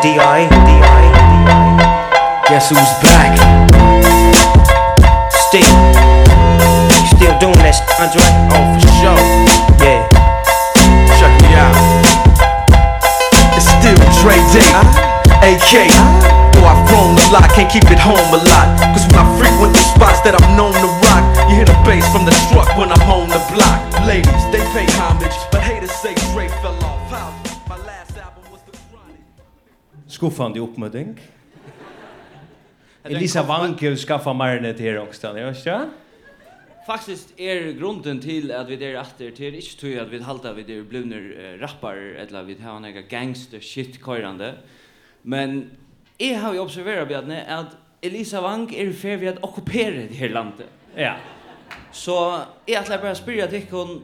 [0.00, 0.48] D.I.
[2.48, 3.36] Guess who's back?
[5.28, 5.60] Still,
[7.04, 8.24] still doing that shit, Andre?
[8.48, 9.20] Oh, for sure,
[9.84, 10.00] yeah.
[11.20, 11.76] Check me out.
[13.52, 14.72] It's still Dre Day,
[15.44, 15.92] a.k.a.
[16.56, 18.68] Though I've grown a lot, can't keep it home a lot.
[18.96, 22.08] Cause when I frequent the spots that I'm known to rock You hear the bass
[22.08, 23.78] from the truck when I'm on the block.
[24.08, 25.29] Ladies, they pay homage.
[30.20, 31.20] skuffande uppmöting.
[33.02, 34.32] Elisa Wankel skaffa
[34.80, 35.84] här också, Rockstan, vet ja.
[36.86, 40.62] Faktiskt är grunden till att vi där efter till inte tror att vi halta vi
[40.62, 44.54] där blunner rappar eller vi har några gangster shit körande.
[45.22, 45.70] Men
[46.18, 50.28] jag har ju observerat Bjarne att Elisa Wang är för vi att ockupera det här
[50.28, 50.70] landet.
[50.94, 51.14] Ja.
[51.92, 54.02] Så jag att bara spyrja till hon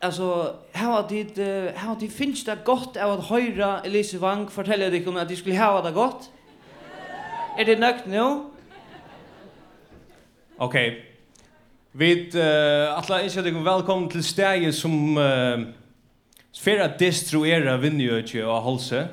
[0.00, 4.90] alltså how har det har det finns det gott av att höra Elise Wang fortälja
[4.90, 6.30] dig om att du skulle ha det gott.
[7.58, 8.20] Är det nökt nu?
[10.58, 10.88] Okej.
[10.88, 11.02] Okay.
[11.92, 15.58] Vi uh, alla är dig välkommen till stäget som uh,
[16.58, 19.08] för att destruera vinjötje och halse.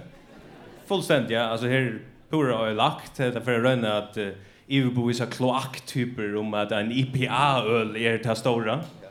[0.85, 1.41] Fullständigt, ja.
[1.41, 1.99] Alltså här
[2.29, 4.29] pura har lagt det för att röna att uh,
[4.67, 8.79] EU-boisa kloaktyper om att en IPA-öl är det här stora.
[9.01, 9.04] Ja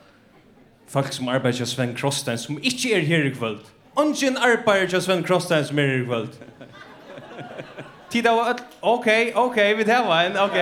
[0.94, 3.62] folk som arbeider hos Sven Krostein som ikke er her i kvöld.
[3.98, 6.28] Ungen arbeider hos Sven Krostein som er her i kvöld.
[8.10, 10.58] Tida var öll, ok, ok, vi tar var en, ok.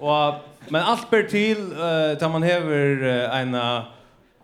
[0.10, 0.38] Og,
[0.70, 3.56] men alt ber til uh, da man hever uh, en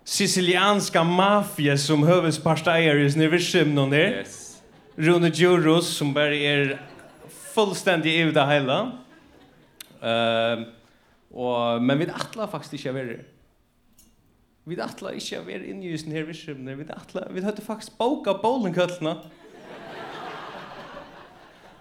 [0.05, 4.19] sicilianska mafia som hövesparsteier i snivirsimnon der.
[4.19, 4.43] Yes.
[4.99, 6.77] Rune Djurus, som bare er
[7.55, 8.81] fullstendig i det hele.
[10.03, 10.67] Uh,
[11.31, 13.17] og, men vi atla faktisk ikke å være
[14.67, 16.73] Vi atla ikkje av i innjusen her visskrimne.
[16.75, 19.13] Vi atla, vi høyde faktisk boka bowlingkøllene.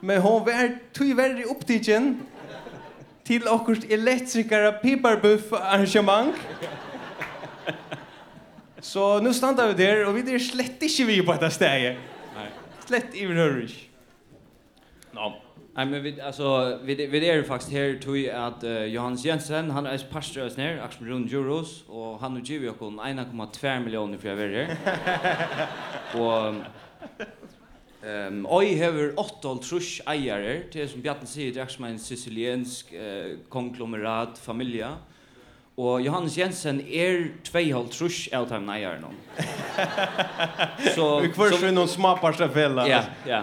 [0.06, 2.12] Men hon var tog verre opptidgen
[3.26, 6.38] til okkurs elektrikara piparbuff arrangement.
[8.86, 11.98] Så nu standa vi der, og vi er slett ikkje vi på dette steget.
[12.86, 13.90] Slett i vi hører ikkje.
[15.16, 15.26] Nå.
[15.26, 15.45] No.
[15.78, 19.86] Nej men vi alltså vi vi är faktiskt här tog att uh, Johannes Jensen han
[19.86, 24.30] är pastor hos ner Axel Rund Juros och han har Givi oss 1,2 miljoner för
[24.30, 24.78] jag vet här.
[26.14, 26.48] och
[28.10, 32.00] ehm um, oj har 8 trusch eiere till som Bjarten säger det är som en
[32.00, 34.98] siciliansk uh, konglomerat familja.
[35.76, 39.10] Og Johannes Jensen er 2,5 av dem neier nå.
[40.96, 42.86] Så vi kvørs vi noen smaparste fella.
[42.88, 43.42] Ja, ja.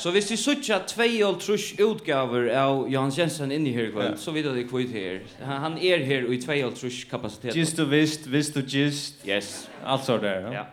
[0.00, 4.64] Så hvis vi sutja 2,5 utgaver av Johannes Jensen inni her kvöld, så vidar det
[4.70, 5.18] kvitt her.
[5.44, 7.52] Han er her i 2,5 kapacitet.
[7.52, 9.20] Gist du vist, visst du gist.
[9.28, 9.68] Yes.
[9.84, 10.48] Allt så där.
[10.54, 10.64] Ja.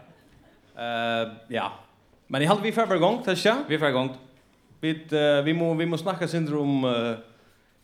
[0.80, 1.74] Uh, ja.
[2.28, 3.58] Men i halv vi förra gång, tänkte jag.
[3.68, 4.16] Vi förra gång.
[4.80, 6.84] Vi, uh, vi, må, vi må snacka syndrom...
[6.84, 7.18] Uh,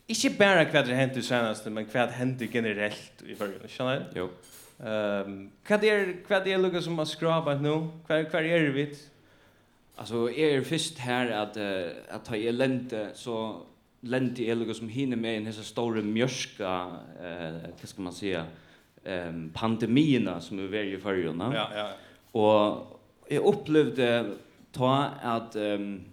[0.07, 4.05] Ikke bare hva det hendte senest, men hva det hendte generelt i førgen, skjønner jeg?
[4.21, 4.29] Jo.
[4.77, 7.75] Um, hva det er, hva det er lukket som har skrabat nå?
[8.07, 9.05] Hva, hva er det vidt?
[9.97, 13.61] Alltså är er först här att uh, att ta i lente så
[14.01, 16.87] lente är lugg som hinner med en här stora mjörska
[17.23, 18.45] eh uh, vad ska man säga
[19.05, 21.51] ehm um, pandemierna som är väldigt förrjuna.
[21.55, 21.91] Ja, ja.
[22.31, 24.35] Och jag upplevde
[24.71, 26.03] ta att ehm um,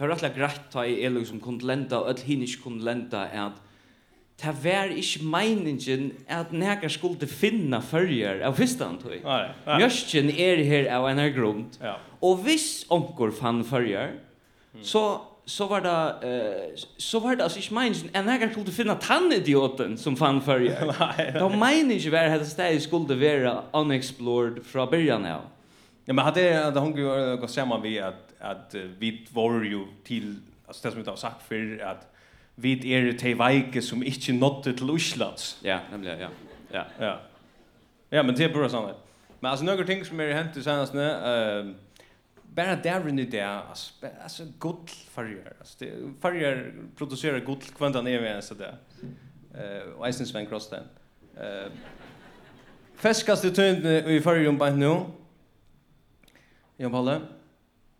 [0.00, 2.84] Det var rettelig greit ta i Elug liksom kunne lenda, og alle hinn ikke kunne
[2.86, 3.58] lenda, at
[4.40, 9.28] det var ikke meningen at nekker skulle finna følger av fyrstand, tog.
[9.68, 11.76] Mjørsken er her av en her grund.
[11.84, 11.98] Ja.
[12.24, 14.16] Og hvis onker fann følger,
[14.72, 14.80] mm.
[14.88, 15.92] så så var det
[16.22, 20.40] eh så var det alltså ich meningen en nägar skulle finna tann idioten som fann
[20.40, 20.58] för.
[20.60, 21.32] Nej.
[21.38, 25.40] Då menar jag väl det stället skulle vara unexplored från början av.
[26.10, 30.40] Ja, men hade det hon gått gå samman vi att att vi var ju till
[30.66, 32.14] alltså det som jag har sagt för att
[32.54, 35.58] vi är te veike som inte nådde till Uslands.
[35.62, 36.28] Ja, nämligen ja.
[36.72, 36.84] Ja.
[36.98, 37.20] Ja.
[38.08, 38.96] Ja, men det är bara sånt.
[39.40, 41.74] Men alltså några ting som är hänt i senaste ehm
[42.42, 43.60] bara där inne där
[44.22, 45.52] alltså gott färger.
[45.58, 45.92] Alltså det
[46.22, 48.74] färger producerar gott kvantan är vi så där.
[49.54, 50.72] Eh och Eisenstein cross.
[50.72, 50.80] Eh
[52.96, 55.00] Färskaste i tøyndene i fyrrjum på nu,
[56.82, 57.20] Ja, Palle?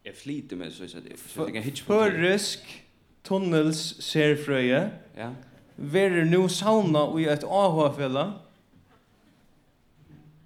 [0.02, 1.58] Jag flyter med så att jag det.
[1.58, 1.92] en hitch på.
[1.92, 2.84] Förrysk
[3.22, 4.90] tunnels serfröje.
[5.16, 5.34] Ja.
[5.76, 8.32] Verer nu sauna i et AH-fella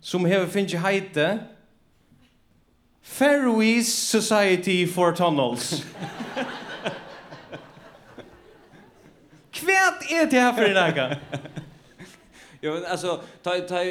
[0.01, 1.39] som hever finnje heite
[3.03, 5.71] Faroese Society for Tunnels.
[9.53, 11.17] Kvært er det her for en akka?
[12.63, 13.85] Jo, men altså, ta, ta,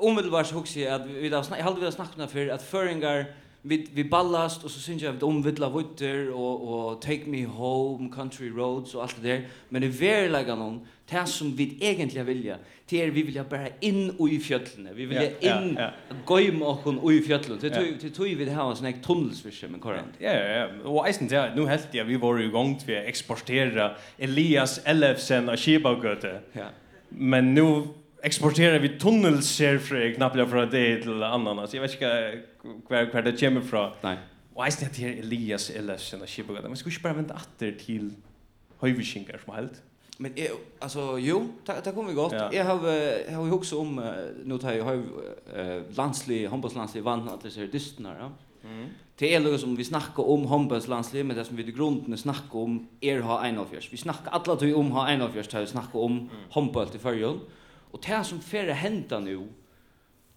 [0.00, 3.24] umiddelbart så husker jeg at vi da, jeg halde vi da snakket om at føringar
[3.62, 8.10] vi vi ballast och så syns jag om vittla vutter och och take me home
[8.14, 12.26] country roads och allt det där men det är lägga någon det som vi egentligen
[12.26, 12.56] vilja
[12.88, 15.78] det är vi vilja bara in i fjällen vi vilja in
[16.24, 18.86] gå im och och i fjällen det tror det tror vi det har en sån
[18.86, 22.44] här tunnelsvision men korrekt ja ja och isen där nu helt ja vi var ju
[22.44, 26.64] igång till exportera Elias Elfsen och Sheba Göte ja.
[27.08, 27.82] Men nu
[28.22, 32.40] exporterar vi tunnelser från knappt från det till annan jag vet inte
[32.86, 34.16] kvar kvar det kommer från nej
[34.54, 36.62] Och jag snett här Elias eller såna skibbar.
[36.62, 38.10] Man skulle ju bara vänta åter till
[38.78, 39.82] höjvishingar som helt.
[40.18, 40.48] Men jag,
[40.78, 42.32] alltså jo, det det kommer gott.
[42.32, 42.52] Ja.
[42.52, 42.88] Jag har
[43.30, 44.14] jag har ju också om
[44.44, 45.02] nu tar jag har
[45.96, 48.30] landslig handbollslandslig vann att det är dystnar, ja.
[48.68, 48.86] Mm.
[49.16, 52.58] Det är något som vi snackar om handbollslandslig, men det som vi i grunden snackar
[52.58, 53.58] om är ha 1
[53.90, 55.30] Vi snackar alla tog om ha 1 av
[55.60, 57.30] Vi snackar om handboll till förrjun.
[57.30, 57.40] Mm
[57.92, 59.48] Og det som fer henta nu,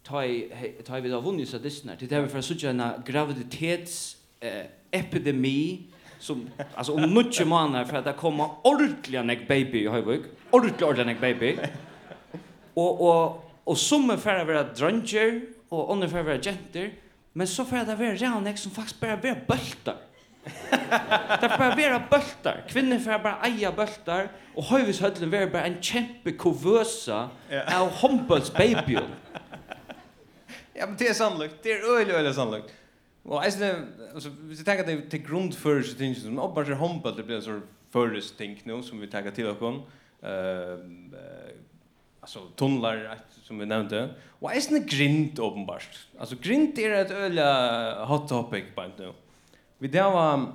[0.06, 0.48] ta i
[1.02, 5.60] vi da vunnit seg disse her, det er vi for å sutja en graviditetsepidemi,
[6.20, 10.86] som, altså om nutje måneder for at det kommer ordentlig enn baby i Høyvøk, ordentlig
[10.86, 11.50] ordentlig enn baby,
[12.76, 13.20] og, og,
[13.66, 15.30] og summe fer å være drønger,
[15.72, 16.88] og ånden fer å være jenter,
[17.36, 19.98] men så fer det å være som faktisk bare være bøltar.
[21.40, 22.64] Det bara vara bultar.
[22.68, 27.28] Kvinnor får bara eja bultar och höjvis höllen vera bara en kämpe kovösa
[27.74, 28.98] av Humbles baby.
[30.74, 31.54] ja, men det är sannolikt.
[31.62, 32.74] Det är öjligt, öjligt sannolikt.
[33.22, 33.74] Och alltså,
[34.14, 37.12] alltså, vi tänker att det är till grund för sig ting som uppbar sig Humble,
[37.16, 39.62] det blir en sån förrest ting nu som vi tänker till oss.
[39.62, 40.78] Uh, uh,
[42.20, 44.08] alltså tunnlar som vi nevnte.
[44.40, 46.08] Og eisen er grint, åpenbart.
[46.18, 49.12] Altså, grint er et öjligt hot topic på en nu.
[49.78, 50.46] Vi det var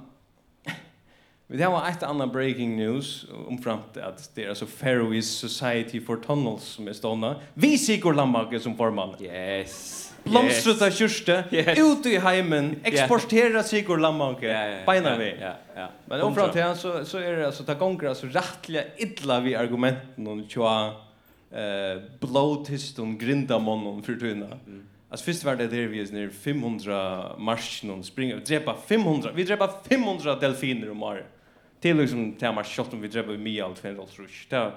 [1.47, 6.01] Vi det var ett annat breaking news om framt att det är så Faroes Society
[6.01, 7.35] for Tunnels som är stående.
[7.53, 9.15] Vi Sigurd Landmarke som formann.
[9.21, 10.13] Yes.
[10.23, 11.79] Blomstrut av kyrste, yes.
[11.79, 15.35] ut i heimen, exportera Sigurd Landmarke, ja, ja, beinar vi.
[15.41, 18.83] Ja, ja, Men om framt här så, så är det alltså, ta gånger alltså rättliga
[18.97, 20.87] illa vi argumenten om tjoa
[21.51, 24.45] eh, blåtiston grindamånden för tunna.
[24.45, 24.87] Mm.
[25.11, 29.31] Alltså först var det där vi är ner 500 marsch någon springer och dräpa 500.
[29.35, 31.25] Vi dräpa 500 delfiner om året.
[31.79, 34.47] Till liksom tema shot om vi dräpa med allt för en rush.
[34.49, 34.71] Det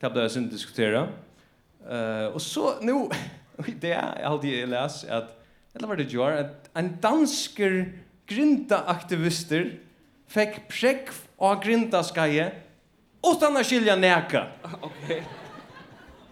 [0.00, 1.08] det blev sen diskutera.
[1.90, 3.08] Eh och så nu
[3.80, 7.92] det är alltid läs att eller var det gör att en dansker
[8.26, 9.78] grinta aktivister
[10.26, 12.52] fick präck och grinta skaje
[13.34, 14.46] utan att skilja näka.
[14.80, 15.22] Okej.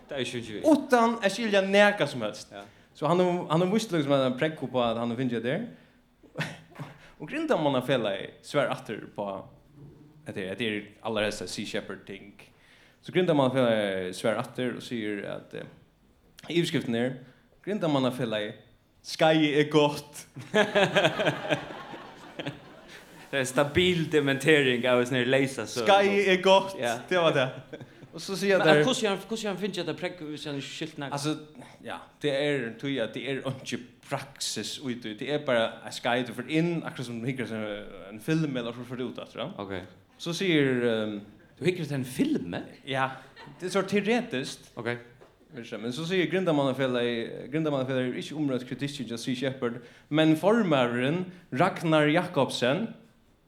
[0.08, 0.58] Det är ju ju.
[0.58, 2.48] Utan att skilja näka som helst.
[2.52, 2.62] Ja.
[2.94, 5.68] Så han han har visst liksom en präck på att han har funnit där.
[7.18, 9.48] Och grinda man har fälla i svär åter på
[10.26, 12.52] att det är alla dessa sea shepherd ting.
[13.00, 15.54] Så grinda man fälla i svär åter och säger att
[16.48, 17.16] i utskriften är
[17.64, 18.54] grinda man har fälla i
[19.02, 20.26] sky är gott.
[23.30, 25.80] Det är stabil dementering av sin läsa så.
[25.80, 26.76] Sky är gott.
[27.08, 27.48] Det var det.
[28.14, 28.74] Och så säger jag där.
[28.74, 31.10] Men hur ska hur ska han finna det präck hvis han skilt när.
[31.10, 31.36] Alltså
[31.82, 33.76] ja, det är tror jag det är inte
[34.08, 37.52] praxis ut det är bara en skyde för in akkurat som hickar
[38.10, 39.52] en film eller för ut att va.
[39.56, 39.82] Okej.
[40.18, 41.20] Så säger um,
[41.58, 42.56] du hickar en film?
[42.84, 43.10] Ja.
[43.60, 44.70] Det är så teoretiskt.
[44.74, 44.98] Okej.
[45.78, 49.74] Men så säger Grindamannafella i Grindamannafella är inte området kritisk just Sea Shepherd
[50.08, 52.86] men formaren Ragnar Jakobsen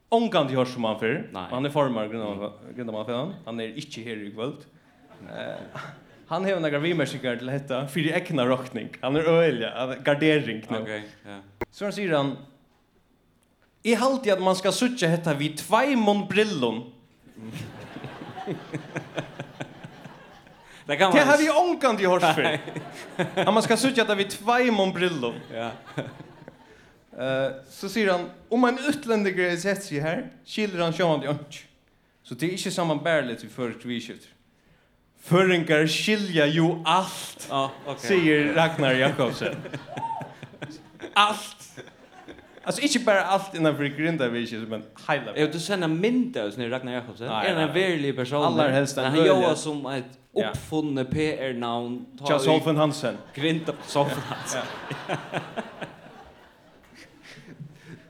[0.09, 1.15] Ongan hörs som han før.
[1.51, 3.33] Han er formar grunn av han.
[3.45, 4.53] Han er ikke her i kväll.
[5.27, 5.87] Uh,
[6.27, 7.87] han har några vimersikar til detta.
[7.91, 8.89] Fyri ekna rockning.
[9.01, 9.95] Han er öliga.
[10.03, 10.63] Gardering.
[10.69, 10.81] No.
[10.83, 11.41] Okay, yeah.
[11.71, 12.35] Så han han,
[13.83, 16.83] I halte at man skal sutja hetta vi tveimon brillon.
[20.87, 21.17] Det kan man.
[21.17, 23.51] Det har vi ongan til hos för.
[23.51, 25.35] man ska sutja hetta vi tveimon brillon.
[25.53, 25.71] Ja.
[27.17, 31.35] Eh, så sier han, om en utländiger är sett sig här, skiljer han sjåan det.
[32.23, 34.29] Så det är inte samma bärligt vi för kviskifter.
[35.21, 38.07] Förringar skilja ju allt, ah, okay.
[38.07, 39.55] säger Ragnar Jakobsen.
[41.13, 41.81] allt.
[42.63, 45.37] Alltså inte bara allt innan för grinda vi men hela.
[45.37, 47.27] Jag du sända en minta hos när Ragnar Jakobsen.
[47.27, 48.43] Är en verklig person.
[48.43, 49.13] Alla helst en.
[49.13, 52.05] Han som ett uppfunne PR-namn.
[52.27, 53.17] Tja, Solfen Hansen.
[53.33, 54.63] Grinda Solfen Hansen.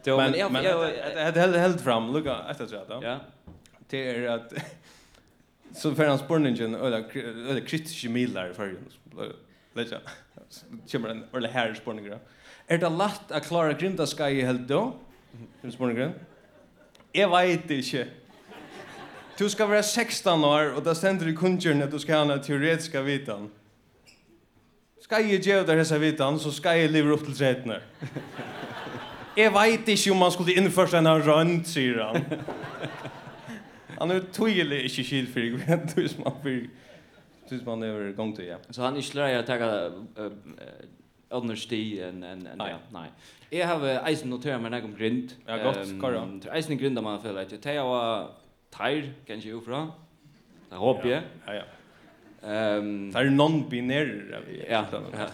[0.08, 2.14] Jo, men jag jag det helt fram.
[2.14, 3.00] Lucka efter så där.
[3.04, 3.20] Ja.
[3.90, 4.54] Det är att
[5.76, 7.18] så för han spårningen eller
[7.50, 8.78] eller kritisk milar för ju.
[9.74, 10.00] Lägga.
[10.92, 12.20] Kommer en eller här spårningen.
[12.68, 14.94] Är det lätt att klara grinda ska i helt då?
[15.62, 16.12] Den spårningen.
[17.12, 18.08] Jag vet inte.
[19.38, 22.42] Du ska vara 16 år och då ständer i kundjörn att du ska ha den
[22.42, 23.52] teoretiska vitan.
[25.02, 27.82] Ska jag ge dig dessa vitan så ska jag leva upp till 13 år.
[29.38, 32.24] Jeg vet ikke om man skulle innførst en av rønt, sier han.
[34.00, 36.68] han er tydelig ikke skilt for ikke, men du som han for
[37.48, 38.58] Tusen man er gång til, ja.
[38.72, 39.58] Så han är slöja å ta
[41.32, 42.78] Anders D en en en ja.
[42.92, 43.08] nei.
[43.52, 45.32] Jeg har eisen noteret meg någon grind.
[45.48, 45.80] Ja, gott.
[46.00, 46.42] Korrekt.
[46.42, 48.32] Til eisen grind man føler att Det var
[48.72, 49.92] tær kan ju ufra.
[50.70, 51.24] Det håper jeg.
[51.48, 51.64] Ja, ja.
[52.44, 53.10] Ehm.
[53.10, 54.42] Um, er non binär.
[54.70, 54.86] Ja.
[55.14, 55.28] ja.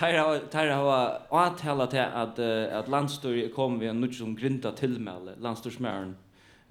[0.00, 0.98] Tær hava
[1.30, 5.36] avtala til at at landsstyr kom vi en sum grinta tilmæli.
[5.38, 6.16] Landsstyrsmæren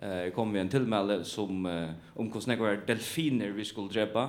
[0.02, 1.66] eh kom við ein tilmæli om
[2.16, 4.28] um kos var delfiner vi skulle drepa.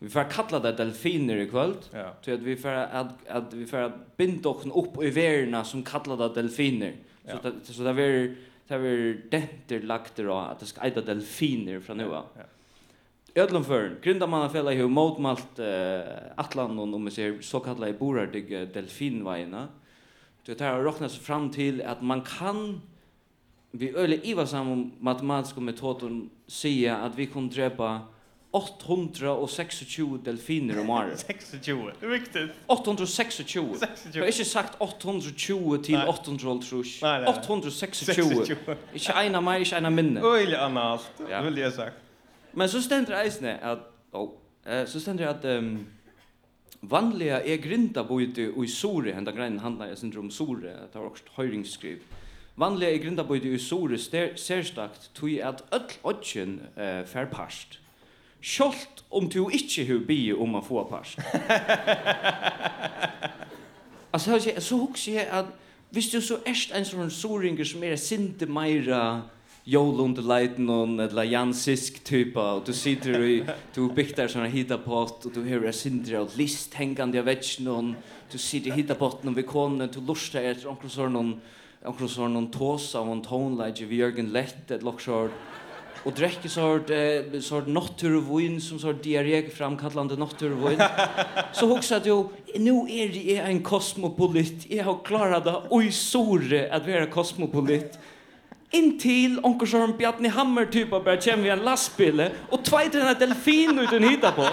[0.00, 1.82] Vi fer kalla det delfiner i kvöld.
[2.22, 5.84] Så at vi fer at at vi fer at binda oss upp i verna som
[5.84, 6.92] kallar det delfiner.
[7.28, 8.34] Så det så det ver
[8.68, 12.04] det ver denter lagt á at det ska äta delfiner från nu.
[12.04, 12.26] av.
[12.36, 12.42] Ja.
[13.34, 15.66] Ödlum förn, Grindamannafellet har motmalt uh,
[16.36, 19.68] Atlanton om man ser så kallade borardiga delfinvajna.
[20.44, 22.80] Det här har fram till att man kan
[23.70, 28.00] vi öle iva sam matematiska metoden säga att vi kan dräpa
[28.50, 29.84] 826
[30.24, 31.24] delfiner om året.
[31.26, 31.50] 26,
[32.00, 32.50] det är viktigt.
[32.66, 33.40] 826.
[34.12, 36.60] Jag har inte sagt 820 till 800
[37.02, 38.08] Nej, 826.
[38.08, 40.20] Inte ena mer, inte ena minne.
[40.20, 41.96] Öjlig annars, det vill jag sagt
[42.54, 44.30] men så stendur eisne at oh,
[44.66, 45.86] eh, så stendur at um,
[46.82, 51.36] vanliga er grinda boite i sore henda grein handlar jeg syndrom sore det var også
[51.36, 51.98] høyringsskriv.
[52.56, 53.98] vanliga er grinda boite i sore
[54.36, 57.78] särstakt tui at öll odchen eh fer parst.
[58.42, 61.18] Sjolt om du ikkje hu bi om man får past.
[64.12, 65.46] alltså så hugsi jeg at
[65.90, 69.22] hvis du så erst en sånn soringer som er sinte meira
[69.64, 75.32] Jolund Leitnon eller Jansisk typa och du sitter i du biktar såna hita pot och
[75.32, 77.84] du hör Sindra och list hängande av vägen och
[78.32, 81.40] du sitter i hita botten och vi kommer du lustar efter onkel Sörnon
[81.84, 85.30] onkel Sörnon tåsa och en tonlage vi Jörgen Lett ett lockshort
[86.04, 90.82] och dricker så eh, det naturvin som sort har diarré framkallande naturvin
[91.52, 92.28] så huxar du
[92.58, 94.70] nu är det en kosmopolit.
[94.70, 97.98] Jag har klarat det oj sore att vara kosmopolit
[98.72, 103.18] inntil onkur som Bjarni Hammer typa av bara kommer vi en lastbil och tvajter en
[103.18, 104.48] delfin ut en hitta på.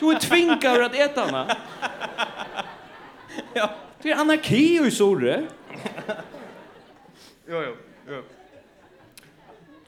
[0.00, 1.56] Du är tvinkar att äta henne.
[3.54, 3.70] Ja.
[4.02, 5.46] Det är anarki i sore.
[7.46, 7.76] jo, jo,
[8.08, 8.22] jo.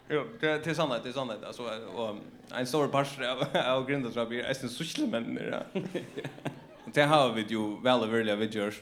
[0.08, 1.62] Jo, det det är sant det är sant alltså
[1.94, 2.16] och
[2.54, 3.44] en stor parser av
[3.76, 5.66] av grundet så blir det sociala män där.
[6.84, 8.80] Det har vi ju väl överliga vi görs.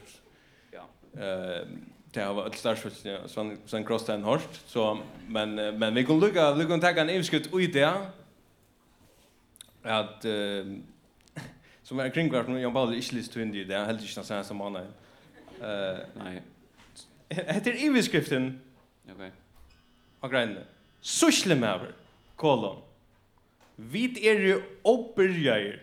[0.71, 0.85] Ja.
[1.21, 4.97] Ehm det har varit starkt sån sån sen Crosstown Horst så
[5.27, 7.95] men men vi kan lucka vi kan ta en inskott ut där
[9.83, 10.65] att eh
[11.83, 14.43] som är kring vart nu jag bara inte lyssnar in det där helt inte sen
[14.43, 14.83] som han eh
[16.13, 16.41] nej.
[17.29, 17.89] heter i
[19.15, 19.31] okej.
[20.19, 20.57] Och grejen
[21.01, 21.91] suslemäver
[22.35, 22.81] kolon.
[23.75, 25.81] Vit är ju oppbörjar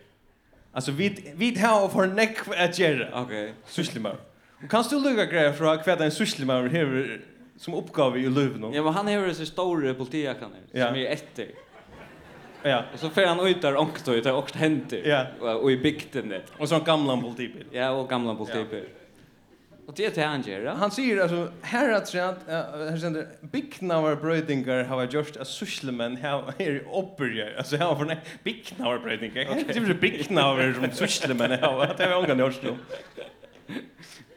[0.73, 3.55] alltså vit vit har för neck att göra okej.
[3.67, 4.21] Suslemäver
[4.63, 7.21] Och kan du lukka greia fra hva en sysselmann hever
[7.59, 8.73] som oppgave i løven?
[8.73, 10.87] Ja, men han hever disse store politiakaner ja.
[10.87, 11.41] som är ett
[12.63, 12.85] Ja.
[12.93, 15.55] Och så får han ut där och då ute och händer ja.
[15.55, 16.43] och i bikten det.
[16.59, 17.65] Och så gamla politibil.
[17.71, 18.85] Ja, och gamla politibil.
[18.85, 19.07] Ja.
[19.87, 20.67] Och det är han gör.
[20.67, 26.17] Han säger alltså här att säga att här sänder biknavar brödingar har just a syssleman
[26.17, 29.45] här här uppe alltså här för biknavar brödingar.
[29.67, 31.95] Det är ju biknavar som syssleman här.
[31.97, 32.63] Det har jag ångat just.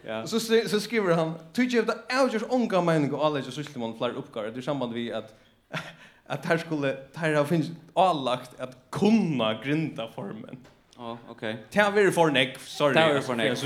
[0.06, 0.22] Ja.
[0.22, 3.76] Och så så skriver han, "Tycker jag att jag just onka mening och alla just
[3.76, 5.40] man flyr uppgår det samband vi att
[6.26, 10.58] att här skulle här har finns allagt att kunna grinda formen.
[10.98, 11.58] Ja, okej.
[11.72, 12.94] Det är väl för neck, sorry.
[12.94, 13.58] Det är för neck.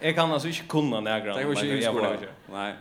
[0.00, 1.36] Jag kan alltså inte kunna några.
[1.36, 2.16] Det var ju skola.
[2.52, 2.74] Nej.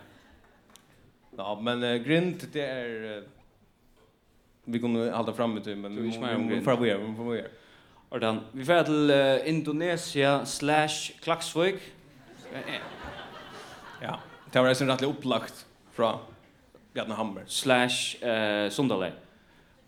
[1.38, 3.24] Ja, men uh, grind det är uh,
[4.66, 6.26] vi kunde hålla fram med det men vi måste ju
[6.62, 7.44] för vi för vi.
[8.10, 11.76] Och då vi får till uh, Indonesia/Klaxvik.
[14.02, 14.18] Ja,
[14.52, 15.66] det var resten rettelig opplagt
[15.96, 16.16] fra
[16.94, 17.46] Bjarne Hammer.
[17.48, 19.14] Slash eh, Sundale.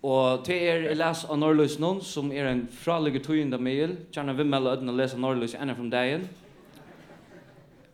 [0.03, 3.97] Og til er jeg les av Norrløs noen, som er en fralige tøyende mail.
[4.11, 6.25] Gjerne vi melder øden å lese Norrløs ene fra dagen.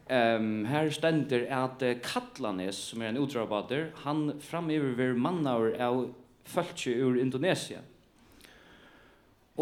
[0.09, 6.07] Um, her stender at uh, Katlanes, som er en utrabater, han framöver mannar av
[6.49, 7.83] fölkje ur Indonesia.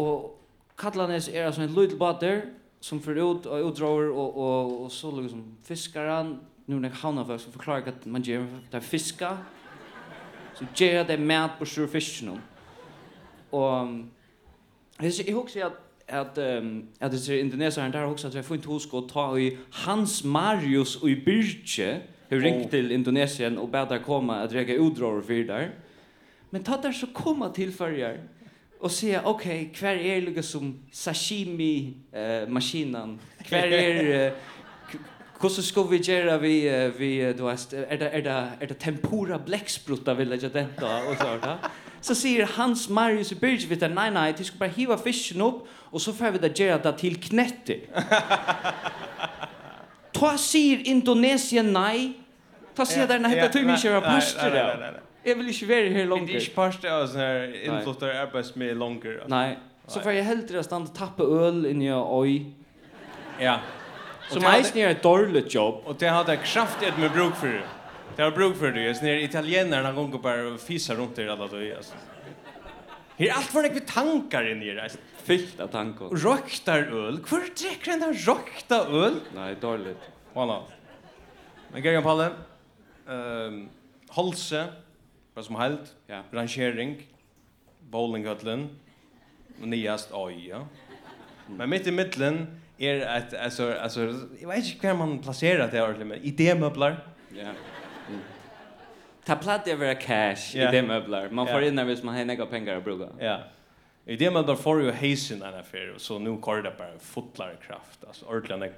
[0.00, 0.30] Og
[0.80, 2.46] Katlanes er altså en lydel bater,
[2.80, 7.38] som för ut och utdrar och och och så liksom fiskaren nu när han har
[7.38, 9.38] så förklarar att man ger där fiska
[10.54, 12.40] så ger det mat på sur fisken
[13.50, 13.88] och
[14.98, 18.68] jag husar att att um, att det är indonesaren där också att jag får inte
[18.68, 23.98] huska ta i Hans Marius och i Birche hur ringt til till Indonesien och bäda
[23.98, 25.70] komma att rega utdrar för där
[26.50, 28.18] men tatt där så komma till förjar
[28.80, 33.18] och se ok, okay, kvar är som sashimi eh maskinen.
[33.44, 34.32] Kvar är
[35.40, 40.14] Hur ska vi göra vi vi då är det är det är det tempura bläckspruta
[40.14, 41.56] vill jag detta och så där.
[42.00, 46.02] Så säger Hans Marius Birgvit att nej nej, det ska bara hiva fisken upp och
[46.02, 47.74] så får vi det göra det till knätte.
[50.12, 52.12] Ta sier Indonesien nej.
[52.74, 55.07] Ta sier där när heter tur vi köra pastor.
[55.24, 56.26] Jeg vil ikke være her langer.
[56.26, 59.18] Det er ikke parst av sånne her innflottere arbeidsmiddel langer.
[59.28, 59.56] Nei.
[59.88, 62.46] Så får jeg heldre å stande og tappe øl inni av øy.
[63.40, 63.58] Ja.
[64.28, 65.82] Som eisen er et dårlig jobb.
[65.86, 67.66] Och det hade jeg kraftighet med bruk för det.
[68.16, 68.82] Det har bruk för det.
[68.82, 71.76] Jag ser italienarna snir italienerne gonger bare runt det alla då.
[71.76, 71.94] Alltså.
[73.16, 74.90] Her är allt för mycket tankar in inni her.
[75.22, 76.04] Fyllt av tankar.
[76.04, 77.20] Röktar öl.
[77.28, 79.14] Hvor dricker den där røkta öl?
[79.34, 79.94] Nei, dårlig.
[80.34, 80.62] Voilà.
[81.72, 82.30] Men Gergan Palle,
[83.06, 83.68] um,
[84.08, 84.66] Holse,
[85.38, 85.96] Vad som helst.
[86.06, 86.96] Ja, rangering.
[87.90, 88.68] bowlinghöllen,
[89.60, 90.66] och Nyast oj, ja.
[91.46, 94.00] Men mitt i mittlen är att alltså alltså
[94.40, 97.04] jag vet inte hur man placerar det ordentligt men idémöbler.
[97.36, 97.52] Ja.
[99.24, 100.74] Ta platt över cash yeah.
[100.74, 101.30] idémöbler.
[101.30, 101.68] Man får ja.
[101.68, 103.08] in när vis man har några pengar att bruka.
[103.18, 103.38] Ja.
[104.04, 108.76] Idémöbler får ju hasen den affär så nu kör det bara fotlar kraft alltså ordentligt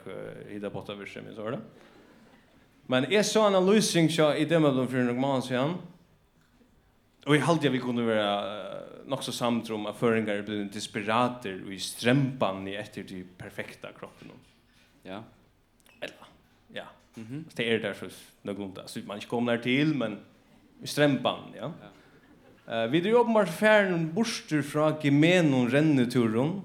[0.49, 1.61] hitta bort över sig så är det.
[2.87, 5.79] Men är så analysing så idémöbler för någon man sedan, igen.
[7.27, 8.29] Och halte jeg vi kunde vara
[9.11, 13.89] nok så samt om att er blir desperater och i strempan i etter de perfekta
[13.93, 14.31] kroppen.
[15.03, 15.23] Ja.
[16.01, 16.17] Eller,
[16.73, 16.85] ja.
[17.17, 17.45] Mm -hmm.
[17.55, 18.07] Det är där så
[18.43, 18.87] någon där.
[18.87, 20.19] Så man ikke kommer till, men
[20.83, 21.73] i strempan, ja.
[21.81, 22.85] ja.
[22.85, 26.63] Uh, vi drar upp med färden borster fra gemenon renneturen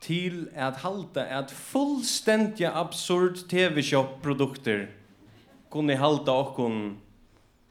[0.00, 4.90] till at halta att fullstendig absurd tv-shop-produkter
[5.70, 6.60] kunne halta och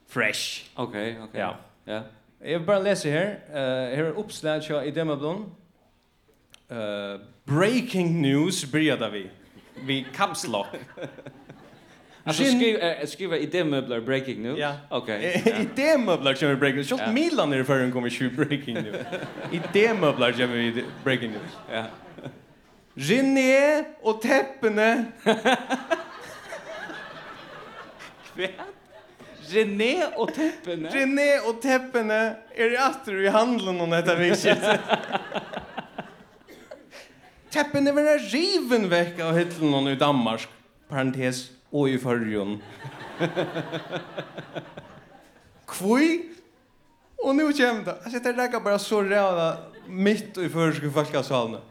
[0.07, 0.69] fresh.
[0.75, 1.23] Okej, okay, okej.
[1.23, 1.41] Okay.
[1.41, 1.57] Ja.
[1.87, 2.01] Ja.
[2.45, 3.27] Jeg vil bare lese her.
[3.49, 5.45] Uh, her er oppslag i Demablon.
[6.71, 9.29] Uh, breaking news bryr vi.
[9.85, 10.77] Vi kapslock.
[12.23, 14.59] Alltså skriva skriva möbler breaking news.
[14.59, 14.73] Ja.
[14.89, 15.41] Okej.
[15.41, 15.61] Okay.
[15.65, 16.89] Idémöbler kommer breaking news.
[16.89, 18.95] Shot Milan är förrän kommer sju breaking news.
[19.51, 21.57] Idémöbler kommer breaking news.
[21.71, 21.85] Ja.
[22.95, 25.05] Rinne och teppene.
[28.33, 28.51] Kvärt.
[29.51, 30.91] René og teppene.
[30.93, 32.19] René og teppene
[32.55, 34.79] er i atter i handelen om dette vikskiftet.
[37.53, 40.47] teppene vera riven vekk av hyllene i Danmark,
[40.91, 42.59] parentes, og i fyrrjon.
[45.71, 46.07] Kvoi?
[47.21, 47.95] Og nu kjem det.
[48.03, 49.49] Altså, det rækka bara så rævla
[49.87, 51.61] mitt i fyrrske folkasalene.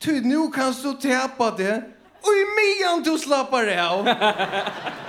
[0.00, 1.82] Ty, nu kan du tepa det,
[2.22, 4.06] og i mian du slappar av.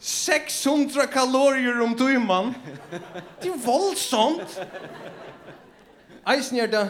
[0.00, 2.54] 600 kalorier om timen.
[3.42, 4.56] Det er voldsomt.
[6.30, 6.84] Eisen er det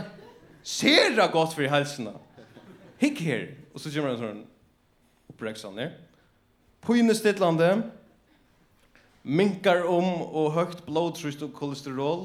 [0.63, 2.15] sera godt for helsene.
[3.03, 3.47] Hikk her.
[3.75, 4.45] Og så kommer det en sånn
[5.33, 5.97] oppreksan her.
[6.87, 7.73] Pynestidlande.
[9.23, 12.23] Minkar om og høgt blodtrykk og kolesterol.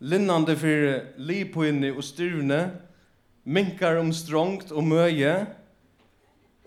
[0.00, 2.62] Linnande for lipøyne og styrne.
[3.44, 5.34] Minkar om strongt og møye.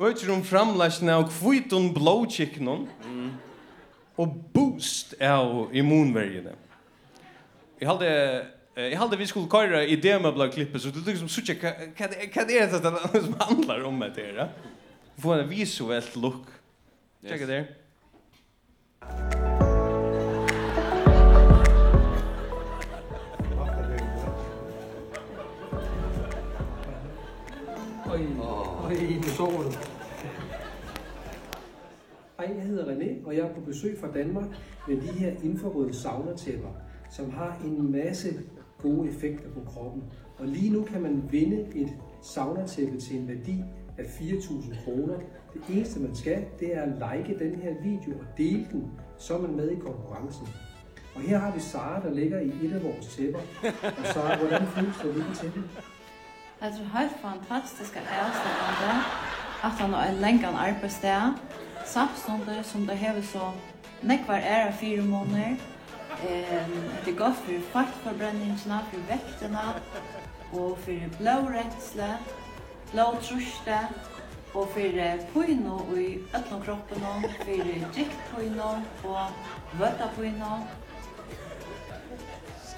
[0.04, 2.82] Vøtjer om framlæsene av kviton blåkiknon
[4.20, 6.58] og boost av immunvergene.
[7.80, 8.10] Jeg halde,
[8.78, 12.10] jeg halde vi skulle køyre i det med blå klippet, så du liksom sutja, hva
[12.44, 14.52] er det som handlar om det her?
[15.24, 16.52] Få en visuelt look.
[17.24, 17.68] Check it there.
[28.14, 29.83] Oj, oi, oj, oj,
[32.38, 34.46] Hej, jeg hedder René, og jeg er på besøg fra Danmark
[34.88, 36.70] med de her infrarøde saunatæpper,
[37.12, 38.28] som har en masse
[38.82, 40.04] gode effekter på kroppen.
[40.38, 41.90] Og lige nu kan man vinde et
[42.22, 43.64] saunatæppe til en værdi
[43.98, 45.18] af 4.000 kroner.
[45.54, 49.38] Det eneste man skal, det er at like den her video og dele den, så
[49.38, 50.48] er man med i konkurrencen.
[51.16, 53.40] Og her har vi Sara, der ligger i et af vores tæpper.
[54.00, 55.64] Og Sara, hvordan føles det lige til det?
[56.62, 59.00] Jeg tror helt fantastisk at jeg er.
[59.66, 61.22] At han har en længere arbejdsdag
[61.86, 63.52] samstundet som det hever så
[64.02, 65.56] nekvar æra fire måneder.
[66.30, 69.66] Ehm, det er godt for faktforbrenningsna, for vekterna,
[70.54, 72.10] og for blårensle,
[72.92, 73.78] blåtruste,
[74.54, 74.80] og for
[75.70, 77.02] og i ötlom kroppen,
[77.38, 77.46] for
[77.96, 78.70] driktpyno
[79.04, 79.26] og
[79.80, 80.54] vøttapyno.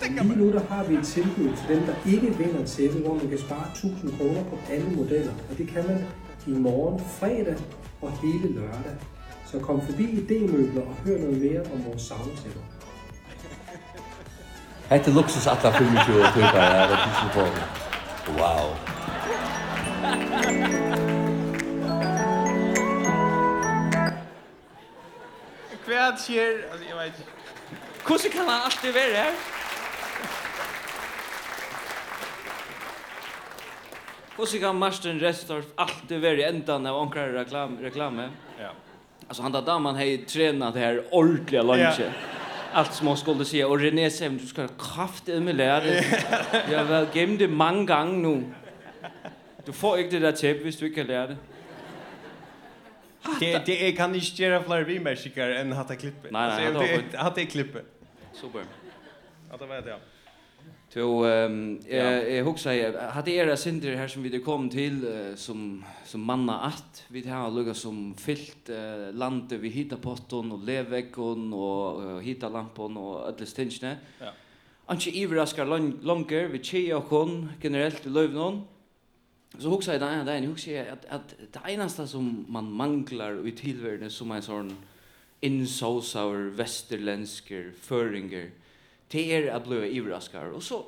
[0.02, 3.30] Lige nu der har vi et tilbud til dem, der ikke vinder tæppe, hvor man
[3.30, 5.34] kan spare 1000 kroner på alle modeller.
[5.52, 6.06] Og det kan man
[6.48, 7.58] i morgen fredag
[8.02, 8.96] og hele lørdag.
[9.46, 12.66] Så kom forbi idémøbler og hør noget mere om vores samtaler.
[14.92, 17.44] Hette luksus atla 25 år tøyta, ja, det er tusen på.
[18.40, 18.66] Wow.
[25.86, 27.24] Kvært skjer, altså jeg vet ikke.
[28.08, 29.55] Hvordan kan han alltid være her?
[34.36, 38.30] Hvordan kan Marsten Restorff alltid være i enden av omkring reklam reklame?
[38.60, 38.72] Ja.
[39.28, 42.12] Alltså han där damen har tränat det här ordentliga lunchen.
[42.74, 43.68] Allt som hon skulle säga.
[43.68, 45.86] Och René säger, du ska ha kraft med lära.
[46.72, 48.44] Jag har varit det många gånger nu.
[49.66, 51.38] Du får inte det där tjepp hvis du inte kan lära det.
[53.40, 56.32] Det, det er, kan ikke gjøre flere fler enn hatt jeg klippet.
[56.32, 56.68] Nej,
[57.18, 57.88] hatt jeg klippet.
[58.38, 58.68] Super.
[59.50, 60.00] Hatta vet jag.
[60.96, 65.36] Så ehm eh hugsa jag hade era synder här som vi det kom till uh,
[65.36, 70.52] som som manna att vi det har lugga som fyllt uh, landet vi hittar potton
[70.52, 73.98] och levekon och uh, hittar lampon och alla stinchne.
[74.20, 74.32] Ja.
[74.86, 75.66] Anki ivraskar
[76.04, 78.62] longer vi tjej och kon generellt i lövnon.
[79.58, 83.52] Så hugsa jag där där hugsa jag att att det enaste som man manglar i
[83.52, 84.78] tillvärlden som en sån
[85.42, 88.40] insousar västerländsker föringer.
[88.40, 88.65] Mm
[89.08, 90.86] det är att bli ivraskar, och så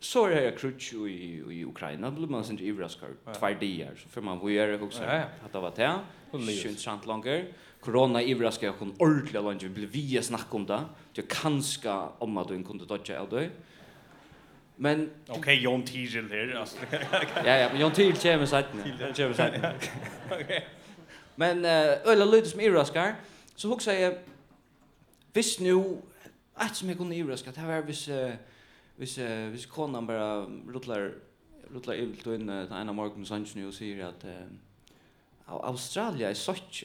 [0.00, 2.10] så är det krutch i i Ukraina.
[2.10, 3.94] Blir man sen överraskad två dagar.
[3.96, 5.98] Så för man vad gör också att det var det
[6.62, 7.46] sjunt sant längre
[7.82, 12.48] corona överraskar kon ordentligt långt blir vi att snacka om det det kanske om att
[12.48, 13.50] du kunde dodge eller
[14.76, 16.76] Men okej okay, Jon Tigel här alltså.
[17.44, 18.68] ja ja, men Jon Tigel kommer sagt.
[18.74, 19.16] att.
[19.16, 19.90] Kommer sagt.
[20.30, 20.66] Okej.
[21.34, 23.14] Men eh uh, ölla lite som överraskar
[23.56, 24.14] så hugsa jag
[25.32, 25.96] visst nu
[26.66, 28.08] ett som jag kunde överraska det var vis
[28.96, 29.18] vis
[29.52, 31.14] vis konan bara rullar
[31.70, 34.24] rullar ut och in den ena morgonen sen nu och säger att
[35.46, 36.84] Australien är såch.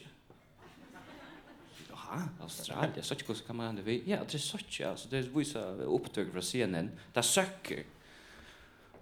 [1.89, 4.01] Ja, Australia, såch hur kan man det.
[4.05, 6.91] Ja, det är såch alltså det är vissa upptag från scenen.
[7.13, 7.83] Där söker.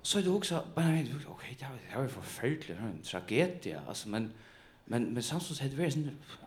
[0.01, 1.55] Så är det också bara okej, okay,
[1.89, 4.31] det var förfärligt, en tragedi alltså men
[4.85, 5.97] men men samtidigt hade det varit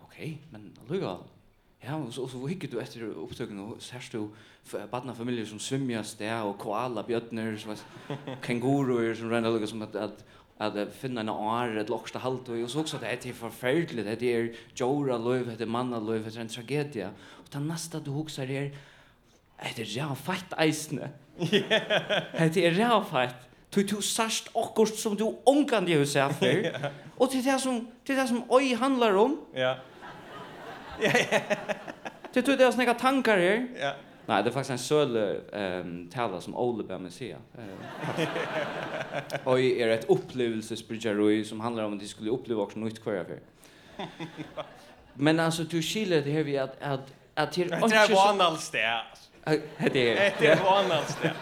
[0.03, 1.21] okej, men lugnt
[1.85, 4.31] Ja, og så, og så hikker du etter opptøkken, og sørst du
[4.91, 7.55] badnafamilier som svimmer sted, og koala, bjøtner,
[8.47, 10.27] kenguruer som renner lukket som at, at
[10.59, 14.31] at finna en ar, et loksta halt, og så også at det er forferdelig, det
[14.35, 17.11] er jora løyv, det er manna løyv, det er en tragedia.
[17.45, 18.71] Og det neste du husker er,
[19.77, 21.13] det er rea feit eisne.
[21.39, 23.37] Det er rea feit.
[23.75, 26.91] Du du sast akkurat som du omkandi hos jeg før.
[27.19, 29.39] Og det er det som, det er det som oi handlar om.
[29.55, 29.61] Ja.
[29.61, 29.77] Yeah.
[31.01, 33.69] Ja, tror det är snäcka tankar här?
[33.81, 33.93] Ja.
[34.27, 37.37] Nej, det är faktiskt en söl ehm tala som Ole bär med sig.
[39.45, 43.39] Oj, är ett upplevelsesbridgeroi som handlar om att de skulle uppleva också något kvar för.
[45.15, 48.71] Men alltså du skiljer det här vi att att att det är inte så annars
[48.71, 49.03] det.
[49.93, 51.35] Det är det är annars det.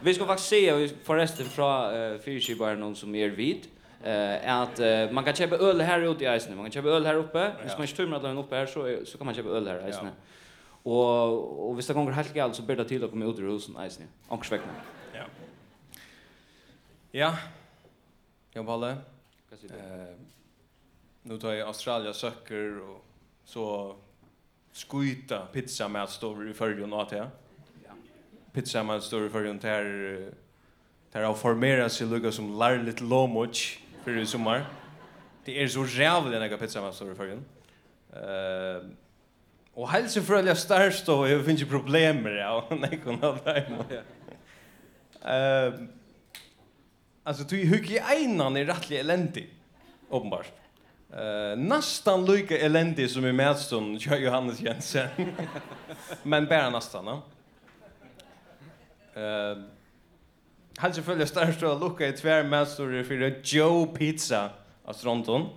[0.00, 3.66] Vi ska faktiskt se förresten från uh, fyrkibaren någon som är vid
[4.04, 4.78] eh att
[5.12, 7.46] man kan köpa öl här ute i Eisne, man kan köpa öl här uppe.
[7.48, 9.84] Om man inte tömmer den uppe här så så kan man köpa öl här i
[9.84, 10.10] Eisne.
[10.82, 13.76] Och och hvis det går helt galt så bäddar till att komma ut ur husen
[13.86, 14.06] isen.
[14.28, 14.72] Ankrsväckna.
[15.14, 15.24] Ja.
[17.10, 17.36] Ja.
[18.52, 19.66] Jag du?
[19.68, 20.16] Eh
[21.22, 23.04] nu tar jag Australien söker och
[23.44, 23.96] så
[24.72, 27.26] skuita pizza med står i förrjun och att ja.
[28.52, 30.32] Pizza med står i förrjun där
[31.12, 34.64] där har formerat sig lugga som larligt lomoch för i sommar.
[35.44, 37.44] Det är så jävligt den här pizza man står i förrgen.
[38.12, 38.88] Eh
[39.74, 43.24] och helst för alla stars då jag finns ju problem med det och nej kon
[43.24, 44.02] av det.
[45.32, 45.74] Eh
[47.22, 49.54] alltså du hugger einan är rättligt eländig
[50.08, 50.52] uppenbart.
[51.12, 55.08] Eh nästan lika eländig som i Mätstun kör Johannes Jensen.
[56.22, 57.22] Men bara nästan, va?
[59.14, 59.58] Eh
[60.82, 64.50] Kanske följer störst och lucka i tvärmässor för Joe Pizza
[64.84, 65.48] av Stronton.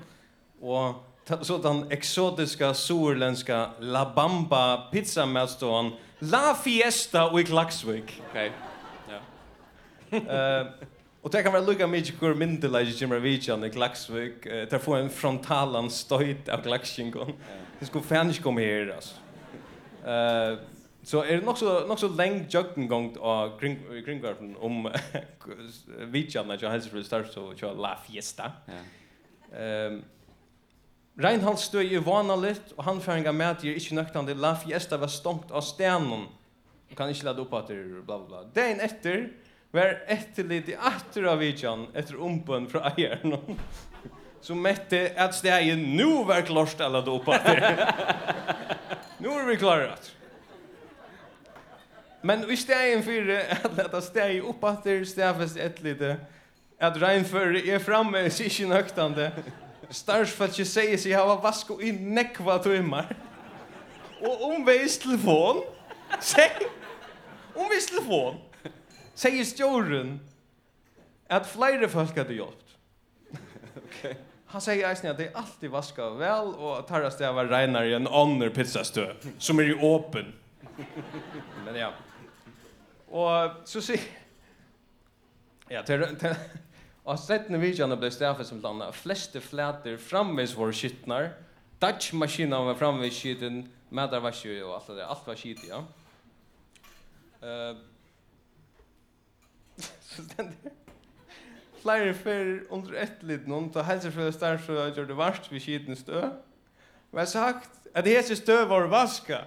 [0.61, 0.93] Och
[1.41, 8.21] så den exotiska surländska La Bamba pizzamästaren La Fiesta och i Klaxvik.
[8.29, 8.51] Okej.
[9.09, 9.19] Ja.
[10.61, 10.67] Eh
[11.21, 14.43] Och det kan vara lugga mycket kur mindelag i Jimravijan i Klaxvik.
[14.43, 17.33] Det får en frontalan stöjt av Klaxingon.
[17.79, 19.15] Det skulle fan inte komma här alltså.
[20.09, 20.74] Eh
[21.05, 24.91] Så är det också så lång jogging gång och kring kring garden om
[25.99, 28.51] vitcharna jag hälsar för start så jag la fiesta.
[28.65, 29.57] Ja.
[29.57, 30.03] Ehm
[31.17, 35.07] Reinhold stod i vanligt och han färinga med att jag inte nöktande la fiesta var
[35.07, 36.25] stångt av stenen.
[36.95, 38.43] Kan inte ladda upp att det bla bla.
[38.43, 39.31] Dagen efter
[39.71, 43.37] var ett i atter av vitchan efter umpen från eieren.
[44.41, 46.69] Så mätte att stegen nu var klart
[47.11, 47.45] upp at.
[49.17, 49.95] Nu är vi klara.
[52.25, 56.17] Men i stegen för att leta steg upp att det stafest ett lite,
[56.79, 59.29] Att regnfører är framme i sikken høgtande,
[59.89, 63.13] starsfalt ikke sier seg hava vasko i nekva timmar.
[64.19, 65.61] Og omveis telefon,
[66.19, 66.65] säg, seg,
[67.55, 68.41] omveis telefon,
[69.15, 70.17] sier stjåren
[71.29, 72.75] Att flera folk hade hjälpt.
[73.77, 74.17] Okej.
[74.45, 77.83] Han säger eisen att det är alltid vaska väl och at tarra steg var regnar
[77.83, 79.13] i en ånder pizzastö.
[79.37, 80.33] som är ju åpen.
[81.65, 81.93] Men ja.
[83.15, 84.03] Og så sier
[85.71, 86.35] Ja, til, til,
[87.09, 88.91] og stettene vidjene ble stafet som landa.
[88.93, 91.31] Fleste flæter framvis våre skytnar.
[91.81, 95.09] Dutch-maskina var framvis skytten, medar var skyt og alt det der.
[95.09, 95.81] Alt var skyt, ja.
[97.45, 97.77] Uh,
[100.09, 100.53] så den
[101.85, 105.59] Flere fer under ett lit någon ta hälsa för stær så gjør det varst vi
[105.59, 106.29] skytten stö.
[107.11, 109.45] Vad sagt Det här stö var vaska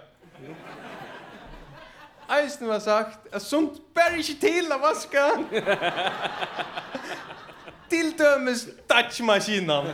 [2.29, 5.43] eisen var sagt at sunt bär inte till att vaska.
[7.89, 9.85] till dömes touchmaskinen.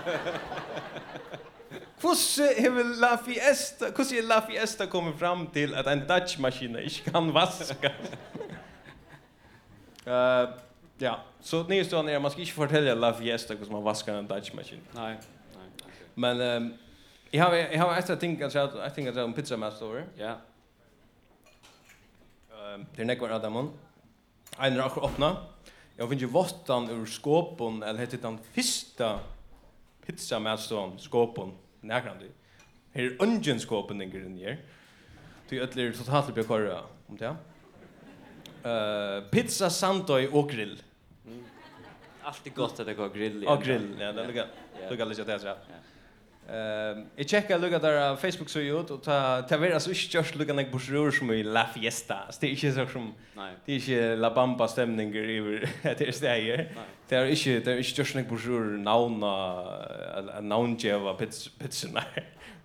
[2.02, 7.12] Hvordan har La Fiesta, hvordan er La Fiesta kommet fram til at en touchmaskina ikke
[7.12, 7.92] kan vaska.
[10.08, 10.50] uh,
[11.02, 14.28] ja, så nyestående er, at man skal ikke fortelle La Fiesta hvordan man vaskar en
[14.28, 14.80] touchmaskin.
[14.94, 15.92] Nei, nei.
[16.16, 16.74] Men um,
[17.34, 19.56] jeg har, jeg har etter ting at jeg har ting at jeg har en pizza
[19.56, 20.02] master over.
[20.18, 20.24] Ja.
[20.24, 20.36] Yeah.
[22.96, 23.72] Det är nekvar Adamon.
[24.58, 25.36] Einer akkur åpna.
[25.98, 29.20] Jeg finner vottan ur skåpon, eller hette den fyrsta
[30.06, 32.32] pizza med sån skåpon, nærkant i.
[32.96, 34.60] Her er ungen skåpon inger inn her.
[35.50, 37.32] Du ødler totalt blir korra om det.
[38.66, 40.76] Uh, pizza, sandoi og grill.
[41.26, 41.44] Mm.
[42.24, 43.48] Alltid gott att det går grill.
[43.48, 44.48] Og grill, ja, det er lukka.
[44.90, 45.48] Lukka litt det er.
[45.48, 45.82] Ja.
[46.50, 50.54] Ehm, jag checkar lucka där Facebook så ut och ta ta vara så just lucka
[50.54, 52.18] när bursror som i La Fiesta.
[52.40, 53.54] Det är inte så som Nej.
[53.66, 56.72] Det är inte La Bamba stämning över det är det här.
[57.08, 61.14] Det är inte det är inte just när bursror nauna naunje av
[61.60, 62.04] pizza.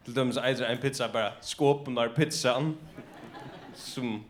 [0.04, 2.76] Till dem så är en pizza bara skåpen där pizzan
[3.74, 4.24] som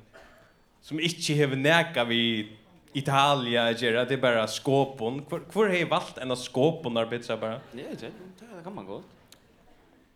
[0.80, 2.52] som inte har näka vi
[2.92, 5.24] Italia gera det bara skåpon.
[5.24, 7.60] Kvar har valt en av skåpon där pizza bara.
[7.72, 9.04] Nej, det kan man gott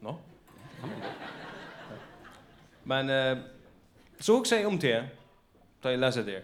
[0.04, 0.18] no?
[2.84, 3.38] Men eh,
[4.20, 4.98] så hugsa jeg om det,
[5.82, 6.42] da jeg leser det.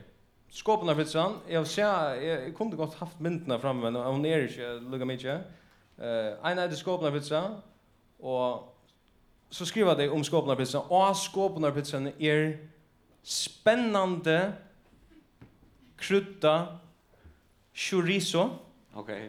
[0.51, 4.73] Skåpen av Fritzan, jeg, jeg, jeg kunne godt haft myndene framme, men hun er ikke
[4.91, 5.37] lukka mykje.
[6.01, 7.61] Eh, en er det skåpen av Fritzan,
[8.19, 8.73] og
[9.53, 12.55] så skriver jeg om skåpen av Fritzan, og skåpen av Fritzan er
[13.23, 14.39] spennende
[16.01, 16.57] krydda
[17.77, 18.49] chorizo.
[18.95, 19.29] Okej.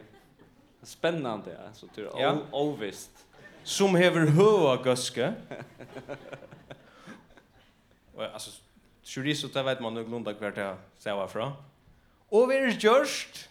[0.82, 2.38] Spännande alltså tur ja.
[2.50, 3.21] ovist
[3.64, 5.32] som hever høa gøske.
[8.14, 8.50] Og altså,
[9.04, 11.52] chorizo, det vet man jo glunda hver til ser var fra.
[12.32, 13.48] Og vi er gjørst,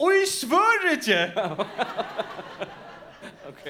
[0.00, 1.20] og jeg svør ikke!
[3.50, 3.64] ok.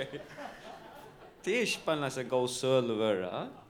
[1.44, 3.63] Det er ikke bare en god søl å være, ha?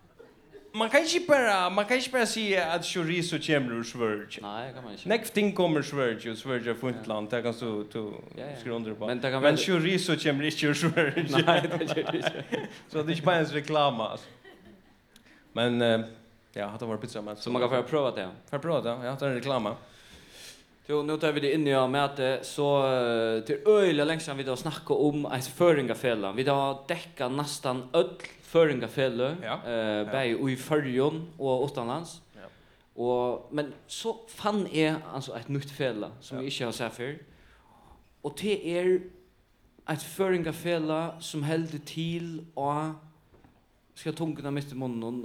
[0.74, 4.42] man kan ikke bara man kan ikke bara si at chorizo kommer ur Sverige.
[4.42, 5.08] Nej, kan man inte.
[5.08, 8.12] Nekv ting kommer ur Sverige och Sverige är ett land där kan så to
[8.60, 9.06] skriva under på.
[9.06, 11.26] Men, det kan Men chorizo kommer ikke ur Sverige.
[11.46, 12.42] Nej, det gör det inte.
[12.88, 14.26] Så det er ikke bare ens reklam altså.
[15.52, 15.80] Men
[16.52, 18.28] ja, det var pizza men så man kan få prova det.
[18.50, 19.06] Får prova det.
[19.06, 19.68] Ja, det är en reklam.
[20.86, 22.82] Jo, nu tar vi det in i och med att så
[23.46, 26.36] till öjla länge vi då snackar om ett föringarfällan.
[26.36, 28.10] Vi då däckar nästan öll
[28.54, 29.58] Føringafellu, ja.
[29.66, 32.20] eh, bare i Førjon og Åttanlands.
[32.38, 32.46] Ja.
[32.94, 36.44] Og, men så fann jeg altså, ett nytt felle som ja.
[36.44, 37.16] vi ikke har sett før.
[38.24, 38.92] Og det er
[39.90, 42.70] et Føringafelle som helder til å
[43.94, 45.24] skal tungene mitt i munnen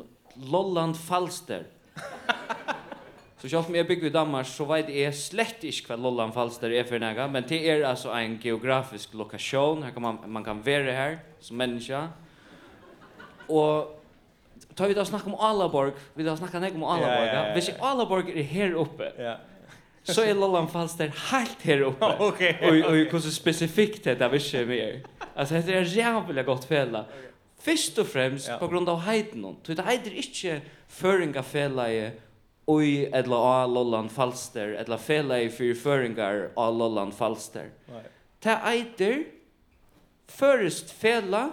[0.50, 1.68] Lolland Falster.
[3.40, 6.74] så selv om jeg bygger i Danmark, så vet jeg slett ikke hva Lolland Falster
[6.76, 10.62] er for nega, men det er altså en geografisk lokasjon, her kan man, man kan
[10.66, 12.04] vere her som menneske,
[13.50, 13.96] Og
[14.78, 17.54] tar vi da snakk om Alaborg, vi da snakka nek om Alaborg, ja, ja, ja,
[17.56, 19.36] hvis Alaborg er her oppe, ja.
[20.08, 22.12] så er Lollan Falster helt her oppe.
[22.30, 22.54] okay.
[22.64, 25.02] Og, og så spesifikt det er ikke mer.
[25.36, 27.06] Altså, det er jævlig godt fela.
[27.60, 28.58] Først og fremst ja.
[28.60, 29.58] på grunn av heiden hon.
[29.68, 31.90] Det heider ikke føringa fela
[32.70, 37.72] oi edla a Lolland Falster, edla fela i fyr føringar a Lolland Falster.
[37.90, 38.16] Right.
[38.40, 39.24] Det heider
[40.30, 41.50] først fela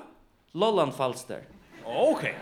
[0.55, 1.43] Lolland Falster.
[1.87, 2.35] Okej.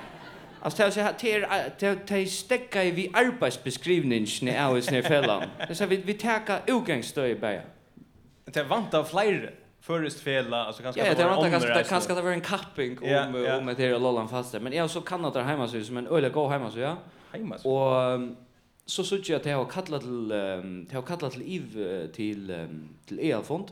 [0.61, 1.47] Alltså det här till
[1.79, 5.43] till till stäcka i vi arbetsbeskrivningen av oss när fällan.
[5.69, 7.63] Det så vi vi tar utgångsstöd i bäja.
[8.45, 12.23] Det vant av fler förrest fälla alltså kanske Ja, det vant kanske det kanske det
[12.23, 15.69] var en kapping om om det här lollan fasta, men jag så kan det hemma
[15.69, 16.97] så som en öle gå hemma så ja.
[17.33, 17.71] Hemma så.
[17.71, 18.21] Och
[18.87, 20.31] så såg jag att jag har kallat till
[20.91, 22.67] jag har kallat till Eve till
[23.07, 23.69] till Elfond.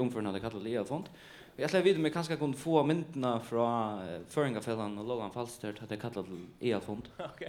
[0.00, 1.04] om för när hade kallat till Elfond.
[1.04, 3.98] Mm Vi ætla við med kanska kunne få myndina frá
[4.30, 7.08] Føringafellan og Logan Falster til at jeg kallet til EA-fond.
[7.26, 7.42] Ok.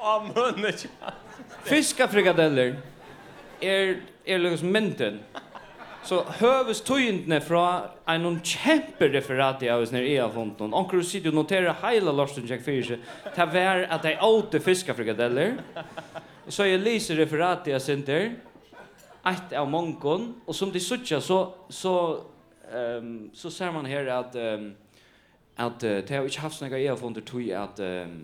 [0.00, 0.72] Å, munne.
[1.68, 2.78] Fiskafrikadeller
[3.60, 5.20] er, er lukkes mynden.
[6.00, 7.66] Så høves tøyndene fra
[8.08, 10.72] en noen kjempereferat i av oss nere EA-fonden.
[10.72, 13.02] Onker du sitter og noterer heila Larsen Jack Fyrsje,
[13.36, 15.60] ta vær at de åte fiskafrikadeller
[16.50, 18.30] så jeg lyser referatet jeg sender,
[19.26, 21.94] ett av mongon, og som de sutja, så, så,
[22.72, 24.70] um, så ser man her at, um,
[25.60, 28.14] at uh, det har ikke haft snakka jeg har funnet tog at um,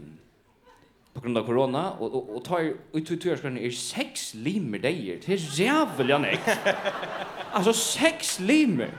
[1.16, 5.20] på grunn av korona, og, og, og tar ut i tøyerskrann er seks limer deier,
[5.24, 6.56] det er jævlig han ikke.
[7.56, 8.92] altså, seks limer.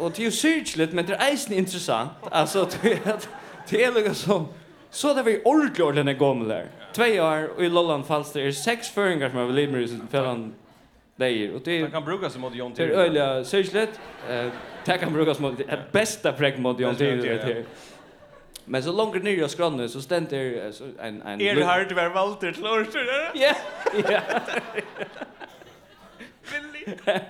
[0.00, 2.16] Og det er jo syrtligt, men det er eisen interessant.
[2.32, 3.26] Altså, det er,
[3.68, 4.54] det er liksom, så
[4.90, 8.88] så det vi ordentlig ordentlig gommel der två år och i Lolland Falster är sex
[8.88, 10.54] föringar som har väl limer i sin fällan
[11.16, 12.88] där Och det man kan bruka brukas mot Jon Tyr.
[12.88, 14.00] Det är öliga särskilt.
[14.84, 17.64] Det kan brukas mot det bästa präck mot Jon till det här
[18.64, 21.22] Men så långt ner i skrannet så ständer en...
[21.22, 23.06] en är det här det var Walter till årstur?
[23.34, 23.54] Ja,
[24.10, 24.20] ja.
[26.52, 26.96] Billy.
[27.04, 27.22] Här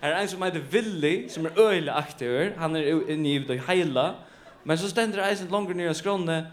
[0.12, 2.52] är en som heter Willy som är öliga aktiv.
[2.56, 4.14] Han är inne i Heila.
[4.62, 6.44] Men så ständer det en långt ner i skrannet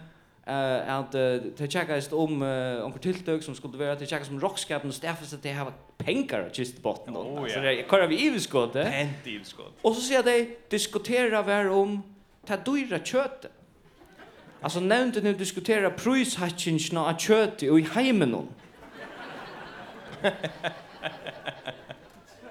[0.46, 2.42] eh att det checkas om
[2.84, 5.72] om för tilltag som skulle vara till checkas om rockskapen och stäffas att det har
[5.96, 8.72] pengar just botten då så det kallar vi i eh?
[8.72, 12.02] Pent ivskott och så säger de diskutera var om
[12.46, 13.46] ta dyra kött
[14.60, 18.48] alltså nämnde nu diskutera prishachingarna av kött och i hemmen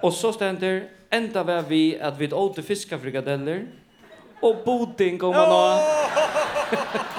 [0.01, 3.67] och så ständer ända var vi att vi åt fiskafrikadeller
[4.41, 5.79] och boding om man har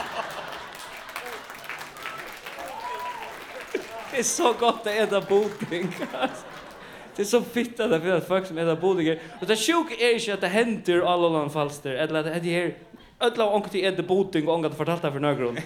[4.14, 5.96] Det är så gott att äta boding.
[7.16, 9.18] Det är så fitt att det finns folk som äter bodingar.
[9.40, 11.90] Och det sjuka är inte att det händer alla land falster.
[11.90, 12.74] Eller att det är
[13.20, 15.62] ödla och ångt i äter boding och ångt fortalt det för några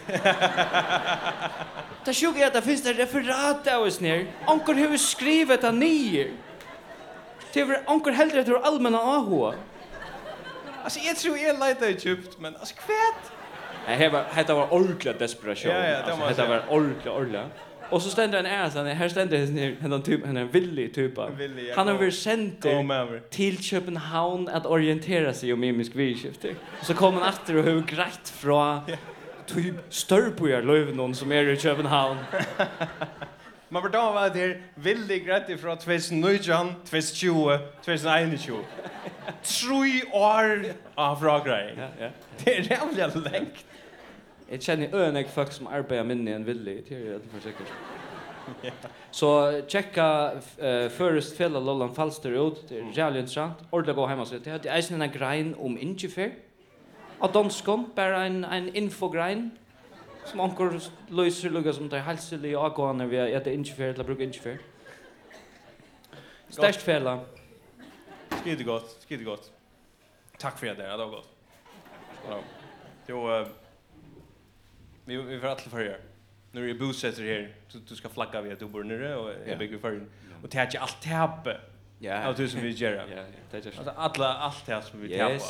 [2.04, 4.26] Det sjuka är att det finns det referat av oss ner.
[4.46, 6.30] Ångt har skrivit det nier.
[7.52, 9.54] Det är ångt hellre att det är allmänna AH.
[10.84, 13.32] Alltså jag tror jag letar i djupt, men alltså kvätt.
[13.86, 15.72] Nej, det var ordentligt desperation.
[15.72, 17.67] Ja, ja, det var ordentligt, ordentligt.
[17.90, 20.94] Och så ständer en är så här ständer det är den typ han är villig
[20.94, 21.18] typ.
[21.76, 22.66] Han har varit sänd
[23.30, 26.54] till Köpenhamn att orientera sig om mimisk vidskifte.
[26.82, 28.80] Så kommer han efter och hur grejt från
[29.46, 32.18] typ störbojar löven någon som är i Köpenhamn.
[33.70, 35.46] Man bør da være der veldig greit
[35.80, 38.64] tvis 2019, 2020, 2021.
[39.42, 40.64] Tre år
[40.96, 41.74] av fragrei.
[42.44, 42.62] Det är
[42.98, 43.64] jævlig lengt.
[44.48, 47.72] Jeg kjenner øen jeg folk som arbeider minne enn villig, det er jeg for sikkert.
[49.18, 49.30] Så
[49.68, 54.44] tjekka uh, først fjellet Lolland Falster ut, det er jævlig interessant, ordentlig gå hjemme og.
[54.44, 56.32] Det er eisen en grein om ingefær,
[57.20, 59.50] av danskon, bare en, en infogrein,
[60.24, 60.78] som anker
[61.12, 64.60] løser lukka som tar helselig avgående ved det ete ingefær, eller bruke ingefær.
[66.48, 67.20] Størst fjellet.
[68.40, 69.52] Skidegått, skidegått.
[70.38, 71.32] Takk for det, det var godt.
[72.22, 72.44] Skål.
[73.08, 73.57] Jo, uh,
[75.08, 75.96] Vi vi för alla för Nu
[76.52, 79.58] När du bosätter här så du ska flagga vid att du bor nere och jag
[79.58, 80.06] bygger för
[80.42, 81.60] och ta inte allt tappe.
[81.98, 82.14] Ja.
[82.14, 82.92] Allt det som vi gör.
[83.16, 85.40] Ja, det är Alltså alla allt det som vi tappar.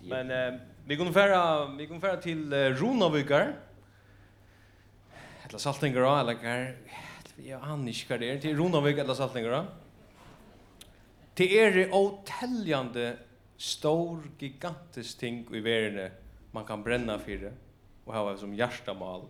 [0.00, 3.54] Men vi kommer färra vi kommer färra till Ronavikar.
[5.48, 6.76] Eller Saltingar eller kar.
[7.44, 9.66] Ja, inte är det till Ronavik eller Saltingar.
[11.34, 13.16] Det är otäljande
[13.56, 16.10] stor gigantisk ting i världen
[16.50, 17.52] man kan bränna för det
[18.06, 19.22] och ha som hjärtamal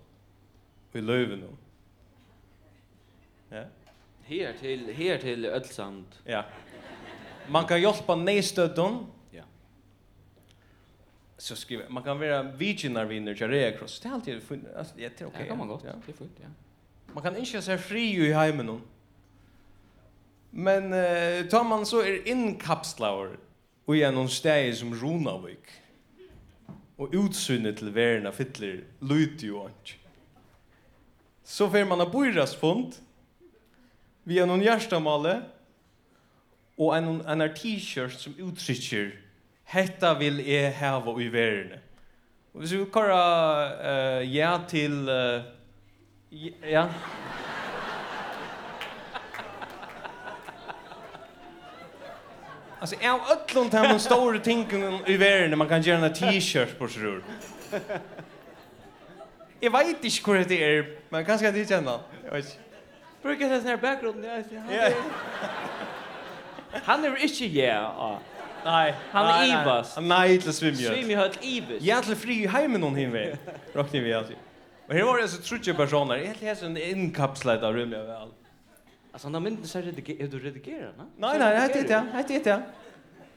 [0.93, 1.57] i löven då.
[3.57, 3.65] Ja.
[4.23, 6.07] Här till här till Ölsand.
[6.25, 6.45] Ja.
[7.49, 9.07] Man kan hjälpa nästödon.
[9.31, 9.43] Ja.
[11.37, 14.01] Så skriva man kan vara viginar vinner till Red Cross.
[14.01, 14.35] Det är alltid
[14.77, 15.27] alltså det är okej.
[15.27, 15.83] Okay, ja, kan man gott.
[15.85, 15.93] Ja.
[16.07, 16.49] Det är fint, ja.
[17.13, 18.83] Man kan inte se fri i hemmen hon.
[20.51, 23.39] Men eh, tar man så är inkapslar
[23.85, 25.67] och är någon steg som Ronavik
[26.97, 29.99] og utsynet til verna fyller lyder jo ikke.
[31.47, 32.97] Så får man ha bojrasfond,
[34.27, 35.37] vi har noen hjertemale,
[36.77, 39.13] og en, en t-shirt som uttrykker
[39.71, 41.79] «Hetta vil jeg hava i verden».
[42.55, 44.95] Og hvis vi kaller uh, ja til...
[45.05, 45.45] Uh,
[46.65, 46.87] ja...
[52.87, 56.79] Alltså jag har öllon till de stora tingen i världen man kan göra en t-shirt
[56.79, 57.23] på sig ur.
[59.61, 62.01] Jag vet inte hur det är, men kanske det känna.
[62.25, 62.57] Jag vet inte.
[63.23, 64.25] Brukar det sån här bakgrund?
[64.25, 64.91] Ja.
[66.85, 67.45] Han är Han är inte
[67.97, 68.21] ja.
[68.65, 69.99] Nej, han är Ivas.
[70.01, 70.95] Nej, till svimjö.
[70.95, 71.83] Svimjö har ett Ivas.
[71.83, 73.37] Jag till fri i med någon hinve.
[73.73, 74.33] Rockar vi alltså.
[74.89, 76.17] Och här var det så trutje personer.
[76.17, 78.29] Jag Helt här en inkapslad av rummet väl.
[79.17, 81.05] Alltså när men så redigerar du redigerar, va?
[81.17, 82.23] Nej nej, det heter det.
[82.29, 82.63] Det heter det.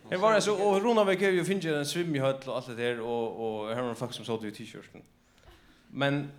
[0.10, 3.28] Det var alltså och Ronavik har ju funnit en höll och allt det där och
[3.44, 5.02] och här var folk som sålde ju t-shirten.
[5.88, 6.32] Men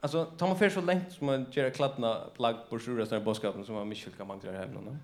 [0.00, 3.64] alltså tar man för så länge som man gör kladdna plagg på sjura såna boskapen
[3.64, 4.98] som man Michel kan man göra hem någon.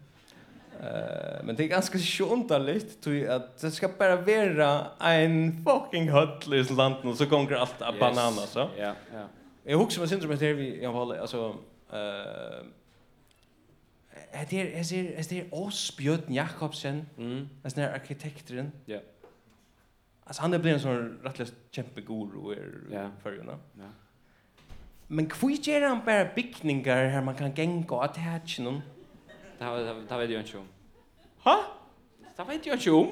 [0.81, 6.09] Eh men det är ganska sjontaligt tror jag att det ska bara vara en fucking
[6.09, 8.69] höll i landet och så kommer allt bananer så.
[8.79, 9.25] Ja, ja.
[9.65, 11.55] Jag huxar mig syndrom som heter vi jag var alltså
[11.93, 12.82] eh
[14.33, 17.07] är det är det är oss Björn Jakobsen.
[17.18, 17.49] Mm.
[17.64, 18.72] Alltså när arkitekten.
[18.85, 19.01] Ja.
[20.24, 23.11] Alltså han blir en sån rättlös kämpeguru i yeah.
[23.22, 23.59] förrjuna.
[23.78, 23.85] Ja.
[25.07, 28.80] Men hur gör han bara byggningar här man kan gänga och attach någon?
[29.59, 30.68] Det har vet jag inte om.
[31.39, 31.64] Ha?
[32.37, 33.11] Det vet jag inte om.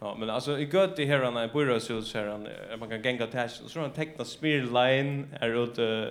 [0.00, 3.68] Ja, men alltså i gött i herrarna i Burrashus herran man kan gänga till så
[3.68, 6.06] tror han teckna spear line är ut uh,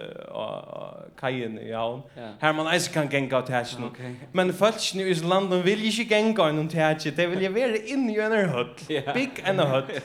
[1.19, 2.01] kajen i havn.
[2.39, 4.15] Här man ens kan gänga till Okej.
[4.31, 7.11] Men folk nu i landet vill ju inte gänga någon till här.
[7.15, 8.87] Det vill ju vara in i en hut.
[9.13, 10.03] Big and a hut.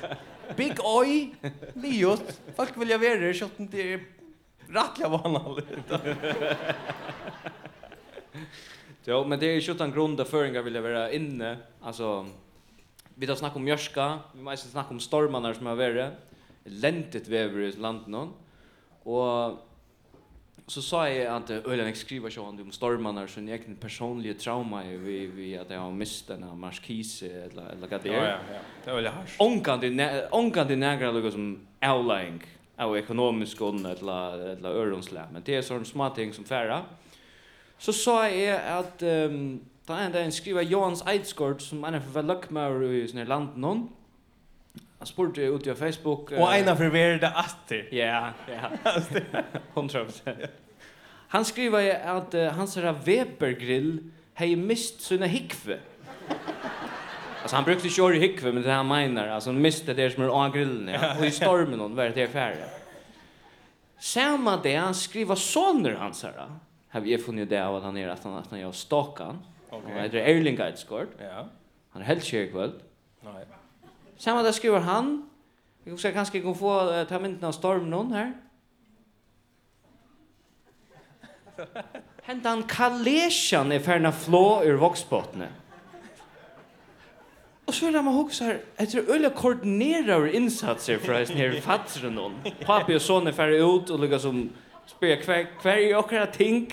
[0.57, 1.35] Big oi.
[1.75, 2.41] Liot.
[2.57, 4.01] Folk vill ju vara så att det är
[4.69, 5.67] rattliga vanligt.
[9.05, 11.57] Jo, men det är ju utan grund föringar vill jag vara inne.
[11.81, 12.27] Alltså
[13.17, 16.23] vi tar snakket om Jørska, vi måste snacka om stormarna som har vært,
[16.65, 18.33] lentet vever i landet noen,
[19.03, 19.61] og
[20.71, 24.83] så sa jeg at Øyland jeg skriver ikke om stormarna som jeg egne personlige trauma
[24.87, 28.17] vi, vi at jeg har mistet en marskise eller, eller hva det er.
[28.17, 28.61] Ja, ja, ja.
[28.85, 29.43] Det er veldig harsk.
[30.33, 31.49] Ongan til nægra lukka som
[31.83, 32.43] avlæring
[32.79, 36.83] av ekonomisk ånd eller, eller øronslæg, men det er sånne små ting som färra.
[37.83, 39.59] Så sa jeg at um,
[39.89, 43.89] Da er det en skriva Johans Eidsgård som er for løkmaur i sånne land noen.
[45.03, 46.31] Han spurte ut på Facebook.
[46.37, 47.89] Og uh, en av forverre atter.
[47.91, 48.71] Ja, ja.
[49.75, 50.05] Hundra
[51.35, 51.81] Han skriva
[52.15, 53.97] at uh, hans herra Webergrill
[54.39, 55.81] har mist sina hikve.
[57.43, 59.29] Alltså han brukte köra i hickve men det han menar.
[59.29, 60.89] Alltså han miste det som är av grillen.
[60.89, 61.19] Ja.
[61.19, 62.69] Och i stormen hon var det färre.
[63.99, 66.51] Samma det han skriver soner hans här.
[66.89, 69.39] Har vi funnit det av att han är att han, att han gör stakan.
[69.73, 69.93] Okay.
[69.93, 71.09] Han heter Erling Eidsgård.
[71.19, 71.49] Ja.
[71.91, 72.73] Han är helt kär ikväll.
[73.21, 73.47] Nej.
[74.17, 75.31] Samma där skriver han.
[75.85, 78.33] Vi ska kanske gå få uh, ta mynden av storm någon här.
[82.23, 85.49] Hentan kalesjan är färna flå ur voxbottnet.
[87.65, 91.61] Och så vill jag ihåg så här, jag tror öliga koordinerar insatser för att ner
[91.61, 92.35] fattar någon.
[92.65, 94.51] Papi och son är färre ut och lyckas som
[94.87, 96.73] spela kvar, kvar i okra ting.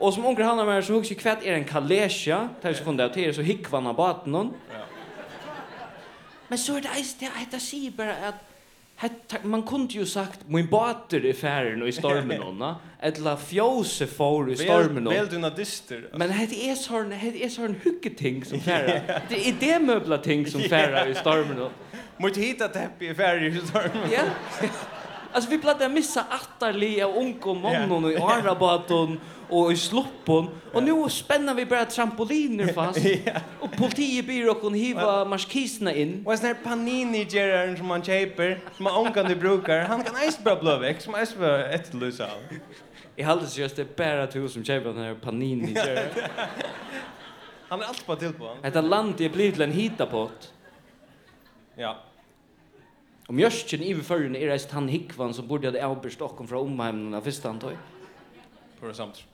[0.00, 3.34] Och som onkel Hanna med så hugger kvätt är en kalesja, tar så funda till
[3.34, 4.54] så hickvanna baten hon.
[4.72, 4.78] Ja.
[6.48, 6.88] Men så är det
[7.18, 8.34] det heter sig bara att
[9.42, 14.50] man kunde ju sagt min bater i färden och i stormen hon, eller fjose for
[14.50, 15.14] i stormen hon.
[15.14, 16.08] Väl du nadister.
[16.14, 19.20] Men det är sån det är sån hygge ting som färra.
[19.28, 21.70] Det är det möbla ting som färra i stormen hon.
[22.16, 24.10] Mot att täppi i färden i stormen.
[24.12, 24.22] Ja.
[25.32, 29.20] Alltså vi plattar missa attarli av onkel mannen och i arabaton
[29.50, 33.42] och i sloppen och nu spänner vi bara trampoliner fast yeah.
[33.60, 37.86] och politiet byr och hon hiva marskiserna in och en sån här panini geraren som
[37.86, 41.68] man köper som man omgående brukar han kan eist bara blå väck som eist bara
[41.68, 42.28] ett av.
[43.16, 46.10] Jag hade så just det bara du som köper den här panini geraren
[47.68, 48.64] Han är alltid på till på han.
[48.64, 50.52] Ett land är blivit till en hitapott.
[51.74, 51.96] Ja.
[53.26, 57.14] Om mjörsken i förrän är det han hickvan som borde ha avbörst och från omhämnen
[57.14, 57.76] av första antag.
[58.80, 59.29] På det samtidigt.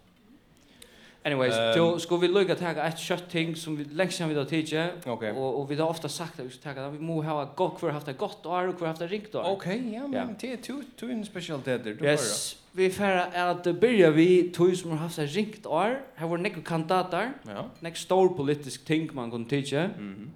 [1.26, 4.34] Anyways, um, Joe, ska vi lukka ta ett kött ting som vi längst sen vi
[4.34, 4.92] har tidigare.
[5.06, 5.32] Okay.
[5.32, 6.88] Och, och vi har ofta sagt att vi ska ta.
[6.88, 9.42] Vi må ha gott, för haft ett gott år och för haft ett rikt år.
[9.42, 12.04] Okej, okay, ja, men det är två två en specialiteter.
[12.04, 16.00] Yes, vi färra att börja vi två som har haft ett rikt år.
[16.14, 17.32] Här var några kandidater.
[17.42, 17.70] Ja.
[17.80, 19.90] Nästa stor politisk ting man kan tidigare.
[19.98, 20.30] Mhm.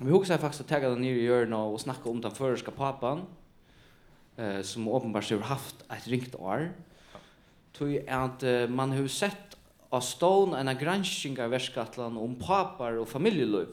[0.00, 3.20] Vi huxar faktiskt att ta det ner i hjörna och snacka om den förska papan.
[4.36, 6.72] Eh, som uppenbart har haft ett rikt år.
[7.78, 9.53] Tog att uh, man har sett
[9.94, 13.70] av stån en gransking av verskatlan om papar og familjeløv.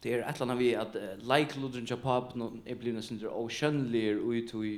[0.00, 4.06] Det er et eller annet vi at uh, leiklodren til papen er blivit nesten åkjønnelig
[4.20, 4.74] og ut i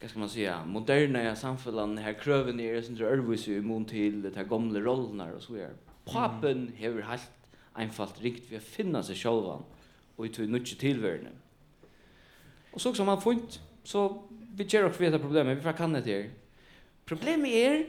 [0.00, 4.22] hva skal man säga, moderna ja, samfunnet her krøven er nesten ørvis i mun til
[4.24, 5.74] det her gamle rollene og så er.
[6.08, 9.66] Papen hever helt einfalt rikt ved å finne seg sjølvan
[10.16, 11.34] og ut i nødvendig tilværende.
[12.72, 14.06] Og så som han funnet, så
[14.56, 16.30] vi kjer oss ved det problemet, vi får det her.
[17.04, 17.84] Problemet er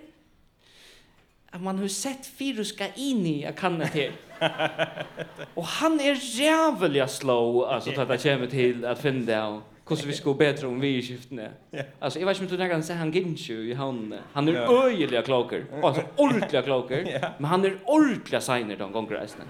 [1.52, 4.12] att man har sett fyruska in i jag kan det till.
[5.54, 10.14] och han är jävligt slow alltså att det kommer till att finna det Kosu vi
[10.14, 11.50] sko betre om vi i skiftene.
[11.74, 11.86] Yeah.
[12.00, 14.22] Altså, jeg vet ikke om du nægge han sier han Ginsju i havnene.
[14.34, 14.86] Han er yeah.
[14.86, 17.34] øyelig kloker, altså ordentlig kloker, yeah.
[17.40, 19.48] men han er ordentlig seiner da han gonger reisene.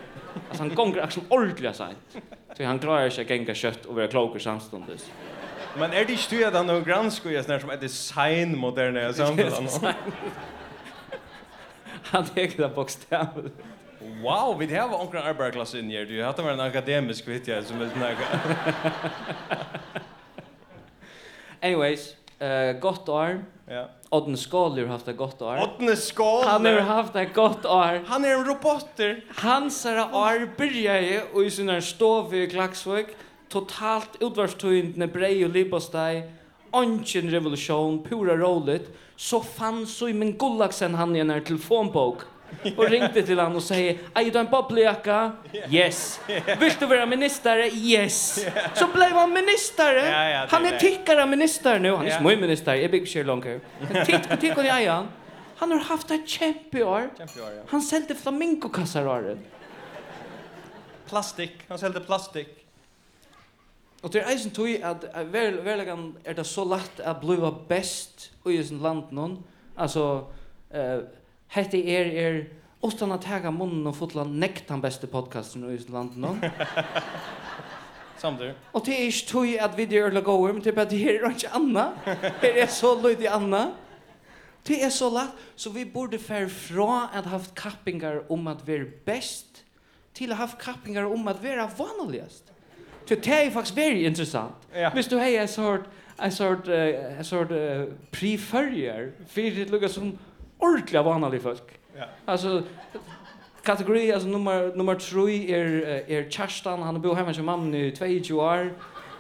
[0.49, 1.99] Altså, han gonger akkurat som ordentlig sein.
[2.55, 5.05] Så han klarer ikke å genga kjøtt og være kloker samståndes.
[5.77, 8.57] Men er det ikke du at han har gransk og gjør sånn som er design
[8.59, 9.93] moderne samfunnet?
[12.03, 13.55] han teker det bokstavligt.
[14.21, 16.05] Wow, vi har en klar arbeidsklasse inn her.
[16.05, 17.89] Du har hatt en akademisk vet jag som er
[21.61, 23.43] Anyways, uh, gott år.
[23.67, 23.89] Ja.
[24.09, 25.61] Odden Skåler har haft ett gott år.
[25.63, 26.47] Odden Skåler?
[26.47, 28.03] Han har haft ett gott år.
[28.07, 29.23] Han är en roboter.
[29.35, 33.07] Hans är år började och i sin stov i Klaxvik.
[33.49, 36.23] Totalt utvarstøyndene brei og libostei.
[36.71, 38.89] Ongen revolution, pura roligt
[39.22, 42.17] så fann Simon Gullaksen han i en telefonbok
[42.78, 45.32] och ringde till han och säger Är du en bobbljaka?
[45.69, 46.19] Yes.
[46.59, 47.57] Vill du vara minister?
[47.76, 48.45] Yes.
[48.74, 50.47] Så blev han minister.
[50.47, 51.91] Han är tickare minister nu.
[51.95, 52.76] Han är små minister.
[52.76, 53.45] Jag bygger sig långt.
[54.05, 55.07] Tick, tick och jag han.
[55.55, 57.09] Han har haft ett kämpeår.
[57.67, 59.38] Han säljde flamingokassar.
[61.09, 61.51] Plastik.
[61.67, 62.61] Han säljde plastik.
[64.01, 68.57] Og det er eisen tog at verlegan er det så lagt at bliva best i
[68.63, 69.37] sin land noen.
[69.77, 70.23] Altså,
[70.73, 71.03] uh,
[71.53, 72.39] hette er er
[72.81, 76.41] utan at hega munnen og fotla nekt han beste podcasten i sin land noen.
[78.21, 78.53] Samtidig.
[78.73, 80.99] Og det er ikke tog at vi er øyla gåer, men det er bare det
[80.99, 81.87] her er ikke anna.
[82.41, 83.63] Her er så løydig anna.
[84.67, 88.77] Det er så lagt, så vi burde fær fra at haft kappingar om at vi
[88.77, 89.63] er best
[90.13, 92.50] til å haft kappingar om at vi er vanligast.
[93.05, 94.55] Så det er faktisk veldig interessant.
[94.75, 94.89] Ja.
[94.89, 95.89] Hvis du har en sort
[96.23, 100.17] en sort uh, en sort uh, preferier för det lukar som
[100.59, 101.79] ordentligt vanliga folk.
[101.97, 102.03] Ja.
[102.25, 102.63] Alltså
[103.63, 105.65] kategori alltså nummer nummer tre är
[106.07, 108.73] är Kjerstan, han har bor hemma hos mamma i 22 år.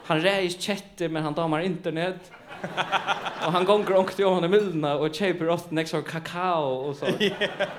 [0.05, 2.31] Han reis chatte men han damar internet.
[3.45, 7.05] och han går runt i honom milna och köper åt next or kakao och så.
[7.05, 7.69] Yeah.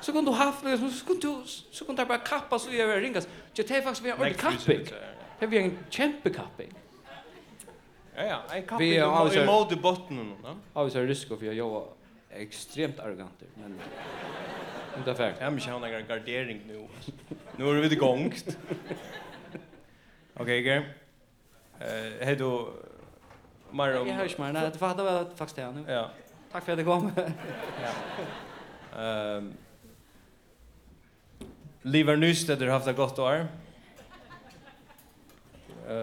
[0.00, 1.34] Så kunde du haft så kunde du
[1.70, 3.28] så kunde du bara kappa så jag ringas.
[3.56, 4.86] Det är faktiskt vi har ordentlig kapping.
[5.38, 6.72] Det vi en kjempekapping.
[8.16, 8.42] Ja, ja.
[8.54, 10.34] En kapping i mål i botten.
[10.42, 11.86] Ja, ja vi ser risk för jag var
[12.30, 13.42] extremt arrogant.
[13.54, 13.78] Men
[15.04, 15.40] det är färdigt.
[15.40, 16.88] har måste ha en gardering nu.
[17.56, 18.34] Nu är vi igång.
[20.34, 20.94] Okej, Ger.
[21.78, 21.86] Eh,
[22.26, 22.68] hej då.
[23.70, 24.06] Mario.
[24.06, 24.54] Jag hörs med.
[24.54, 25.84] Det var det var faktiskt det nu.
[25.88, 26.10] Ja.
[26.52, 27.12] Tack för att du kom.
[27.82, 29.02] ja.
[29.02, 29.52] Ehm
[31.82, 33.46] Liver Nystedt har haft ett gott år.
[35.88, 35.94] Eh,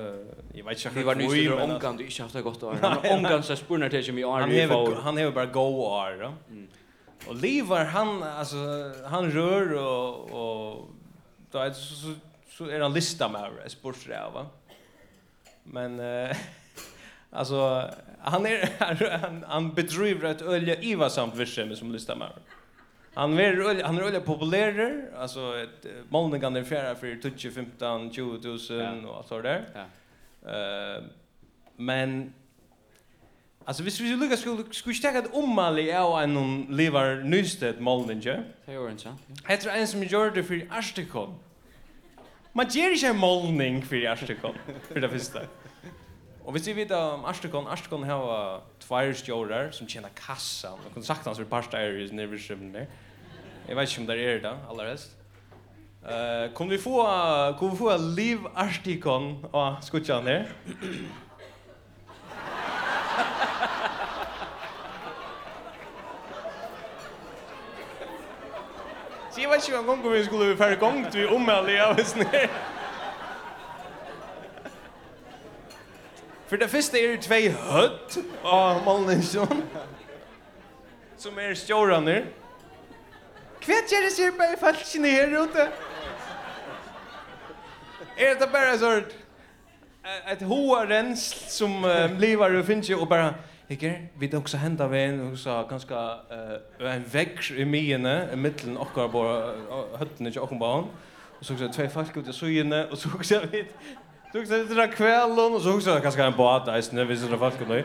[0.54, 2.78] jag vet inte hur var nu så omgång du inte haft det gott år.
[3.12, 4.40] Omgång så spurnar det ju i år.
[4.40, 6.34] Han har han har bara go år.
[7.28, 8.58] Och lever han alltså
[9.06, 10.90] han rör och och
[11.52, 12.14] då är så
[12.50, 14.30] så är han lista med sportsräva.
[14.30, 14.46] va.
[15.64, 16.38] Men eh
[17.32, 18.70] alltså han är
[19.22, 22.32] han han bedriver ett ölje ivarsamt virke som lista med.
[23.16, 25.66] Han är han är öle populär alltså
[26.10, 29.66] målningarna är fjärra för 20 15 20 000 och så där.
[29.74, 29.86] Ja.
[30.52, 31.04] Eh
[31.78, 32.34] men
[33.68, 38.44] Alltså hvis vi lukkar skulle skulle stäcka att omali är en någon lever nystet målninge.
[38.66, 39.14] Det är inte.
[39.48, 41.36] Heter en som gör det för Artikon.
[42.52, 44.56] Man ger inte en målning för Artikon
[44.88, 45.42] för det första.
[46.44, 50.80] Och vi ser om Artikon, Artikon har två stjårar som tjänar kassan.
[50.88, 52.88] Och kan sagt hans för parsta är ju nervis där.
[53.68, 55.12] Jeg vet ikke om det er det, aller helst.
[56.06, 57.06] Uh, kom vi få,
[57.58, 60.52] kom vi få en livartikon av skutjan her?
[69.32, 72.16] Så jeg vet ikke om vi skulle vi færre gong til vi ommeldig av oss
[72.16, 72.48] ned.
[76.46, 79.66] For det første er det tvei høtt av Malnensson,
[81.18, 82.28] som er stjåraner.
[82.30, 82.45] Ja.
[83.66, 85.64] Hva gjør det sier bare falskene her ute?
[88.16, 89.08] Er det bare sånn
[90.30, 93.34] et hoa rensl som uh, lever og finnes jo og bare
[93.70, 93.96] Ikke?
[94.20, 98.38] Vi det også hendet ved en, og så ganske uh, en vegg i miene, i
[98.38, 100.92] middelen okker på uh, høttene til Åkenbanen.
[101.40, 103.64] Og så også tve folk ut i søgjene, og så også vi
[104.32, 107.42] Så også litt av kvelden, og så også ganske en båt, eisene, hvis det er
[107.42, 107.82] folk ut i.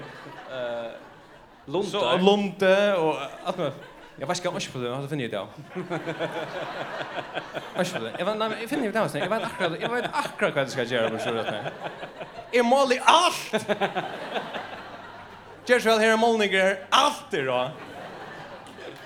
[1.70, 1.90] Lunde.
[1.90, 3.16] Så, og lunde, og
[3.46, 3.89] alt med.
[4.20, 5.46] Jag vet ska inte på det, jag hade funnit det.
[7.76, 8.12] Vad ska det?
[8.18, 9.18] Jag vet nej, jag funnit det.
[9.18, 11.72] Jag vet akkurat, jag vet akkurat vad jag ska göra på sjön där.
[12.52, 13.66] Är mål i allt.
[15.66, 17.70] Just väl här är målniger allt då.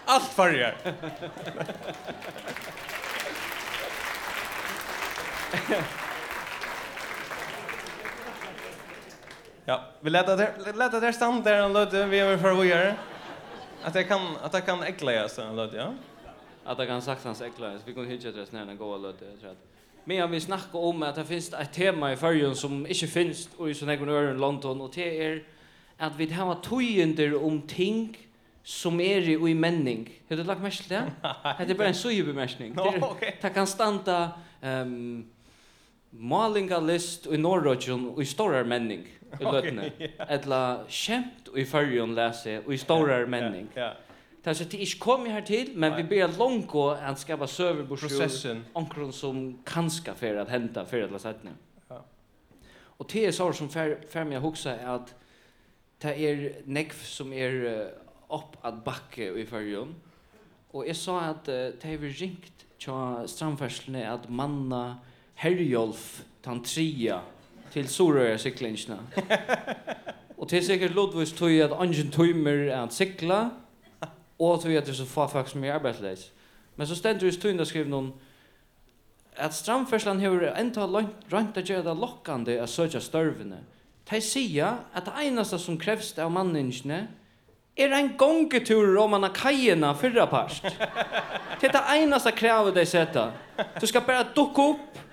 [0.05, 0.77] Allt färger.
[9.65, 12.95] Ja, vi lätta där lätta där stanna där och låta vi över för vad gör.
[13.85, 15.95] Att jag kan att jag kan äckla så en ja.
[16.65, 19.57] Att jag kan saktans äckla så vi går hit det snälla gå löd jag tror.
[20.05, 23.49] Men jag vill snacka om att det finns ett tema i färgen som inte finns
[23.69, 25.43] i sån här öron London och det är
[25.99, 28.19] att vi har tojender om ting
[28.63, 30.11] som er i menning.
[30.29, 31.13] Har du lagt mest til det?
[31.59, 32.75] Det er bare en sujubemärkning.
[32.75, 33.31] No, okay.
[33.43, 34.31] Det kan standa
[34.63, 35.25] um,
[36.11, 39.05] malinga list i Norrøtjen og i større menning
[39.41, 39.91] i løtene.
[40.29, 43.71] Etla kjent i fyrjon lese, og i stårar menning.
[43.77, 43.93] Ja,
[44.45, 47.39] Det er så det ikke kom her til, men vi ber langt gå at skal
[47.41, 48.09] være søverbosjur.
[48.09, 48.65] Prosessen.
[48.77, 51.55] Ankron som kanska for at henta for at la setne.
[51.91, 52.03] Ja.
[52.99, 55.15] Og det er så som fer meg hoksa at
[56.03, 57.89] det er nekv som er
[58.29, 59.95] opp at bakke i fyrjon.
[60.75, 64.99] Og jeg sa at uh, det har ringt til strandferslene at manna
[65.35, 67.21] Herjolf, Tantria,
[67.75, 68.97] til Sorøya siklingsna.
[70.39, 73.49] og det er sikkert lodvis tog at ungen tøymer er at sikla,
[74.39, 76.33] og tog at det er så få folk som arbeidsleis.
[76.77, 78.13] Men så stendur i tøyna skriver noen
[79.37, 80.87] at stramferslan hefur enda
[81.33, 83.59] rønt at gjøre det lokkande at søkja størvene.
[84.11, 87.07] De sier at det eneste som krevs av manningene
[87.77, 90.63] er en gongetur om man har kajena fyrra parst.
[91.61, 93.33] Det er det eneste kravet de setter.
[93.81, 95.04] Du skal bare dukke opp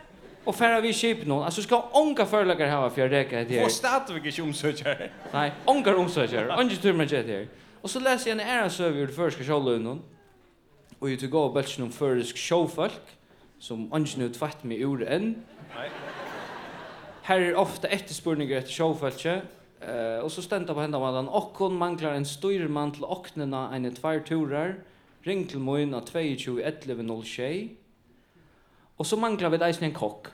[0.43, 1.43] och färra vi skip någon.
[1.43, 3.61] Alltså ska onka förlägga här för jag räcker det.
[3.61, 5.11] Får staten vilket omsöker.
[5.31, 6.55] Nej, onka omsöker.
[6.59, 7.47] Onge tur med det här.
[7.81, 10.01] Och så läser jag en ära så ur det första skollen någon.
[10.99, 13.01] Och ju gå av bälsen om försk showfolk
[13.59, 15.35] som onge nu tvätt med ur en.
[15.75, 15.89] Nej.
[17.21, 19.43] Här är ofta efterspurningar efter showfolket.
[19.81, 23.95] Eh och så ständer på hända med den och manglar en styrman till ocknena en
[23.95, 24.75] två turar.
[25.21, 26.01] Ring till Moina
[26.37, 27.80] 22 11 06
[29.01, 30.27] Og så manglar vi eisen en kokk.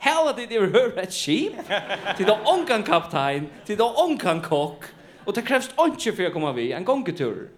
[0.00, 1.58] Hela tid det hör et skip.
[2.16, 4.84] Tid då onkan kapten, tid då onkan kock.
[5.24, 7.50] Och det krävs inte för å komme vi en gongetur.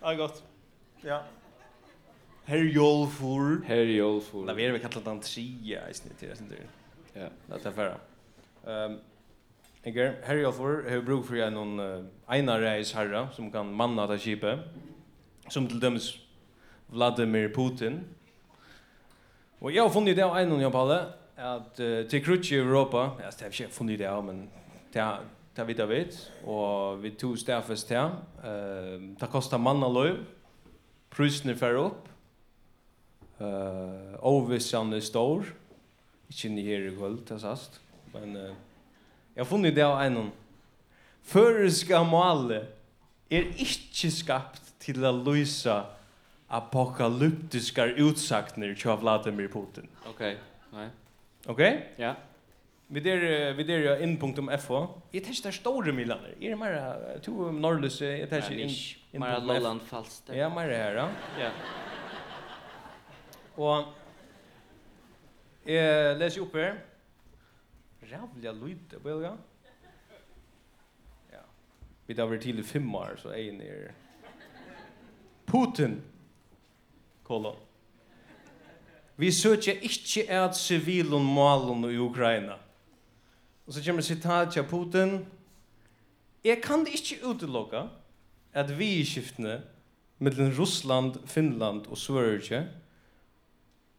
[0.00, 0.42] Ja, gott.
[1.02, 1.22] Ja.
[2.44, 3.64] Herr Jolfur.
[3.66, 4.46] Herr Jolfur.
[4.46, 6.54] Där vi vi kallat han tria i snitt till det inte.
[7.12, 7.96] Ja, det är förra.
[8.66, 8.98] Ehm
[9.86, 14.18] Eger, Herr Jolfur har brug for en någon uh, einarreis herra som kan manna det
[14.18, 14.58] skipet.
[15.48, 16.23] Som til dømes
[16.94, 18.00] Vladimir Putin.
[19.60, 20.98] Og jeg har funnet det av en av Palle,
[21.34, 24.44] at uh, til krutsk i Europa, jeg har ikke funnet det av, men
[24.94, 26.14] det har vi da vet,
[26.46, 28.14] og vi tog stafes til,
[28.44, 30.20] uh, det kostar mannaløy,
[31.14, 32.06] prusene fer opp,
[33.40, 35.50] uh, overvisjan er stor,
[36.30, 37.80] ikke nye her i kvöld, det er sast,
[38.14, 38.54] men uh,
[39.34, 40.22] jeg har funnet det av en.
[40.22, 40.32] Av
[41.24, 42.60] Føreska måle
[43.32, 45.72] er ikke skapt til å løse
[46.54, 49.88] apokalyptiska utsagner tja Vladimir Putin.
[50.06, 50.10] Okej.
[50.10, 50.36] Okay.
[50.72, 50.88] Nej.
[51.46, 51.74] Okej?
[51.74, 52.04] Okay?
[52.04, 52.14] Ja.
[52.86, 54.86] Vi där vi der ja in.fo.
[55.10, 56.34] Jag testar store milaner.
[56.40, 57.50] Er det mer to två
[58.00, 58.70] Jeg jag ikke in.
[59.12, 60.34] in Mer Lolland Falster.
[60.34, 61.08] Ja, mer här då.
[61.40, 61.50] Ja.
[63.54, 63.78] Och
[65.70, 66.78] eh läs upp här.
[68.00, 69.36] Ravliga lite, belga.
[71.32, 71.38] Ja.
[72.06, 73.92] Vi tar til i fem år så är er...
[75.46, 76.02] Putin
[77.34, 77.56] kolon.
[79.18, 82.58] Vi søkje ikkje at sivilon malon i Ukraina.
[83.66, 85.26] Og så kommer sitat til Putin.
[86.44, 87.24] Jeg kan det ikkje
[88.54, 89.62] at vi i skiftene
[90.18, 92.68] mellom Russland, Finland og Sverige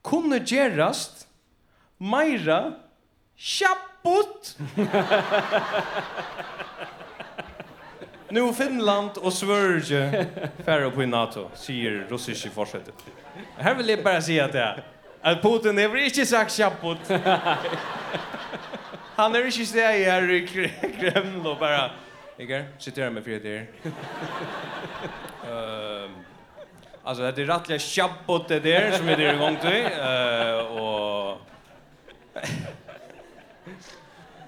[0.02, 1.28] kunne gjerast
[1.98, 2.74] meira
[3.36, 4.56] kjapput
[8.28, 10.26] Nu Finland och Sverige
[10.64, 12.94] färre på i NATO, säger russiska fortsätter.
[13.56, 14.84] Här vill jag bara säga att det är.
[15.20, 16.98] Att Putin är inte sagt tjappot.
[19.16, 20.46] Han är inte steg här i
[21.00, 21.90] Kreml och bara...
[22.38, 23.66] Iger, citera mig för det här.
[25.50, 26.10] Uh,
[27.02, 29.70] alltså, det är rättliga tjappot det där som är det igång till.
[29.70, 31.38] Uh, och...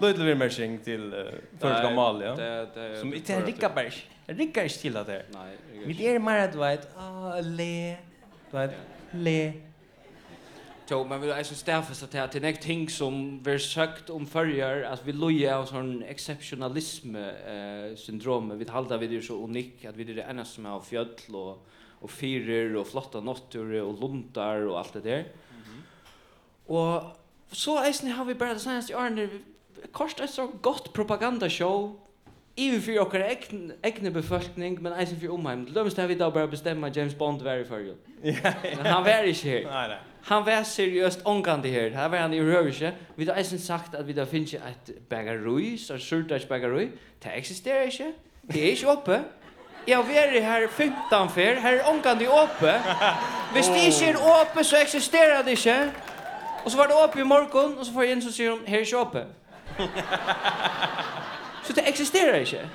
[0.00, 1.28] Lite vi mer sing till
[1.58, 2.36] första gamal ja.
[3.00, 3.92] Som inte är rika berg.
[4.26, 5.24] Rika är stilla där.
[5.32, 5.56] Nej.
[5.86, 7.96] Vi är mer att vet ah le.
[8.50, 8.74] Vet
[9.10, 9.52] le.
[10.90, 14.82] Jo, men vill alltså stäffa så att det är ting som vi sökt om förr
[14.82, 19.96] att vi loja av sån exceptionalism eh syndrom vi halda vi det så unik att
[19.96, 21.68] vi det enda som har fjöll och
[22.00, 25.24] och fyrer och flotta nottor och lundar och allt det där.
[25.50, 25.82] Mhm.
[26.66, 27.02] Och
[27.50, 29.44] så eisen har vi bara det senaste åren
[29.92, 31.96] kort er så godt propagandashow
[32.58, 35.64] even för och egen egna befolkning men eisen för omheim.
[35.64, 37.94] Det har vi då bara bestämma James Bond var i förr.
[38.84, 39.98] Han var ikke her Nej nej.
[40.22, 41.90] Han var seriöst ångande her.
[41.90, 42.92] Här var han i røvise.
[43.16, 46.88] Vi har eisen sagt att vi där finns ett bagarui, så surdags bagarui.
[47.22, 48.12] Det eksisterer ikke.
[48.52, 49.12] Det är oppe.
[49.12, 49.24] uppe.
[49.86, 51.60] Jag vært här 15 för.
[51.60, 52.72] Här er ångande uppe.
[53.52, 55.92] Hvis det ikke er oppe, så existerar det ikke.
[56.64, 58.60] Och så var det oppe i morgen, och så får jag in så sier om,
[58.66, 59.24] här är ikke uppe.
[61.64, 62.68] Så det eksisterer ikke.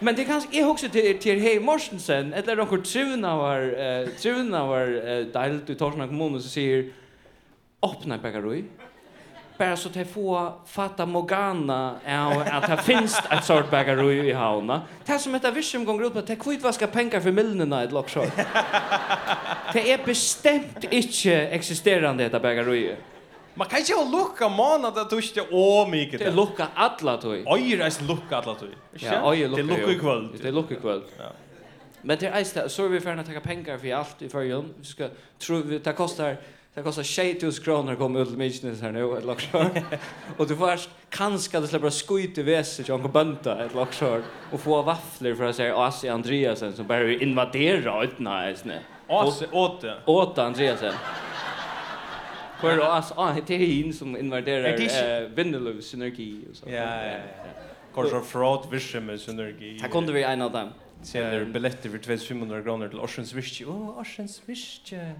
[0.00, 4.62] Men det kanskje jeg husker til, til Hei Morsensen, eller noen trivna var, uh, trivna
[4.68, 6.88] var uh, deilt i Torsna kommune som sier
[7.84, 8.64] åpna bakaroi.
[9.58, 14.82] Bara så att få fatta Morgana av att det finns ett sort bagarui i havna.
[15.06, 17.92] Det som heter Vishum gånger ut på att det kvitvaska pengar för miljonerna i ett
[17.92, 18.32] lockshot.
[19.72, 22.96] Det är bestämt inte existerande detta bagarui.
[23.54, 26.20] Man kan inte lucka månad att du inte å mycket.
[26.20, 27.42] Det lucka alla tog.
[27.46, 28.68] Oj, det är lucka alla tog.
[28.92, 29.62] Ja, oj, lucka.
[29.62, 30.28] Det lucka kväll.
[30.42, 31.02] Det är lucka kväll.
[31.18, 31.24] Ja.
[32.02, 34.74] Men det är så så vi får att ta pengar för allt i förjun.
[34.78, 36.36] Vi ska tro det kostar
[36.74, 39.48] det kostar 6000 kronor kommer ut med business här nu ett lock
[40.36, 44.02] Och du får kanske det släpper skjut i väset jag kan banta ett lock
[44.52, 48.80] och få vafflor för att säga Asi Andreasen som börjar invadera ut nice.
[49.08, 50.94] Asi åt åt Andreasen
[52.60, 56.68] för er oss, ah, det är hin som invaderar eh Vindelöv synergi och så.
[56.68, 57.18] Ja, ja,
[57.94, 58.20] ja.
[58.20, 59.78] Fraud vision med synergi.
[59.82, 60.68] Her kunde vi en av dem.
[61.02, 63.64] Senere biljetter för 2500 kronor till Orsens Viske.
[63.64, 65.14] Åh, oh, Orsens Viske.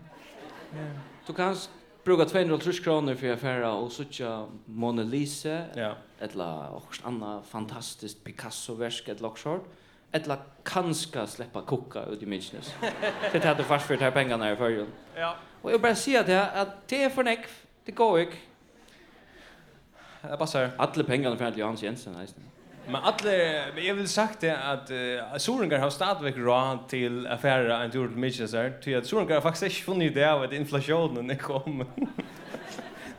[0.71, 0.79] Ja.
[1.27, 1.57] Du kan
[2.05, 5.95] bruka 230 kr för affära och söka Mona Lisa ja.
[6.19, 9.67] eller också anna fantastiskt Picasso verk ett lockshort
[10.13, 12.75] eller kanske släppa koka ut i minnes.
[13.33, 14.87] Det hade fast för de här pengarna i förrjun.
[15.17, 15.37] Ja.
[15.63, 17.51] Og jeg bare sier det at det er for nekv,
[17.87, 18.39] det går ikke.
[20.23, 20.71] Det passar.
[20.79, 22.51] Alle pengene fra Hans Jensen, nesten.
[22.91, 23.33] Men alle,
[23.79, 28.19] jeg vil sagt det at uh, Sorengar har stadigvæk råd til affærer en tur til
[28.19, 31.87] Midtjøsar, til at Sorengar har faktisk ikke funnet det av at inflasjonen er kommet.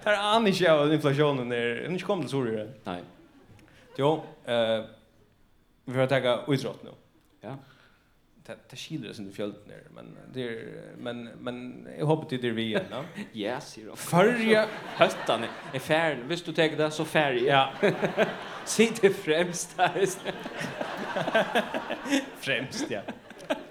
[0.03, 2.73] det er an ikke av at inflasjonen er, hun er ikke kommet til Sorengar.
[2.85, 2.99] Nei.
[3.99, 4.13] Jo,
[4.49, 4.81] uh,
[5.85, 6.97] vi får takke utrådt nå.
[7.43, 7.55] Ja
[8.45, 10.65] det skiljer det sin fjöld ner men det är
[10.97, 15.79] men men jag hoppas det är vi igen va ja, säger know förja höstan är
[15.79, 16.17] färg.
[16.27, 17.73] visst du tänker det så färg ja.
[18.65, 20.07] Sitt det främst där
[22.39, 23.01] främst ja.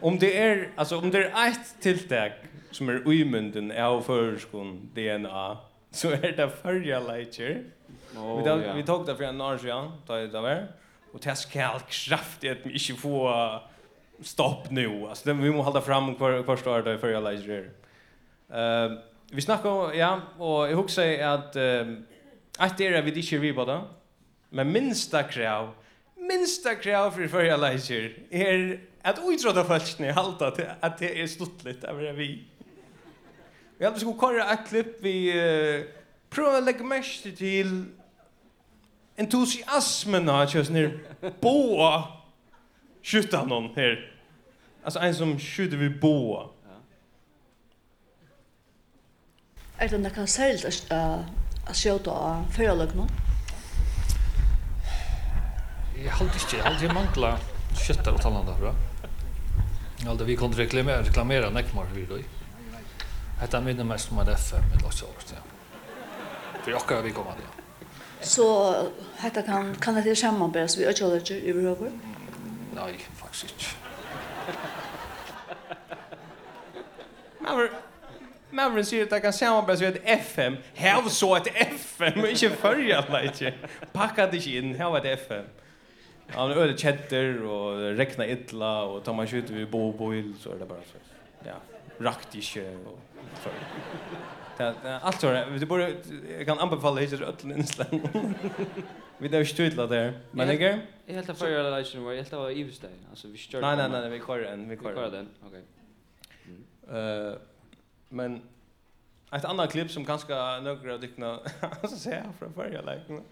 [0.00, 2.32] Om det är alltså om det är ett tilltag
[2.70, 5.58] som är omynden av förskon DNA
[5.90, 7.64] så är det förja lejer
[8.16, 8.72] oh, vi tog, ja.
[8.74, 10.68] vi tog det för en år sedan då det var.
[11.12, 13.28] Och det ska kraftigt mycket få
[14.22, 15.06] stopp nu.
[15.08, 17.70] Alltså det, vi måste hålla fram kvar kvar står det för jag läser
[18.52, 18.98] Ehm
[19.32, 22.06] vi snackar ja och jag husar att ehm
[22.58, 23.84] att det är vi det vi båda.
[24.48, 25.74] Men minsta krav
[26.20, 27.60] minsta krav för för jag
[28.30, 32.44] är att utråda falskne halta att det är stuttligt över vi.
[33.78, 35.84] Vi hade skulle köra ett klipp vi uh,
[36.30, 37.84] prova att lägga mest till
[39.18, 40.98] entusiasmen här just nu.
[41.40, 42.19] Boa
[43.02, 44.12] skjuta någon här.
[44.84, 46.48] Alltså en som skjuter vid boa.
[49.80, 53.06] Er det nekka særlig å skjøte av førerløkene?
[55.96, 57.30] Jeg halte ikke, jeg halte jeg mangla
[57.76, 58.52] kjøttet og talande.
[58.52, 58.74] derfra.
[60.00, 62.18] Jeg halte vi kunne reklamera reklamere nekmar vi då.
[63.40, 65.42] Hetta minner mest om en FM i Lotsa året, ja.
[66.62, 67.64] For okkar vi kommer det, ja.
[68.22, 68.74] Så
[69.22, 71.88] detta kan, kan det samanbæres vi ødeløkjer i Røver?
[71.88, 72.19] Mm.
[72.74, 73.68] Nei, faktisk ikke.
[78.50, 80.58] Mavren sier at det kan samarbeids ved FM.
[80.74, 83.54] Hev så et FM, ikke førja, ikke.
[83.94, 85.46] Pakka det ikke inn, hev et FM.
[86.34, 90.60] Han er øde kjetter og rekna ytla og tar man skjut på boboil, så er
[90.62, 91.00] det bare så.
[91.46, 91.58] Ja,
[92.06, 92.98] rakt ikke og
[93.42, 94.39] førja.
[95.02, 95.46] Allt sådär.
[95.50, 95.94] Vi borde
[96.38, 98.00] jag kan anbefalla hit öll inslag.
[99.18, 100.20] Vi där stutla där.
[100.30, 103.06] Men jag är helt för jag relation var helt av Ivstein.
[103.10, 103.60] Alltså vi kör.
[103.60, 105.28] Nej nej nej, vi kör den, vi kör den.
[105.46, 105.62] Okej.
[106.90, 107.34] Eh
[108.12, 108.42] men
[109.32, 111.38] ett annat klipp som ganska några dykna
[111.82, 113.22] så säger jag från förra like.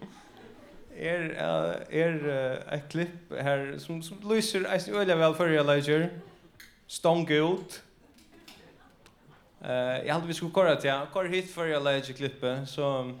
[0.97, 1.21] Er
[1.89, 6.09] er ett klipp här som som lyser är öliga väl förra like.
[6.87, 7.65] Stone Gold.
[9.65, 13.15] Eh, jag hade vi skulle köra till, kör hit för jag lägger klippe så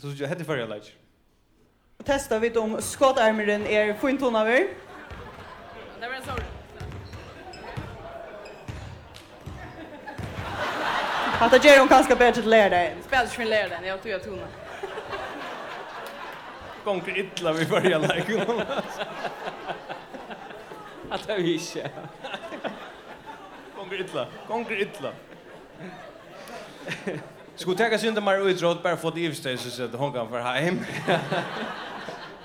[0.00, 0.92] så så jag hade för jag lägger.
[2.04, 4.66] Testa vi om skottarmeren är fint hon över.
[6.00, 6.22] Det var en
[11.40, 12.90] Att det ger hon kanske bättre till lärda.
[13.06, 14.48] Spelar ju lärda, jag tror jag tonar.
[16.84, 18.64] Gånger illa vi börjar lägga.
[21.10, 21.76] Att det visst.
[23.76, 24.26] Gånger illa.
[24.48, 25.12] Gånger illa.
[27.56, 30.28] Skulle ta sig inte mer utråd bara få det ivste så så att hon kan
[30.28, 30.78] för hem.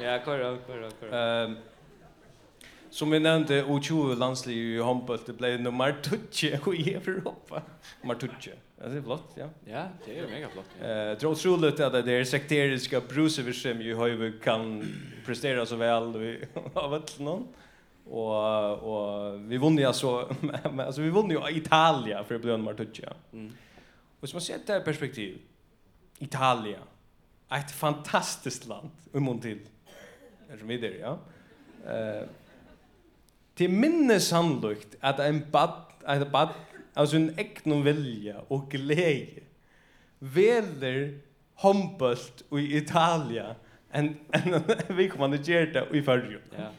[0.01, 1.13] ja, kör upp, kör upp.
[1.13, 1.57] Ehm
[2.91, 5.95] Som vi nämnde, O20 landslig i handboll, det blev nummer
[6.31, 7.61] 20 i Europa.
[8.01, 8.51] Nummer 20.
[8.77, 9.45] Det är flott, ja.
[9.65, 10.65] Ja, det är mega flott.
[10.81, 10.85] Ja.
[10.85, 14.85] Eh, det är otroligt att det är sekteriska brusever som ju har kan
[15.25, 16.37] prestera så väl
[16.73, 17.47] av ett någon.
[18.05, 20.35] Och, och vi vann ju alltså,
[20.77, 23.01] alltså vi vann ju Italia för att bli nummer 20.
[23.03, 23.13] ja.
[23.33, 23.53] Mm.
[24.20, 25.38] Hvis man setter i perspektiv,
[26.20, 26.80] Italia,
[27.51, 29.59] ett fantastiskt land, umom till,
[30.49, 31.17] er vidare, ja.
[31.86, 32.28] Uh,
[33.55, 35.72] till minne sannolikt att en bad,
[36.05, 36.49] att bad,
[36.93, 39.43] alltså en egen vilja och glädje
[40.20, 41.20] veler
[41.55, 43.55] hombolt i Italia
[43.91, 44.63] en en
[44.97, 46.41] vi kommer att göra det i förr.
[46.51, 46.57] Ja.
[46.57, 46.70] ja.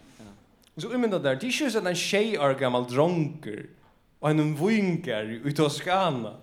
[0.77, 3.67] Så umynda menar där, det är ju sådär en tjej är gammal dronker
[4.19, 6.37] och en vinkar i Toskana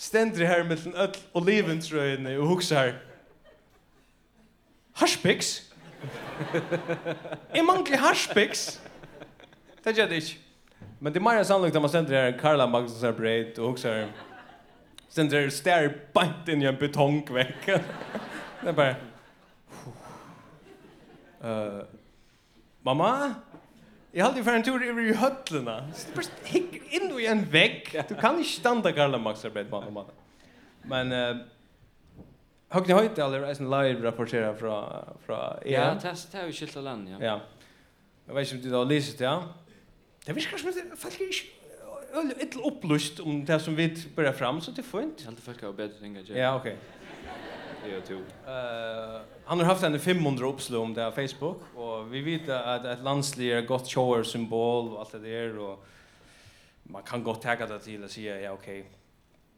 [0.00, 2.94] stendri her mellom öll oliventrøyene og hugsar
[4.96, 5.62] Harspix?
[7.54, 8.80] Jeg mangler harspix.
[9.84, 10.38] Det gjør det ikke.
[11.00, 13.72] Men det er mer sannolikt at man stender her en Karla Magnus er breit og
[13.72, 14.08] hugsar
[15.10, 17.66] stender her stær bant inn i en betongvekk.
[17.66, 18.96] det er bare...
[21.40, 21.80] Uh,
[22.84, 23.08] mamma?
[23.08, 23.49] Mamma?
[24.12, 25.88] Jag hade för en tur över i höllorna.
[26.14, 28.02] Först hick in i en vägg.
[28.08, 30.14] Du kan inte stanna Karl Marx arbete på något
[30.82, 31.36] Men eh
[32.72, 37.08] Högni höjt eller en live rapportera från från Ja, test det har vi skilt land,
[37.08, 37.16] ja.
[37.20, 37.40] Ja.
[38.26, 39.44] Jag vet inte om du har läst det, ja.
[40.24, 40.80] Det viskar som det
[42.18, 45.24] är inte ett upplust om det som vi börjar fram så det får inte.
[45.24, 46.38] Helt folk har bättre än jag.
[46.38, 46.72] Ja, okej.
[46.72, 46.76] Okay
[47.96, 48.14] är to.
[48.50, 49.20] Eh
[49.50, 53.02] han har haft en 500 uppslag om det på Facebook och vi vet att ett
[53.02, 55.86] landslig är gott shower symbol och allt det där och
[56.82, 58.80] man kan gott tagga det till och säga ja okej.
[58.80, 58.92] Okay,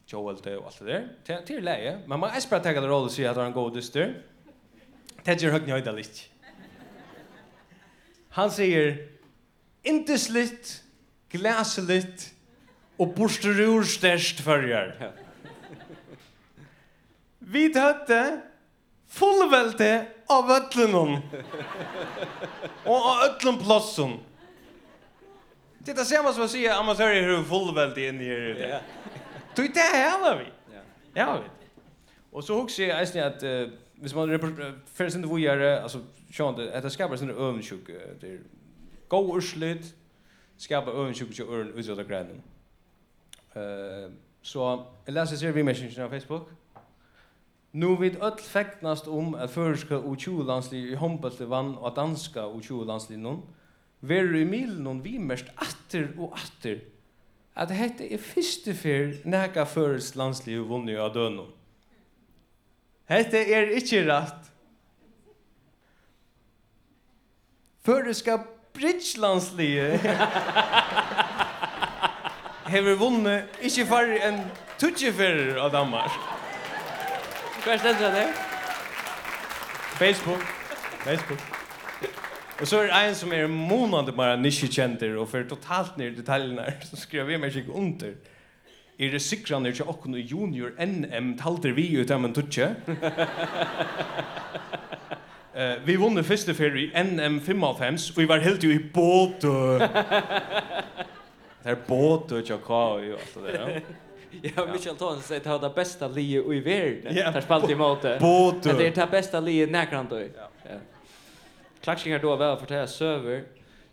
[0.06, 1.08] Joel det och allt det där.
[1.24, 3.70] Till till läge, men man är spra tagga det roll och säga att han går
[3.70, 4.22] dyster.
[5.22, 6.20] Tedger högt nöjda lite.
[8.28, 9.08] Han säger
[9.82, 10.84] inte slitt,
[11.28, 12.34] gläsligt
[12.96, 15.12] och borsturur störst förjar.
[17.52, 18.20] Vi høtte
[19.12, 19.90] fullvelte
[20.32, 21.18] av ötlenon.
[22.86, 24.18] Og av ötlun plosson.
[25.82, 28.80] Det er samme som å si at amatører har fullvelte inn i her.
[29.56, 30.48] Du, det er heller vi.
[31.16, 31.50] Ja, vi.
[32.32, 34.32] Og så husker jeg eisen at uh, hvis man
[34.94, 36.00] fyrir sin vujare, altså,
[36.32, 37.90] sjåan, det skapar sin øvnsjuk,
[38.20, 38.38] det er
[39.08, 39.92] god urslut,
[40.58, 42.40] skapar øvnsjuk til øren utgjøtta greinen.
[43.56, 44.08] Uh,
[44.42, 46.48] så, jeg leser seg vi messenger på Facebook,
[47.72, 52.64] Nu vid öll fäktnast om att förska och tjulandslig i håndbölte vann och danska och
[52.64, 53.42] tjulandslig nun,
[54.00, 56.80] veru i milen nun vi mest atter og atter
[57.56, 61.52] at hette er fyrste fyr næka føres landsliv vunni av dønum.
[63.08, 64.50] Hette er ikkje rett.
[67.84, 68.38] Føreska
[68.72, 70.00] bridgelandslivet
[72.72, 74.40] hever vunni ikkje færre enn
[74.80, 76.41] tutsjeferer av Danmark.
[77.62, 78.32] Hva er det der?
[79.94, 80.42] Facebook.
[81.04, 81.38] Facebook.
[82.60, 86.14] Og så er det en som er månande bara nisjekjenter og fyrir totalt ned i
[86.18, 88.12] detaljene her, så skriver vi meg ikke under.
[88.98, 92.66] Er det sikrande ikke okken og junior NM talter vi ut av en tutsi?
[95.52, 99.42] Uh, vi vunne første ferie i NM55, og vi var helt jo i båt.
[101.62, 103.68] det er båt og tjokka og alt det der.
[103.70, 103.80] Ja.
[104.56, 107.16] Ja, Michael Thorne säger att det bästa livet i världen.
[107.16, 107.34] Yeah.
[107.34, 108.08] Där spalt i måte.
[108.62, 110.20] Det är det bästa livet näkrant då.
[110.20, 110.48] Ja.
[111.80, 113.44] Klackslingar då väl för det server.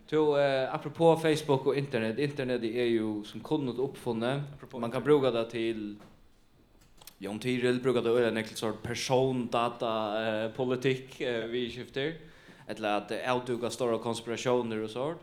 [0.10, 2.20] Jo, eh, apropå Facebook och internet.
[2.20, 4.42] Internet är ju som kunnat uppfunnet.
[4.72, 5.96] Man kan bruka det till
[7.18, 9.92] Jon Tyrell brukar det öra nekkel sort persondata
[10.28, 12.14] eh, politik eh, vi skifter.
[12.68, 15.22] Eller att avduka stora konspirationer och sånt.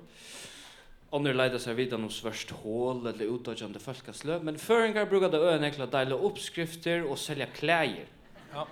[1.14, 5.68] Onder leida seg vidan om svørst hål eller utdodjande folkaslø, men føringar brukar det øyne
[5.70, 8.08] ekla deile oppskrifter og selja klæger.
[8.54, 8.64] Ja.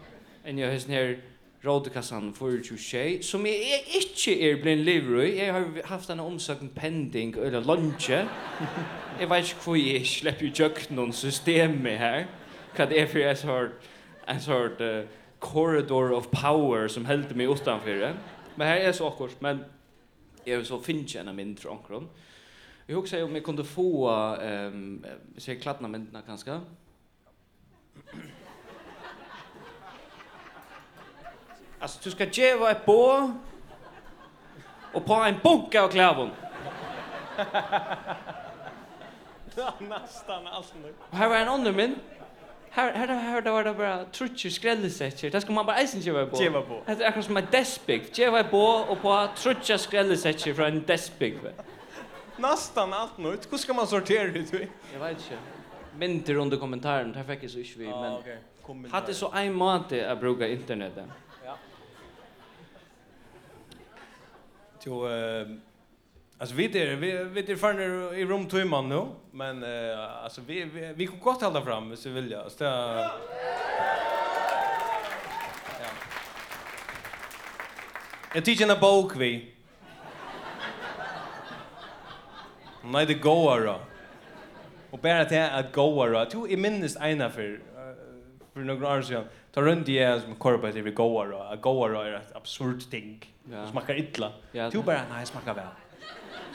[0.45, 1.15] Enn jeg høysen her
[1.65, 5.37] rådekassan 426, som jeg, jeg ikke er blind livrøy.
[5.37, 8.29] Jeg har haft en omsøken pending eller lunge.
[9.21, 11.15] jeg vet ikke hvor jeg slipper jo noen
[11.83, 12.27] med her.
[12.77, 13.71] Hva det er for jeg har
[14.29, 15.07] en sort uh,
[15.41, 18.13] corridor of power som helder meg utanfor.
[18.57, 19.65] Men her er så akkurat, men
[20.45, 22.09] jag så finns en av min tronkron.
[22.87, 26.61] Jag också om jag kunde få ehm um, se klattna myndna kanske.
[31.79, 33.33] Alltså du ska ge vad är på
[34.93, 36.31] och på en bunke av klävon.
[39.55, 40.95] Det är nästan allt nu.
[41.11, 41.97] Och här var en annan mynd
[42.75, 45.31] här här här då var det bara trutcher skrällesätter.
[45.31, 46.43] Det ska man bara isen geva på.
[46.43, 46.83] Geva på.
[46.87, 48.03] Det är akkurat som en despig.
[48.13, 51.39] Geva på och på trutcher skrällesätter från en despig.
[52.37, 53.39] Nästan allt nu.
[53.51, 54.69] Hur ska man sortera det?
[54.93, 55.39] Jag vet inte.
[55.99, 58.39] Mindre under kommentaren, där fick jag så inte vi, men Okej.
[58.63, 58.91] okay.
[58.91, 61.05] hade så en måte att bruka internetet.
[61.45, 61.57] Ja.
[64.85, 65.47] Jo, eh,
[66.45, 67.81] Alltså vi är vi vi är fan
[68.15, 71.97] i rum två man nu, men eh alltså vi vi, vi kan gott hålla fram
[71.97, 72.51] så vi vill ja.
[72.51, 73.11] Så Ja.
[78.35, 79.53] Jag tycker en bok vi.
[82.83, 83.81] Nej det går då.
[84.91, 86.25] Och bara det att gå då.
[86.25, 87.61] Du är minst ena för
[88.53, 89.25] för några år sedan.
[89.53, 91.57] Ta runt i som korpet vi går då.
[91.61, 93.35] Gå då är ett absurd ting.
[93.45, 94.33] Det Smakar illa.
[94.53, 95.67] Du bara nej smakar väl.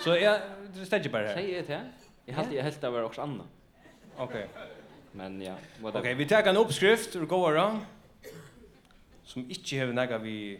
[0.04, 0.41] Så jag
[0.74, 1.34] det stäcker bara.
[1.34, 1.91] Säg det här.
[2.26, 3.52] Jag hade jag helt av var också annorlunda.
[4.18, 4.47] Okej.
[5.12, 7.80] Men ja, vad Okej, vi tar en uppskrift och går då.
[9.24, 10.60] Som inte har några vi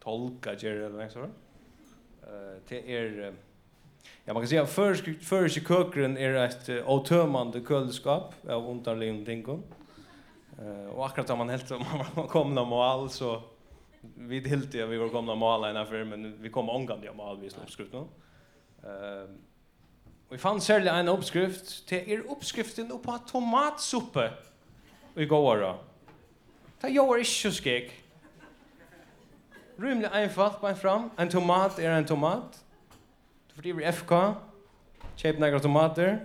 [0.00, 1.34] tolka ger eller något sånt.
[2.22, 3.34] Eh det är
[4.24, 9.62] Ja, man kan säga först först kökren är ett otömmande kölskap av underliggande ting.
[10.58, 13.42] Eh och akkurat om man helt om man kommer om mål så
[14.18, 17.70] vi helt vi var komna mål innan för men vi kom omgående mål vi slog
[17.70, 17.98] skrutt nu.
[17.98, 18.04] Eh
[18.84, 19.40] Ehm
[20.34, 24.30] vi fann særlig en uppskrift til er uppskriften på tomatsuppe
[25.16, 25.84] i går.
[26.80, 28.04] Ta jo er ikke skik.
[29.82, 31.10] Rymlig einfalt bare fram.
[31.20, 32.64] En tomat er en tomat.
[33.50, 34.10] Du får i FK.
[35.16, 36.18] Kjøp några tomater.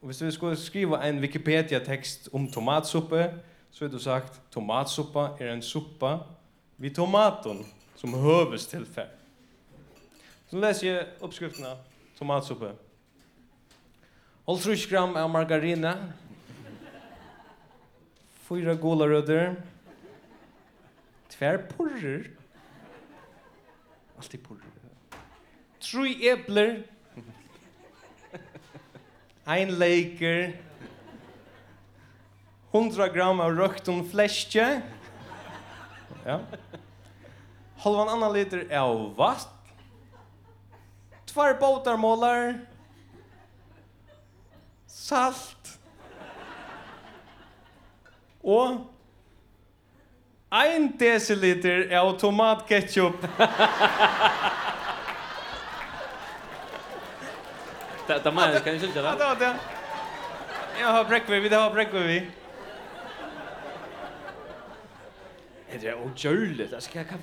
[0.00, 3.30] Og hvis du skulle skriva en Wikipedia-tekst om tomatsuppe,
[3.70, 6.18] så er du sagt tomatsuppa er en suppa
[6.78, 7.66] vid tomaton
[7.96, 9.23] som høves tilfell.
[10.50, 11.72] Så leser jeg oppskriftene
[12.18, 12.74] tomatsuppe.
[14.44, 15.94] Hold 3 gram av margarine.
[18.44, 19.54] 4 gularødder.
[21.32, 22.28] Tvær porrer.
[24.18, 24.74] Alltid porrer.
[25.80, 26.76] 3 epler.
[29.48, 30.52] Ein leiker.
[32.74, 34.68] 100 gram av røkton fleske.
[36.24, 36.38] Ja.
[37.84, 39.53] Halvan annan liter av vatt.
[41.34, 42.52] Tvær båtarmålar.
[44.86, 45.72] Salt.
[48.44, 48.76] Og
[50.54, 50.92] 1
[51.62, 53.26] dl av tomatketchup.
[58.06, 59.14] Det det man kan ju inte det.
[59.18, 59.56] Ja, det.
[60.80, 62.30] Jag har bräckve, vi har bräckve vi.
[65.80, 66.72] Det är otroligt.
[66.72, 67.18] Alltså kan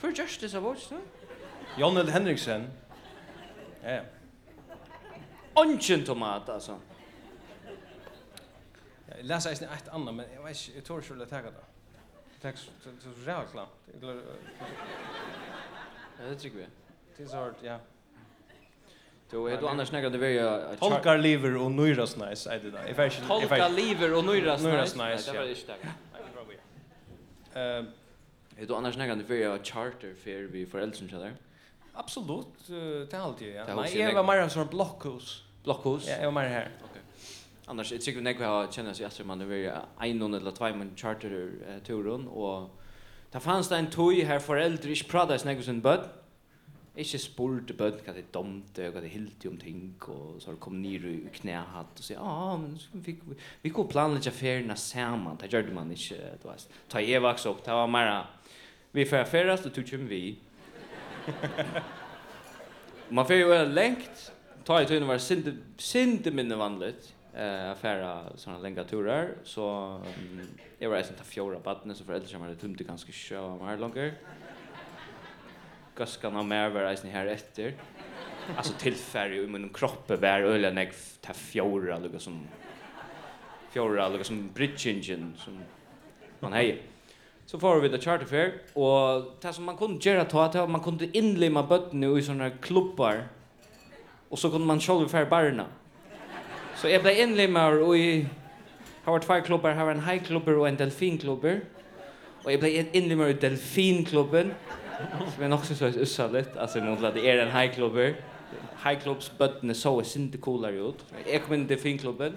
[0.00, 0.98] Hvor gjørs det så vårt, no?
[1.78, 2.10] Jon L.
[2.10, 2.70] Henriksen.
[3.82, 4.02] Ja, ja.
[5.56, 6.76] Ongen tomat, altså.
[9.08, 11.48] Jeg leser eisen et annet, men jeg vet ikke, jeg tror ikke vil jeg tega
[11.54, 11.64] det.
[12.42, 13.68] Det er så rævlig klamt.
[16.18, 16.64] Ja, det tykker vi.
[17.16, 17.76] Det er så hårt, ja.
[19.32, 20.76] Du, er du annars snackar det via...
[20.76, 23.10] Tolkar liver och nöjras nice, är det där.
[23.28, 24.68] Tolka liver och nöjras nice?
[24.68, 25.42] Nöjras nice, ja.
[25.42, 25.48] Det
[26.34, 26.58] var inte
[27.54, 27.86] det.
[28.60, 31.34] Är du annars nägande för jag charter för vi föräldrar så där?
[31.92, 32.66] Absolut,
[33.10, 33.64] det är alltid ja.
[33.64, 35.42] Det är Nej, jag var mer som blockhus.
[35.64, 36.08] Blockhus?
[36.08, 36.70] Ja, jag var mer här.
[36.84, 37.02] Okej.
[37.66, 41.52] Annars jag tycker säkert nägande känner sig att man är en eller två man charter
[41.86, 42.70] turen och
[43.32, 46.06] Det fanns det en tøy her foreldre ikke pratet snakket sin bød.
[46.98, 51.04] Ikke spurte bød hva de domte, hva de hilti om ting, og så kom nir
[51.06, 55.68] i knæhatt og sier, ja, men vi, vi vi kunne planlegge ferien sammen, det gjør
[55.74, 56.66] man ikke, du vet.
[56.88, 58.10] Ta jeg vaks opp, det var mer
[58.92, 60.38] vi får färdas och tog vi.
[63.08, 64.32] man får ju längt
[64.64, 70.48] ta i tiden var sinte sinte minne vanligt eh affära såna långa turer så um,
[70.78, 73.76] jag var inte ta fjärde barnet så föräldrar som hade tumt det ganska sjö var
[73.76, 74.14] långt.
[75.96, 77.74] Gaskan av mer var isen här efter.
[78.56, 82.48] Alltså tillfärg i min kropp var öliga när ta fjärde lugga som
[83.70, 85.58] fjärde lugga som bridge engine som
[86.40, 86.78] man hejer.
[87.50, 91.18] Så får vi det charterfair och det som man kunde göra ta att man kunde
[91.18, 93.28] inlimma bötten i såna klubbar.
[94.28, 95.66] Och så kunde man själv för barna.
[96.76, 98.26] Så jag blev inlimmad och i
[99.04, 101.60] har varit två klubbar, har en hajklubbar och en delfinklubbar.
[102.44, 104.52] Och jag blev inlimmad i delfinklubben.
[105.34, 108.14] Som är också så ussaligt, alltså mot att det är en hajklubbar.
[108.74, 111.04] Hajklubbsbötten så är inte coolare ut.
[111.32, 112.32] Jag kom in i delfinklubben.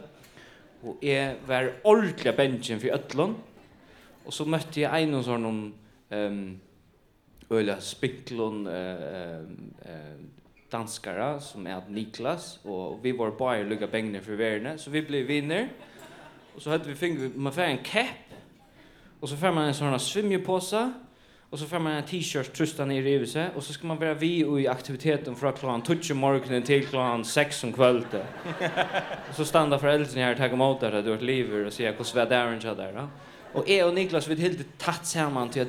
[0.82, 3.36] Och jag var ordentliga benchen för ötlån.
[4.26, 5.54] Og så møtte jeg en av sånne
[6.12, 6.44] um,
[7.52, 9.42] øyla spinklon uh,
[9.86, 10.12] uh,
[10.72, 15.26] danskara som er Niklas og vi var bare lukka bengene for verene så vi ble
[15.28, 15.68] vinner
[16.56, 18.36] og så hadde vi fick man fikk en kepp
[19.22, 20.86] og så fikk man en sånn svimjepåse
[21.52, 24.14] og så får man en t-shirt trusta ner i huset och så ska man vara
[24.14, 28.06] vi och i aktiviteten från klockan 12 morgonen till klockan 6 om kvällen.
[29.30, 31.94] och så stannar föräldrarna här och tar emot där du har ett liv och säger
[31.94, 33.08] hur svär där och så där.
[33.54, 35.68] Och jag och Niklas vi helt tatt samman till att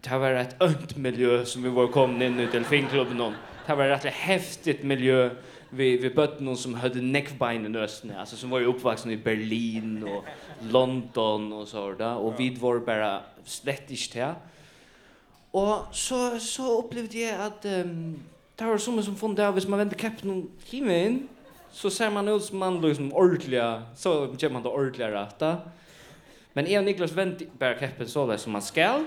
[0.00, 3.34] det var ett önt miljö som vi var kommit in i till filmklubben om.
[3.66, 5.30] Det var ett häftigt miljö
[5.70, 9.16] vi vi bött någon som hade neckbein i nösten alltså som var ju uppvuxen i
[9.16, 10.24] Berlin och
[10.70, 14.34] London och så där och vi var bara svettigt här.
[15.50, 18.20] Och så så upplevde jag att um,
[18.56, 21.28] det var som som från där hvis man vände kapten och in
[21.72, 25.56] så ser man ut som man liksom ordliga så kommer man då ordliga rätta.
[26.56, 29.04] Men jeg og Niklas vent bare keppen så det som man skal.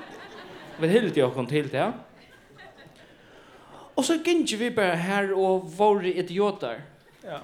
[0.79, 1.83] Vi hilde jo kom til det.
[1.83, 1.93] Och
[3.95, 6.79] Og så gikk vi bare her og våre idioter.
[7.23, 7.39] Ja.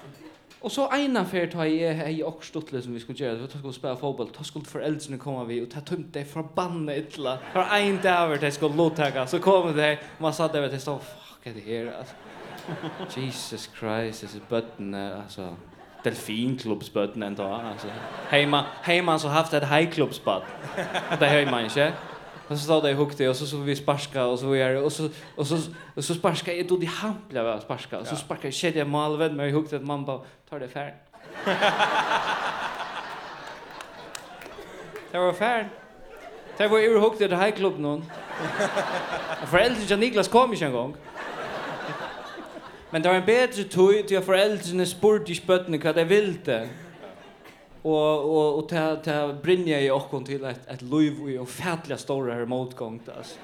[0.62, 3.34] Og så ena fer ta i hei och som vi skulle göra.
[3.34, 4.28] Vi skulle spela fotboll.
[4.28, 7.38] Ta skulle föräldrarna komma vi och ta tumt det förbanna illa.
[7.52, 10.70] För en dag över det skulle låta Så kom det och man satt där och
[10.70, 12.14] tänkte, fuck är det här alltså.
[13.20, 15.56] Jesus Christ, det är button alltså
[16.06, 17.92] delfinklubbsbøtten enda, altså.
[18.30, 20.46] Heima, heima så haft et heiklubbsbad.
[21.10, 21.92] Og det høyma ikke.
[22.48, 25.08] Og så stod det hukte, og så så vi sparska, og så gjør og så,
[25.36, 25.56] og så,
[25.96, 29.36] og så sparska, jeg tog de hampla ved sparska, og så sparka jeg kjedje malven,
[29.36, 30.94] men jeg hukte at man bare, tar det færen.
[35.12, 35.66] det var færen.
[36.58, 38.04] Det var i hukte et heiklubben noen.
[39.42, 40.96] Og foreldre til Niklas kom ikke en gang.
[42.96, 46.54] Men det var en bedre tøy til at foreldrene spurte i spøttene hva de ville.
[47.84, 51.98] Og, og, og til, til brinja i okken til et, et liv i og fætliga
[52.00, 53.02] store her motgång.
[53.16, 53.34] Altså.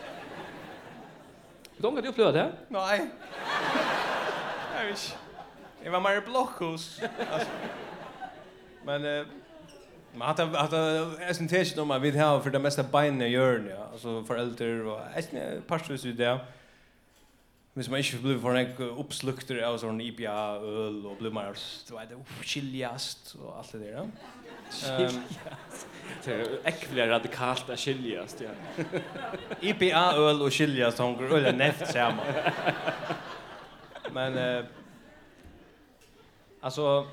[1.77, 2.47] Du kan ikke oppleve det?
[2.73, 2.97] Nei.
[2.97, 5.21] Jeg vet ikke.
[5.85, 6.89] Jeg var mer i blokkhus.
[8.89, 9.05] Men...
[9.05, 9.27] Uh,
[10.15, 13.71] Men att att är sen test om vi har för det mesta benen i hjörn
[13.71, 16.41] ja alltså föräldrar och är pastor så det.
[17.73, 22.19] Hvis man ikke blir for en oppslukter av sånn IPA-øl og blommer, så er det
[22.45, 24.11] skiljast og alt det der.
[24.77, 25.87] Skiljast?
[26.27, 28.53] Det er ekkelig radikalt av skiljast, ja.
[29.71, 32.29] IPA-øl og skiljast, hun går øl er neft sammen.
[34.13, 34.69] Men, eh,
[36.61, 37.07] altså,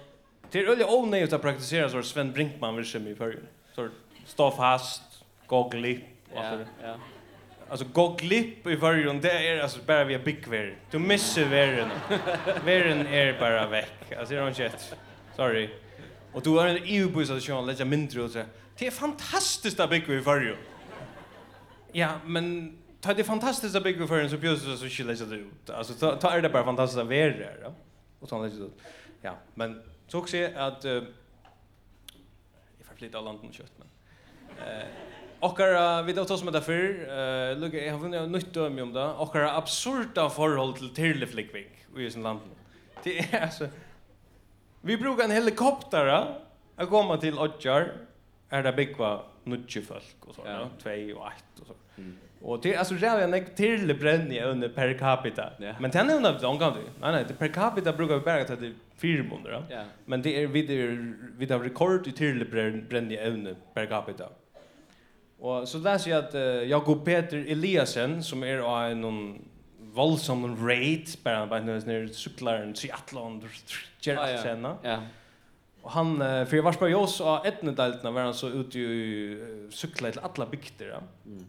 [0.51, 3.47] det er øl er ovnøyt å praktisere sånn Sven Brinkmann-virksomhet i førgen.
[3.77, 3.95] Sånn,
[4.27, 6.75] stå fast, gå glipp og alt det der.
[6.83, 7.18] Ja, ja.
[7.69, 10.77] Alltså gå glipp i varje det är alltså bara vi är big ver.
[10.91, 11.89] Du missar verren.
[12.65, 14.11] verren är bara veck.
[14.19, 14.95] Alltså det är inte ett.
[15.35, 15.69] Sorry.
[16.33, 18.43] Och du har en EU-buss att köra lite mindre och så.
[18.77, 20.55] Det är fantastiskt att bygga i varje.
[21.91, 25.25] Ja, men ta det fantastiskt att bygga i varje så bjuds det så att lägga
[25.25, 25.69] det ut.
[25.69, 27.59] Alltså ta, ta är det bara fantastiskt att vara där.
[27.63, 27.73] Ja?
[28.19, 28.81] Och ta det ut.
[29.21, 31.03] Ja, men så också att uh, jag
[32.83, 33.71] får flytta av landet och kött.
[33.77, 33.87] Men,
[34.67, 34.83] uh,
[35.41, 38.93] Okkara, vi tar oss med det eh uh, Luka, jeg har funnet nytt dømme om
[38.93, 42.51] det, okkara absurda forhold til tirleflikving i sin landen.
[43.03, 43.69] Det er altså,
[44.81, 46.35] vi brukar en helikopter
[46.77, 47.91] att komma til Odjar,
[48.49, 50.69] Är det byggva nutje folk och så ja.
[50.83, 51.73] två och ett och så.
[51.97, 52.15] Mm.
[52.41, 55.43] Och det, altså, det er en bränn under per capita.
[55.59, 55.75] Ja.
[55.79, 56.79] Men den under de kan du.
[57.01, 59.63] nej, det per capita brukar vi bara ta det fyra månader.
[59.69, 59.83] Ja.
[60.05, 64.29] Men det är vi, det vi har rekord i tirlebrenni under per capita.
[65.41, 69.45] Og så läser jag att uh, Jakob Peter Eliasen som är av någon
[69.79, 73.49] våldsam raid bara bara när cyklar en triathlon
[74.01, 74.77] gör att känna.
[74.83, 75.01] Ja.
[75.81, 78.83] Och han uh, för jag var på oss av etnedeltna var han så ute i
[78.83, 80.87] uh, cykla till alla bygder.
[80.87, 81.01] Ja.
[81.25, 81.45] Mm.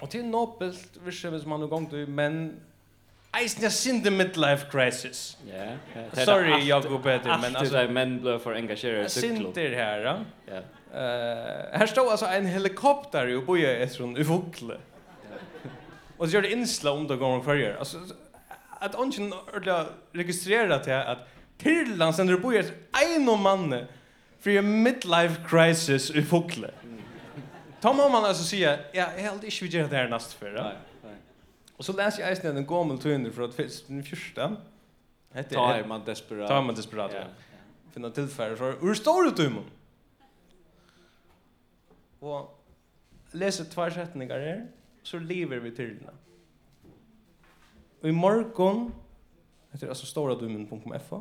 [0.00, 2.60] Och till nobelt visste som man någon gång då men
[3.40, 5.38] Eisen jag synd the midlife crisis.
[5.46, 5.54] Ja.
[5.54, 6.24] Yeah.
[6.24, 9.36] Sorry Jakob Peter men alltså men blev för engagerade cyklor.
[9.36, 10.24] Synd det här.
[10.46, 10.60] Ja.
[10.94, 14.76] Eh, här står alltså en helikopter ju på ju från Ufokle.
[16.16, 17.76] Och så gör det insla om det går förr.
[17.78, 17.98] Alltså
[18.68, 22.64] att ungen ordla registrera till att Tirland sen det på ju
[23.06, 23.86] en och man
[24.40, 26.70] för en midlife crisis i Fokle.
[27.80, 30.52] Ta må man alltså säga, ja, helt inte vi gör det här näst för.
[30.52, 31.14] Nej, nej.
[31.76, 33.54] Och så läser jag istället en gammal tunnel för att
[33.86, 34.56] den första.
[35.32, 36.48] Hette Ta är man desperat.
[36.48, 37.10] Ta man desperat.
[37.14, 37.22] Ja.
[37.92, 39.58] Finna tillfälle för ur stor utrymmen.
[39.58, 39.70] Mm.
[42.24, 44.60] Og leser tvær setningar her,
[45.04, 46.14] så lever vi til dina.
[48.02, 48.86] Og i morgon,
[49.72, 51.16] det er altså storadummen.fa,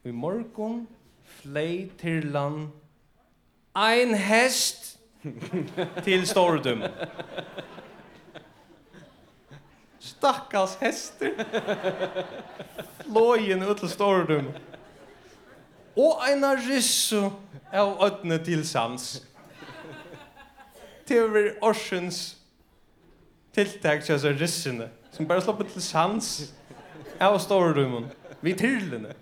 [0.00, 0.88] og i morgon
[1.24, 2.68] flei til land
[3.76, 4.98] ein hest
[6.04, 6.90] til storadummen.
[9.98, 11.44] Stakkars hester.
[13.04, 14.52] Flåjen ut til storadummen.
[15.96, 17.30] Og ein rissu
[17.72, 19.29] av ötne til sans
[21.10, 22.20] til vi orsens
[23.54, 26.28] tiltak til seg rissene, som bare slipper til sans
[27.20, 28.06] av storrummen,
[28.40, 29.16] vi tyrlene.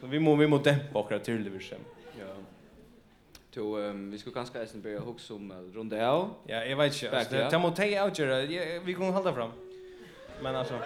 [0.00, 1.84] Så vi må, vi må dämpa okra tyrle vi skjem.
[2.18, 2.32] Ja.
[3.54, 6.26] Så um, vi skulle kanskje eisen börja hugsa om uh, runde av.
[6.48, 7.12] Ja, jeg vet ikke.
[7.14, 8.40] Altså, det, det må teg avgjøre,
[8.84, 9.54] vi kunne holde fram.
[10.42, 10.78] Men altså,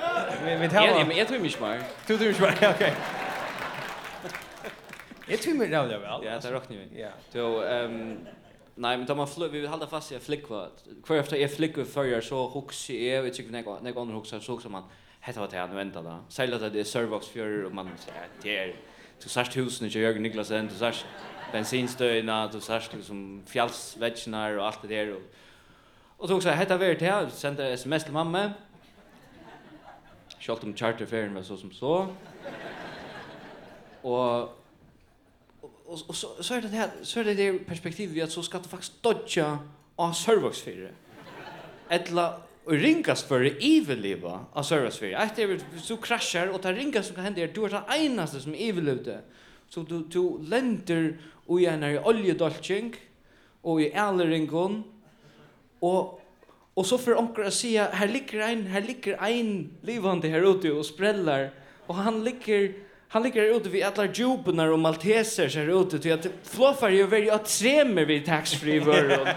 [0.45, 0.87] vi, vi tar...
[0.89, 1.83] Ja, men jag tror mig mer.
[2.09, 2.85] Du tror mig mer, ok.
[5.29, 6.25] Jeg tror mig rävla vel.
[6.29, 7.01] Ja, det räknar vi.
[7.01, 7.13] Ja.
[7.33, 8.17] Så, ehm...
[8.75, 10.69] Nej, men då man flyr, vi vill hålla fast i att flickva.
[11.05, 14.55] Kvar efter jag flickva förr så huxar jag, vet tycker när jag andra huxar så
[14.55, 14.83] också man
[15.21, 16.19] hetta var det är nu vänta då.
[16.29, 18.77] Sälja det är servox för och man säger det är
[19.23, 21.07] du särskilt husen i Jörgen Niklasen, du särskilt
[21.53, 25.17] bensinstöjna, du särskilt liksom fjällsvätjnar och allt det där.
[26.17, 28.53] Och så också hetta vart det här, sända sms till mamma.
[30.39, 32.07] Kjallt om charterfärden var så som så.
[34.03, 34.62] Och
[35.93, 38.43] och och så så är det här så är det det perspektivet vi att så
[38.43, 39.59] ska det faktiskt dodja
[39.97, 40.89] av servicefyra.
[41.89, 43.65] Ettla och ringas för det
[44.53, 45.19] av servicefyra.
[45.19, 48.41] Att det är så kraschar och det ringas som kan hända du är den enaste
[48.41, 49.21] som evilute.
[49.69, 52.95] Så du du länder och gärna i oljedolching
[53.63, 54.85] och i älleringon
[55.81, 56.19] och
[56.75, 60.73] Och så för onkel att säga här ligger en här ligger en livande här ute
[60.73, 61.51] och sprällar
[61.87, 62.75] och han ligger
[63.13, 67.07] Han ligger ute vid alla djupenar och malteser så här ute till att floffar ju
[67.07, 69.29] väldigt att tremer vid taxfree vörron.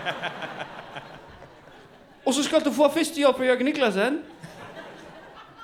[2.23, 4.23] och så ska du få första jobb på Jörgen Niklasen.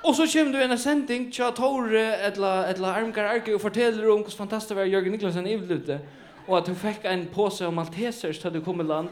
[0.02, 4.18] Och så kommer du en sending tja Tore eller eller Armgar Arke och fortäller om
[4.18, 5.98] hur fantastiskt var Jörgen Niklasen i ute
[6.46, 9.08] och att du fick en påse av malteser så du kom i land.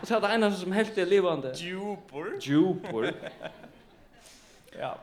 [0.00, 1.54] Och så hade en som helt är levande.
[1.56, 2.38] Djupor.
[2.40, 3.12] Djupor.
[4.80, 4.98] ja.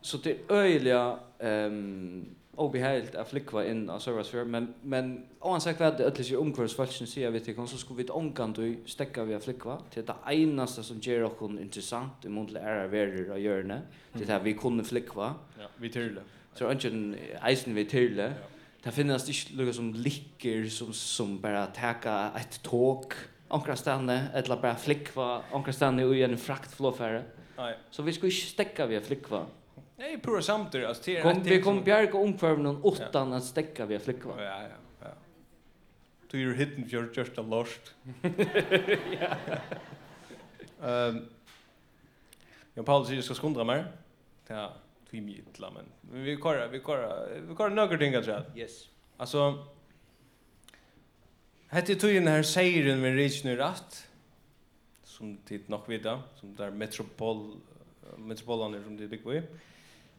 [0.00, 5.26] Så det är öjliga ehm um, obehagligt att flickva in av service för men men
[5.40, 8.52] oavsett vad det ödlis ju omkvars falschen säger vi till så skulle vi inte omkan
[8.52, 13.34] då stäcka vi flickva till det enaste som ger oss intressant i mundle är värre
[13.34, 13.80] att göra det
[14.12, 16.20] det här vi kunde flickva ja vi tyrle
[16.54, 18.32] så ungen eisen vi tyrle
[18.82, 23.12] det finns inte lukar som licker som som bara täcka ett tåg
[23.48, 27.22] onkra stanna eller bara flickva onkra stanna i en fraktflåfärre
[27.56, 29.46] nej så vi skulle inte stäcka via att flickva
[30.02, 30.86] Nej, pura samtidigt.
[30.86, 33.36] Alltså, det kom, vi kom bjärka omkvarven och åttan ja.
[33.36, 34.44] att stäcka via flickva.
[34.44, 34.68] Ja, ja,
[35.00, 35.08] ja.
[36.30, 37.94] Du är hitten för just a lost.
[40.82, 41.28] Ehm.
[42.74, 43.92] Jag Paul säger ska skundra mer.
[44.46, 44.72] Ja,
[45.10, 45.84] vi mittla men
[46.24, 48.44] vi kör vi kör vi kör några ting att säga.
[48.56, 48.88] Yes.
[49.16, 49.66] Alltså
[51.66, 54.08] Hette tog inn her seieren med Ritsnur Ratt,
[55.04, 57.56] som tid nok vidda, som der metropol,
[58.16, 59.42] metropolan som tid bygger på i.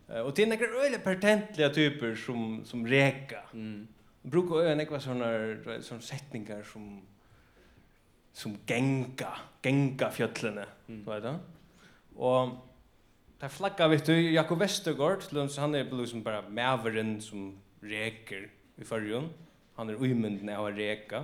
[0.07, 3.39] Och det är några öle patentliga typer som som räka.
[3.53, 3.87] Mm.
[4.21, 7.01] Brukar öar några såna sån sättningar som
[8.33, 11.05] som genka, genka fjöllene, mm.
[11.05, 11.33] vet du?
[12.15, 12.49] Och
[13.39, 18.83] där flaggar vet du Jakob Westergaard, så han är liksom bara mäveren som räcker i
[18.83, 19.29] förrjun.
[19.75, 21.23] Han är uymynden av att räka.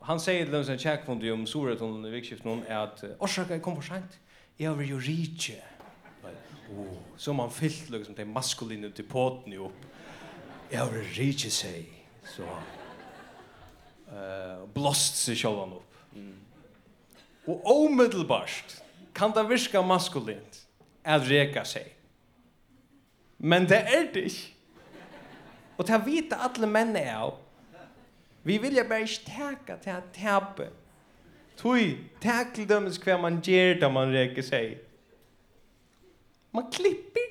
[0.00, 3.82] Han säger till dem som tjäkfond om Soraton i vikskiftet någon är att orsaka kom
[3.82, 4.18] för sent.
[4.56, 5.62] Jag vill ju rike
[6.24, 9.86] oh, så man fyllt liksom det maskulina till poten ju upp.
[10.70, 11.86] Jag har rike sig
[12.24, 12.42] så
[14.12, 15.94] eh blåst sig självan upp.
[16.14, 16.36] Mm.
[17.44, 18.74] Och omedelbart
[19.12, 20.66] kan det virka maskulint
[21.02, 21.94] at reka seg.
[23.36, 24.54] Men det er det ikke.
[25.78, 27.36] Og til å vite alle menn er av.
[28.42, 30.68] Vi vilja bare ikke teka til å tepe.
[31.58, 34.78] Tui, tek til dømes hver man gjør da man reker seg.
[36.50, 37.22] Man klipper.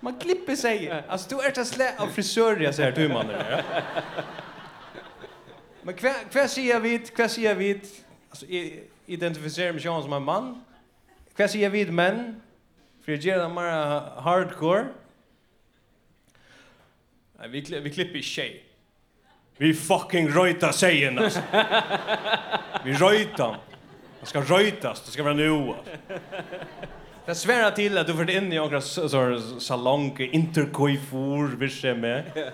[0.00, 1.02] man klipper sig.
[1.08, 3.64] Alltså du är så slä av frisör jag säger du man där.
[5.82, 7.80] Men kvä kvar ser jag vid, kvar ser jag vid.
[8.30, 8.46] Alltså
[9.06, 10.64] identificerar mig som en man.
[11.36, 12.40] Kvar ser jag vid män.
[13.04, 14.86] För jag gör det mer hardcore.
[17.38, 18.64] Nej, vi, kli vi klipper tjej.
[19.56, 21.40] Vi fucking röjta tjejen alltså.
[22.84, 23.56] vi röjta.
[24.24, 25.74] Det ska röjtas, det ska vara nu.
[27.26, 32.24] Det svärar till att du får in i några salong, interkoifor, virse med.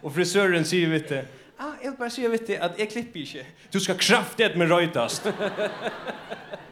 [0.00, 1.24] Och frisören säger vet du,
[1.56, 3.46] ah, jag bara säger vet du att jag klipper inte.
[3.70, 5.26] Du ska kraftigt med röjtas.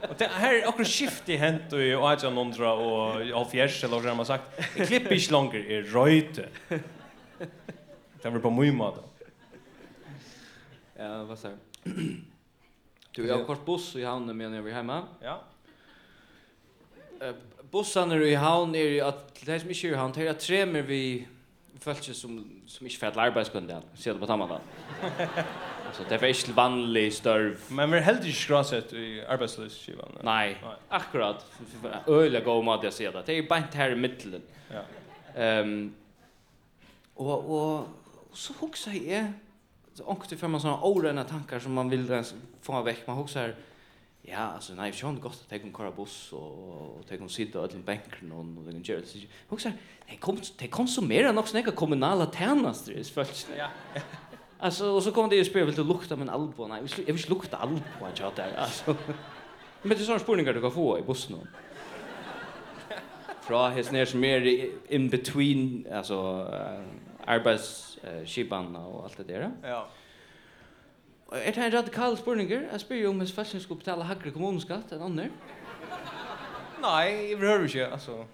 [0.01, 3.44] Och det här är också skift i hänt och jag har någon dra och av
[3.44, 4.44] fjärs eller vad man sagt.
[4.76, 6.48] Jag klipper inte längre, jag röjte.
[8.22, 9.18] Det var på mycket mat.
[10.98, 12.16] Ja, vad säger du?
[13.16, 15.02] Du har kort buss i havnen men jag vill hemma.
[15.20, 15.40] Ja.
[17.20, 17.34] Eh
[17.70, 21.28] bussarna i havn är ju att det är mycket i havn det är tremer vi
[21.80, 24.60] folk som som inte färdar arbetskunden ser du på samma dag.
[25.93, 27.59] Så det är inte vanlig störv.
[27.68, 30.09] Men vi är helt inte skrasat i arbetslöshetsskivan.
[30.22, 31.47] Nej, akkurat.
[32.06, 33.22] Öliga gå om att jag ser det.
[33.26, 34.43] Det är ju bara inte här i mitten.
[34.72, 34.80] Ja.
[35.40, 35.94] Ehm
[37.14, 37.88] och och
[38.32, 39.32] så huxar jag
[39.97, 43.39] så ångte för man såna orena tankar som man vill rens få väck man också
[43.39, 43.56] här
[44.23, 47.59] ja alltså nej jag har gott att ta en karabus och och ta en sitta
[47.59, 49.70] öll bänken och och den gör sig också
[50.06, 53.68] nej kom det konsumerar nog snäcka kommunala tjänster är fullt ja
[54.59, 57.28] alltså och så kom det ju spel vill du lukta men albo nej jag vill
[57.28, 57.81] lukta albo
[58.16, 58.97] jag har där alltså.
[59.82, 61.47] Men det är sån spurningar du kan få i bussen då
[63.40, 66.48] fra hes ner som är in between alltså
[67.24, 67.85] arbets
[68.27, 69.51] skipanna och allt det där.
[69.62, 69.86] Ja.
[71.32, 72.68] Är det en radikal spurninger?
[72.73, 75.31] Jeg spyr jo om hvis fashion skulle betale haggre kommuneskatt enn andre.
[76.82, 78.24] Nei, jeg behøver ikke, altså.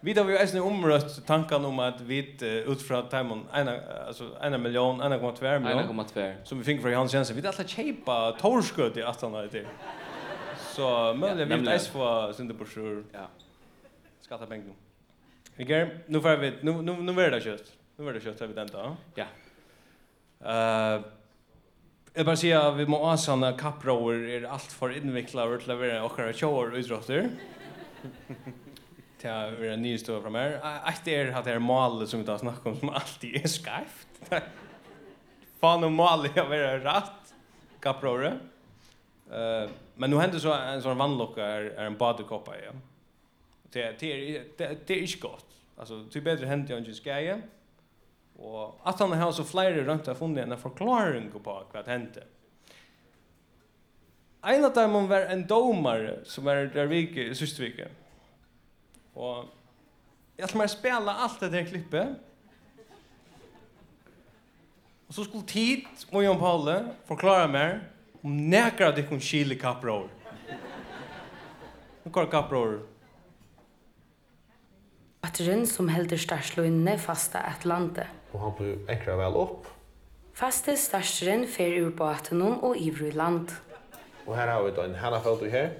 [0.00, 4.54] Vi har jo eisen omrøtt tanken om att vi uh, ut fra timen alltså altså
[4.54, 6.32] 1 million, 1,2 miljon 1,2.
[6.44, 7.36] Som vi fick fra Hans Jensen.
[7.36, 9.66] Vi har alltid kjeipa torskøtt i 18 år det.
[10.74, 13.04] Så möjligen vi har eisen på Sinterborsjur.
[13.12, 13.26] Ja.
[14.20, 14.74] Skatta pengen.
[15.56, 17.77] Vi går, nu får vi, nu, nu, nu, nu det kjøtt.
[17.98, 18.96] Nu var det kött här den då.
[19.14, 19.26] Ja.
[20.40, 21.02] Eh
[22.14, 26.16] Jag bara säger vi må asana kapprower är allt för invecklade till att vara och
[26.16, 27.30] köra shower utrotter.
[29.22, 30.60] Ta vi är ny stor från här.
[30.62, 34.08] Att är att det är målet som vi tar snack om som alltid är skarpt.
[35.60, 37.34] Fan om målet jag vill rätt
[37.80, 38.40] kapprover.
[39.30, 42.80] Eh men nu händer så en sån vannlocka är, är en badkoppa igen.
[43.62, 44.06] Det det
[44.86, 45.46] det är inte gott.
[45.76, 47.42] Alltså det är bättre händer jag inte ska igen.
[48.38, 52.26] Og at han har så flere rundt har funnet en forklaring på hva det hendte.
[54.46, 57.88] En av dem var en domare som var der vike i siste vike.
[59.18, 59.48] Og
[60.38, 62.14] jeg skal bare spille alt det der klippet.
[65.08, 66.76] Og så skulle tid, må Jan Paule,
[67.08, 70.06] forklare meg om nekker at det kun kile kapprår.
[72.08, 72.78] Hva er kapprår?
[75.26, 79.68] At som helder størsløynene fasta et landet og han blir ekra vel opp.
[80.38, 83.50] Faste starsteren fer ur baten og ivru i land.
[84.26, 85.70] Og her har vi da en hennafelt i her,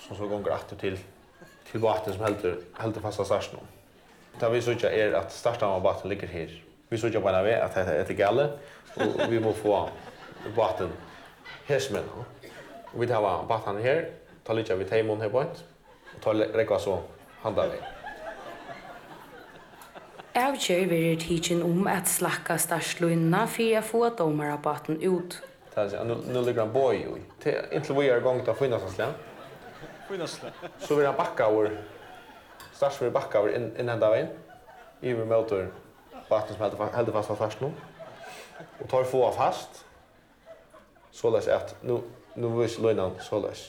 [0.00, 0.98] som så gonger atter til,
[1.68, 3.72] til baten som helder, helder fasta starsteren.
[4.40, 6.50] Det vi sørger er at starsteren av baten ligger her.
[6.90, 8.50] Vi sørger på ved at dette er til gale,
[8.96, 9.88] og vi må få
[10.56, 10.90] baten
[11.68, 12.10] hesmen.
[12.92, 14.06] Og vi tar baten her,
[14.44, 15.62] tar litt av vi teimon her bort,
[16.14, 16.98] og tar rekva så
[17.44, 17.93] handa vi.
[20.34, 25.36] Avgjør vil tidsen om at slakka starsløyna for å få domarabaten ut.
[25.74, 27.20] Det er Nu ligger han bøy i.
[27.70, 29.14] Inntil vi er gong til å finne oss en
[30.78, 31.70] Så vil han bakka over,
[32.72, 34.32] stars vil bakka over inn enda veien.
[35.02, 35.70] Iver møter
[36.28, 37.70] baten som heldur fast av stars nå.
[38.80, 39.84] Og tar få fast.
[41.12, 42.00] Så løs at nu,
[42.34, 43.68] nu vis løyna så løs.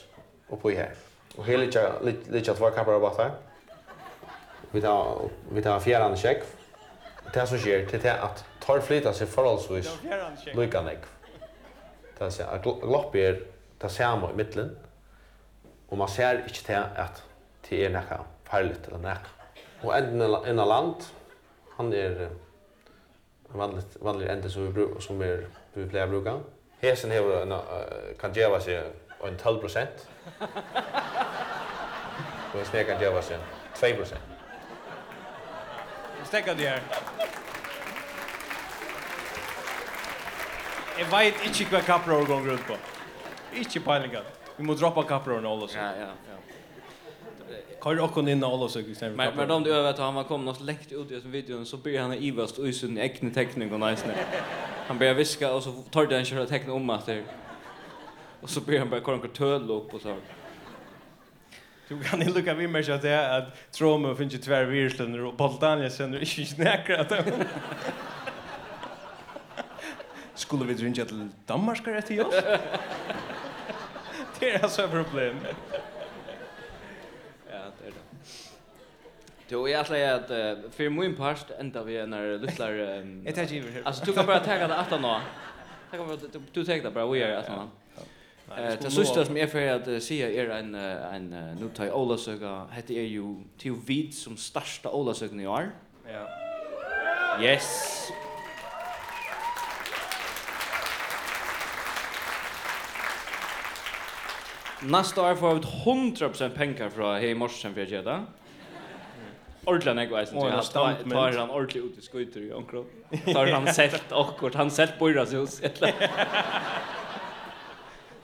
[0.50, 0.98] Og på her.
[1.38, 3.34] Og her ligger tvær kappar av batar.
[4.72, 6.55] Vi tar, vi tar fjärran check
[7.34, 9.90] det som skjer til det at tar flytta seg forholdsvis
[10.54, 11.06] lykka nek.
[12.18, 13.40] Det ser at glopp er
[13.82, 14.76] det samme i middelen,
[15.88, 17.22] og man ser ikke til at
[17.68, 18.16] det er nekka
[18.48, 19.32] farligt eller nekka.
[19.84, 21.04] Og enden inn av land
[21.76, 22.28] han är
[23.48, 26.32] vanligt vanlig ende som vi brukar som er, vi pleier å bruke.
[26.80, 27.52] Hesen hever, en
[28.20, 28.82] kan ge seg
[29.24, 29.78] en 12 Så
[32.76, 33.38] jag kan ge sig
[33.74, 33.86] 2
[36.26, 36.80] Stekka det her.
[40.98, 42.76] Jeg vet ikke hva kapprår går rundt på.
[43.54, 44.24] Ikke peilinga.
[44.56, 46.36] Vi må droppa kappråren og Ja, ja, ja.
[47.84, 49.16] Kör och hon in och alla söker sen.
[49.16, 51.76] Men men de du vet han var kommit något läckt ut i den videon så
[51.76, 54.14] blir han ivast och i sin egen teckning och nice.
[54.86, 57.24] Han börjar viska och så tar den köra teckna om att det.
[58.40, 60.16] Och så börjar han bara kolla några töl upp och så.
[61.88, 65.24] Du kan inte lucka vid mig så att säga att Troma finns ju tvär virslunder
[65.24, 67.12] och Boltania känner ju inte näkra att
[70.34, 72.34] Skulle vi drinka till Danmark rätt till oss?
[74.40, 75.36] Det är alltså ett problem.
[77.50, 78.16] ja, det är det.
[79.48, 82.78] Jo, jag tror att uh, för min part ända vi är när lyssnar...
[82.78, 83.86] Um, jag tar givet.
[83.86, 85.20] Alltså, du kan bara ta det att nå.
[85.90, 87.68] Du kan bara ta det bara, vi är att nå.
[88.50, 92.66] Eh det sista som är för att säga är en en nu tar Ola söka
[92.72, 95.70] heter är ju till vid som största Ola sökan i år.
[96.12, 97.42] Ja.
[97.42, 98.12] Yes.
[104.82, 108.24] Nästa år får vi 100% pengar från Hej Morsen för att göra det.
[109.64, 110.46] Ordla nek vet inte.
[110.46, 112.84] Jag tar han ordligt ut i skuter i omkring.
[113.34, 115.62] Tar han sett och han sett bojras hus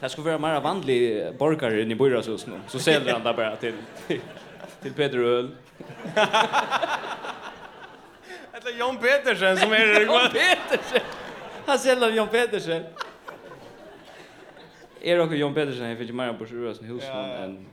[0.03, 2.61] det skulle vara mer vanlig borgare i Borgarasus nu.
[2.69, 3.75] Så säljer han där bara till
[4.83, 5.49] till Peter Öl.
[8.53, 10.03] Eller Jon Petersen som är det.
[10.03, 11.01] Jon Petersen.
[11.67, 12.85] Han säljer Jon Petersen.
[15.01, 15.97] Är också Jon Petersen i
[16.39, 17.67] på Borgarasus hus än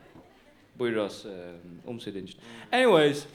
[0.73, 1.25] Borgarasus
[1.85, 2.35] omsidning.
[2.71, 3.27] Anyways,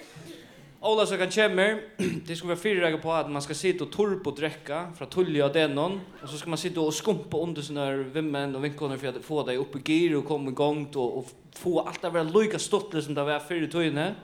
[0.86, 1.80] Ola så kan kommer,
[2.26, 5.46] det ska vara fyra på att man ska sitta och torpa och dräcka från tulja
[5.46, 6.00] och denon.
[6.22, 9.24] Och så ska man sitta och skumpa under såna här vimmen och vinkorna för att
[9.24, 12.58] få dig upp i gir och komma igång då, och få allt att vara lika
[12.58, 14.14] stått som det var förr i tøyene.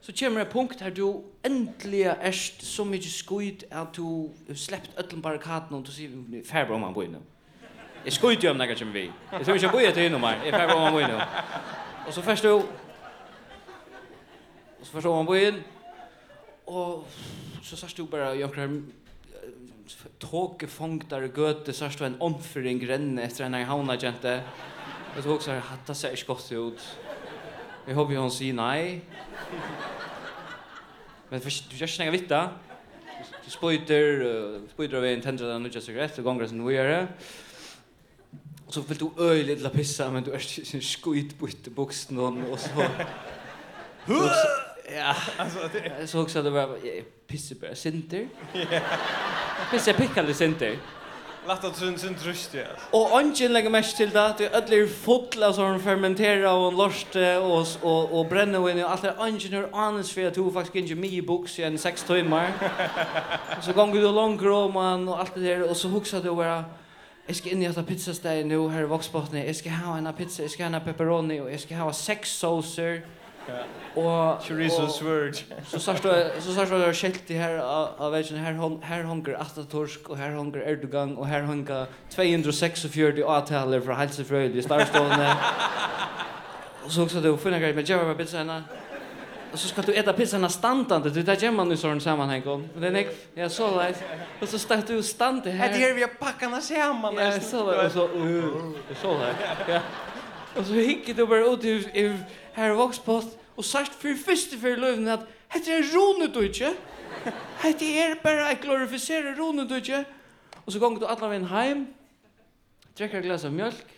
[0.00, 2.32] Så kommer det punkt här du äntligen är
[2.64, 7.04] så mycket skojt att du släppt ötlen barrikaden och du säger färbar om man bor
[7.04, 7.18] inne.
[8.04, 9.10] Jag skojt ju om det här kommer vi.
[9.30, 10.22] Jag tror inte jag bor i ett inne om.
[10.22, 11.26] Jag färbar om man bor inne.
[12.06, 12.62] Och så först du
[14.84, 15.62] Och så försov han in.
[16.64, 17.08] Och
[17.62, 18.82] så sa du bara jag kör
[20.18, 24.42] tåke fångtare göte så står en omföring renne efter en hauna gente.
[25.16, 26.80] Och så också att det ser inte gott ut.
[27.86, 29.00] Jag hoppas hon säger nej.
[31.28, 32.50] Men för du just snäga vitta.
[33.44, 37.08] Du spöjter spöjter av en tändare den nya cigarett och gånger som vi är det.
[38.68, 42.84] Så vill du öjligt la pissa men du är sin skit på ytterboxen och så.
[44.98, 45.14] Ja.
[45.38, 46.78] Alltså det så också det var
[47.26, 48.28] pisse bara center.
[48.52, 48.80] Ja.
[49.70, 50.76] Pisse pickade center.
[51.46, 52.64] Lätt att syns syns rust ja.
[52.90, 57.36] Och ungen lägger mest till det att det är fulla så de fermenterar och lorste
[57.38, 60.76] och och och bränna in och allt det ungen är honest för att du faktiskt
[60.76, 62.52] inte mig books i en 6 timmar.
[63.62, 66.64] Så går du långt om man och allt det där och så huxar du bara
[67.24, 69.38] Jeg skal inn i etter pizzasteg nå her i Voxbotten.
[69.38, 72.34] Jeg skal ha en pizza, jeg skal ha en pepperoni, og jeg skal ha seks
[72.36, 72.98] såser.
[73.94, 75.44] Och chorizo swirge.
[75.66, 77.58] Så sa det så sa det skilt det här
[77.98, 81.86] av vägen här hon här hunger att torsk och här hunger Erdogan och här hunger
[82.10, 82.84] 246
[83.24, 85.36] åtaler för hälsofröjd i starstående.
[86.84, 88.62] Och så också det funna grejer med jag var bättre
[89.52, 91.10] Och så ska du äta pizzan standande.
[91.10, 93.08] Det där gör man i sån sammanhang Men Det är näck.
[93.34, 94.04] Ja, så lätt.
[94.40, 95.68] Och så står du stande här.
[95.68, 97.14] Det här vi har packarna samman.
[97.14, 97.84] Ja, så.
[97.84, 98.08] Och så
[99.02, 99.36] så lätt.
[99.68, 99.80] Ja.
[100.56, 102.18] Och så hinkar du bara ut i
[102.54, 106.72] her i Vågspått, og sagt for første for løvene at hette er rone du ikke.
[107.62, 109.76] Hette er bare jeg glorifiserer rone du.
[110.64, 111.84] Og så gong du alle veien heim,
[112.96, 113.90] trekker et glas av mjölk,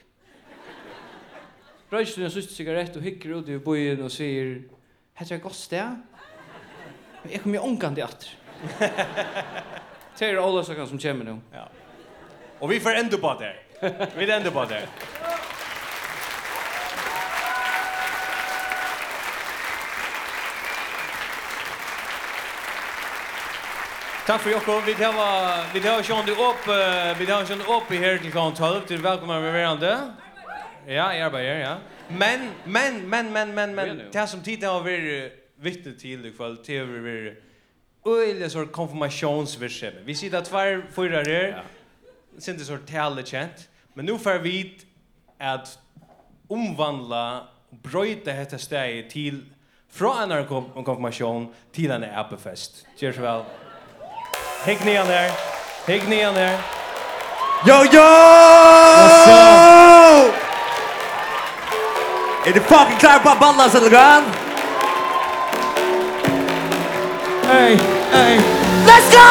[1.93, 4.57] røyser du en sust sigarett og hikker ut i bojen og sier
[5.17, 6.01] hette er gott sted.
[7.23, 8.35] Men jeg kommer jo omgang til atter.
[10.19, 11.39] Det er alle saker som kommer nå.
[11.55, 11.69] Ja.
[12.61, 13.55] Og vi får enda på det.
[14.17, 14.83] Vi enda på det.
[24.27, 24.81] Takk for Jokko.
[24.87, 26.67] Vi tar var vi tar sjön du upp
[27.21, 30.15] vi tar sjön upp i här till kan 12 till välkomna med varandra.
[30.87, 31.77] Ja, jag arbetar ja.
[32.09, 36.57] Men men men men men men det som tid har vi vittne till i kväll
[36.57, 37.35] til vi
[38.07, 39.93] öliga sort konfirmationsversion.
[40.05, 41.63] Vi ser där två fyra här.
[42.39, 43.69] Sen det sort tälle chant.
[43.95, 44.79] Men nu får vi
[45.39, 45.79] att
[46.49, 49.45] omvandla bröjta detta steg till
[49.91, 50.47] från en
[50.85, 52.87] konfirmation till en appfest.
[52.99, 53.23] Cheers väl.
[53.23, 53.66] Well.
[54.67, 55.31] Higg ner där.
[55.87, 56.59] Higg ner där.
[57.67, 58.03] Yo yo!
[58.99, 60.35] What's up?
[62.47, 64.23] Är det fucking klar på ballas eller grann?
[67.49, 67.77] Hey,
[68.13, 68.41] hey.
[68.87, 69.27] Let's go!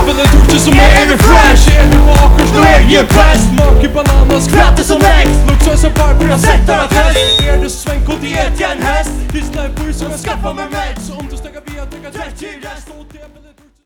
[0.00, 4.48] Dubbelen torter som är det fresh Är du bakers då är jag fast Mörker bananas
[4.48, 8.72] kratter som växt Luxar som Barbara sätter att häst Är du svänk och det är
[8.72, 11.84] en häst Det är snäppor som jag skaffar mig med Så om du stäcker via
[11.84, 12.88] tänker tvärt till rest